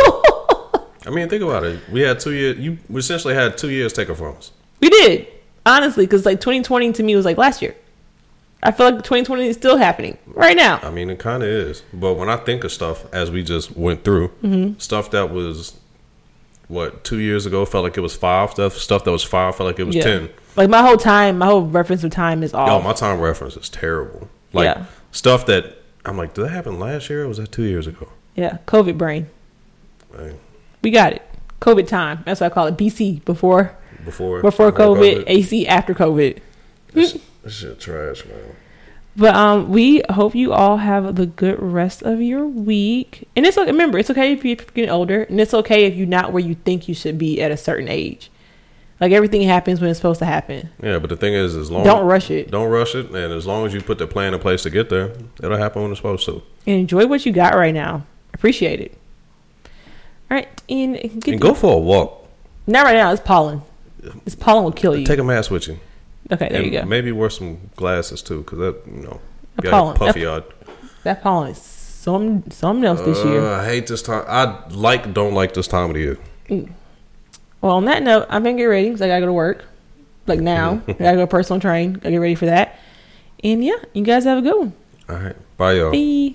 I 1.07 1.11
mean, 1.11 1.29
think 1.29 1.45
about 1.45 1.63
it. 1.63 1.89
We 1.89 2.01
had 2.01 2.19
two 2.19 2.33
years. 2.33 2.59
You 2.59 2.79
essentially 2.93 3.33
had 3.33 3.57
two 3.57 3.71
years 3.71 3.93
taken 3.93 4.17
from 4.17 4.35
us. 4.37 4.51
we 4.81 4.89
did 4.91 5.29
honestly 5.67 6.07
because 6.07 6.25
like 6.25 6.41
2020 6.41 6.93
to 6.93 7.03
me 7.03 7.15
was 7.17 7.25
like 7.27 7.37
last 7.37 7.61
year 7.61 7.75
i 8.63 8.71
feel 8.73 8.87
like 8.87 8.97
2020 9.05 9.47
is 9.47 9.57
still 9.57 9.77
happening 9.77 10.17
right 10.29 10.57
now 10.57 10.79
I 10.83 10.91
mean, 10.91 11.11
it 11.11 11.19
kind 11.19 11.43
of 11.43 11.49
is. 11.49 11.83
But 11.93 12.15
when 12.15 12.29
I 12.31 12.37
think 12.37 12.65
of 12.65 12.73
stuff 12.73 13.05
as 13.13 13.31
we 13.31 13.43
just 13.43 13.77
went 13.77 14.05
through, 14.05 14.29
Mm-hmm. 14.43 14.79
stuff 14.79 15.11
that 15.11 15.31
was 15.31 15.75
what 16.69 17.05
two 17.05 17.19
years 17.19 17.47
ago 17.47 17.65
felt 17.65 17.85
like 17.85 17.97
it 17.97 18.01
was 18.01 18.15
five. 18.17 18.51
Stuff 18.53 18.75
stuff 18.75 19.05
that 19.05 19.13
was 19.13 19.23
five 19.23 19.55
felt 19.57 19.67
like 19.69 19.79
it 19.79 19.85
was 19.85 19.95
Yeah. 19.97 20.03
ten. 20.03 20.29
like 20.57 20.69
my 20.69 20.83
whole 20.83 20.97
time 20.97 21.39
my 21.39 21.47
whole 21.47 21.63
reference 21.67 22.03
of 22.05 22.11
time 22.11 22.43
is 22.43 22.53
off 22.55 22.69
Yo, 22.69 22.81
my 22.81 22.93
time 22.93 23.21
reference 23.21 23.57
is 23.57 23.69
terrible. 23.69 24.29
Like 24.53 24.65
Yeah. 24.67 24.85
stuff 25.13 25.47
that 25.47 25.77
I'm 26.05 26.17
like, 26.17 26.35
did 26.35 26.45
that 26.47 26.51
happen 26.51 26.79
last 26.79 27.09
year 27.11 27.25
or 27.25 27.29
was 27.29 27.39
that 27.39 27.53
two 27.53 27.65
years 27.65 27.87
ago? 27.87 28.09
yeah 28.35 28.59
covid 28.67 28.99
brain 28.99 29.27
Like, 30.17 30.35
we 30.83 30.91
got 30.91 31.13
it 31.15 31.23
covid 31.61 31.87
time 31.89 32.23
that's 32.27 32.41
what 32.41 32.51
i 32.53 32.55
call 32.55 32.67
it 32.67 32.77
bc 32.77 33.25
before 33.25 33.75
before 34.07 34.41
before 34.41 34.73
COVID, 34.73 35.25
AC 35.27 35.67
after 35.67 35.93
COVID. 35.93 36.39
This, 36.93 37.19
this 37.43 37.53
shit 37.53 37.79
trash, 37.79 38.25
man. 38.25 38.57
But 39.19 39.35
um, 39.35 39.69
we 39.71 40.03
hope 40.11 40.35
you 40.35 40.53
all 40.53 40.77
have 40.79 41.17
the 41.17 41.25
good 41.27 41.61
rest 41.61 42.03
of 42.03 42.21
your 42.23 42.47
week. 42.47 43.27
And 43.35 43.45
it's 43.47 43.57
okay. 43.59 43.71
Remember, 43.71 43.99
it's 43.99 44.11
okay 44.11 44.33
if 44.33 44.45
you're 44.45 44.57
getting 44.57 44.91
older, 44.91 45.23
and 45.25 45.41
it's 45.41 45.53
okay 45.55 45.85
if 45.85 45.95
you're 45.95 46.07
not 46.07 46.33
where 46.33 46.43
you 46.43 46.55
think 46.55 46.87
you 46.89 46.95
should 46.95 47.17
be 47.19 47.41
at 47.43 47.51
a 47.51 47.57
certain 47.57 47.89
age. 47.89 48.31
Like 49.01 49.13
everything 49.13 49.43
happens 49.43 49.81
when 49.81 49.91
it's 49.91 49.99
supposed 49.99 50.21
to 50.21 50.25
happen. 50.27 50.71
Yeah, 50.83 50.99
but 50.99 51.11
the 51.11 51.17
thing 51.17 51.35
is, 51.35 51.55
as 51.55 51.71
long 51.71 51.85
Don't 51.85 52.07
rush 52.07 52.31
it. 52.31 52.51
don't 52.51 52.71
rush 52.71 52.95
it, 52.95 53.07
and 53.11 53.33
as 53.33 53.47
long 53.47 53.67
as 53.67 53.75
you 53.75 53.83
put 53.83 53.99
the 53.99 54.07
plan 54.07 54.33
in 54.33 54.41
place 54.41 54.63
to 54.63 54.71
get 54.71 54.89
there, 54.89 55.13
it'll 55.43 55.59
happen 55.59 55.83
when 55.83 55.91
it's 55.91 55.99
supposed 55.99 56.25
to. 56.27 56.43
And 56.67 56.81
enjoy 56.81 57.07
what 57.07 57.27
you 57.27 57.33
got 57.33 57.55
right 57.55 57.75
now. 57.75 58.07
Appreciate 58.33 58.81
it. 58.81 58.97
All 60.31 60.37
right, 60.37 60.49
and 60.69 60.95
get 61.23 61.29
And 61.29 61.41
go 61.41 61.53
for 61.55 61.75
a 61.75 61.79
walk. 61.79 62.27
not 62.67 62.85
right 62.85 62.97
now. 62.97 63.13
It's 63.13 63.21
pollen. 63.21 63.63
This 64.25 64.35
pollen 64.35 64.65
will 64.65 64.73
kill 64.73 64.97
you. 64.97 65.07
Take 65.07 65.19
a 65.19 65.25
mask 65.25 65.51
with 65.51 65.69
you. 65.69 65.79
okay, 66.33 66.49
there 66.49 66.63
and 66.63 66.67
you 66.73 66.81
go. 66.81 66.85
Maybe 66.87 67.13
wear 67.13 67.31
some 67.31 67.71
glasses 67.77 68.23
too, 68.23 68.39
because 68.39 68.59
that 68.59 68.83
you 68.87 69.03
know 69.03 69.21
A 69.59 69.63
got 69.63 69.71
pollen. 69.71 69.97
puffy 69.97 70.27
eyed. 70.27 70.45
That 71.05 71.23
pollen 71.23 71.51
is 71.53 71.59
some 71.59 72.45
something 72.51 72.85
else 72.85 73.01
this 73.01 73.25
year. 73.25 73.41
Uh, 73.41 73.61
I 73.61 73.65
hate 73.65 73.87
this 73.87 74.03
time. 74.03 74.25
I 74.29 74.67
like 74.71 75.13
don't 75.15 75.35
like 75.35 75.55
this 75.55 75.69
time 75.69 75.91
of 75.91 75.95
the 75.95 76.01
year. 76.01 76.19
Well, 77.61 77.73
on 77.77 77.85
that 77.87 78.03
note, 78.03 78.27
I'm 78.29 78.43
gonna 78.45 78.57
get 78.57 78.65
ready 78.65 78.89
because 78.89 79.03
I 79.03 79.09
gotta 79.09 79.21
go 79.23 79.27
to 79.27 79.33
work. 79.33 79.65
Like 80.27 80.41
now, 80.57 80.83
I 80.89 80.93
gotta 80.93 81.17
go 81.17 81.27
personal 81.27 81.61
train. 81.61 81.91
I 81.91 81.99
Gotta 81.99 82.11
get 82.11 82.17
ready 82.19 82.35
for 82.35 82.47
that. 82.47 82.79
And 83.45 83.65
yeah, 83.65 83.77
you 83.93 84.03
guys 84.03 84.25
have 84.25 84.39
a 84.39 84.43
good 84.43 84.57
one. 84.59 84.73
All 85.09 85.17
right, 85.17 85.37
bye 85.57 85.73
y'all. 85.75 85.93
Bye. 85.93 86.35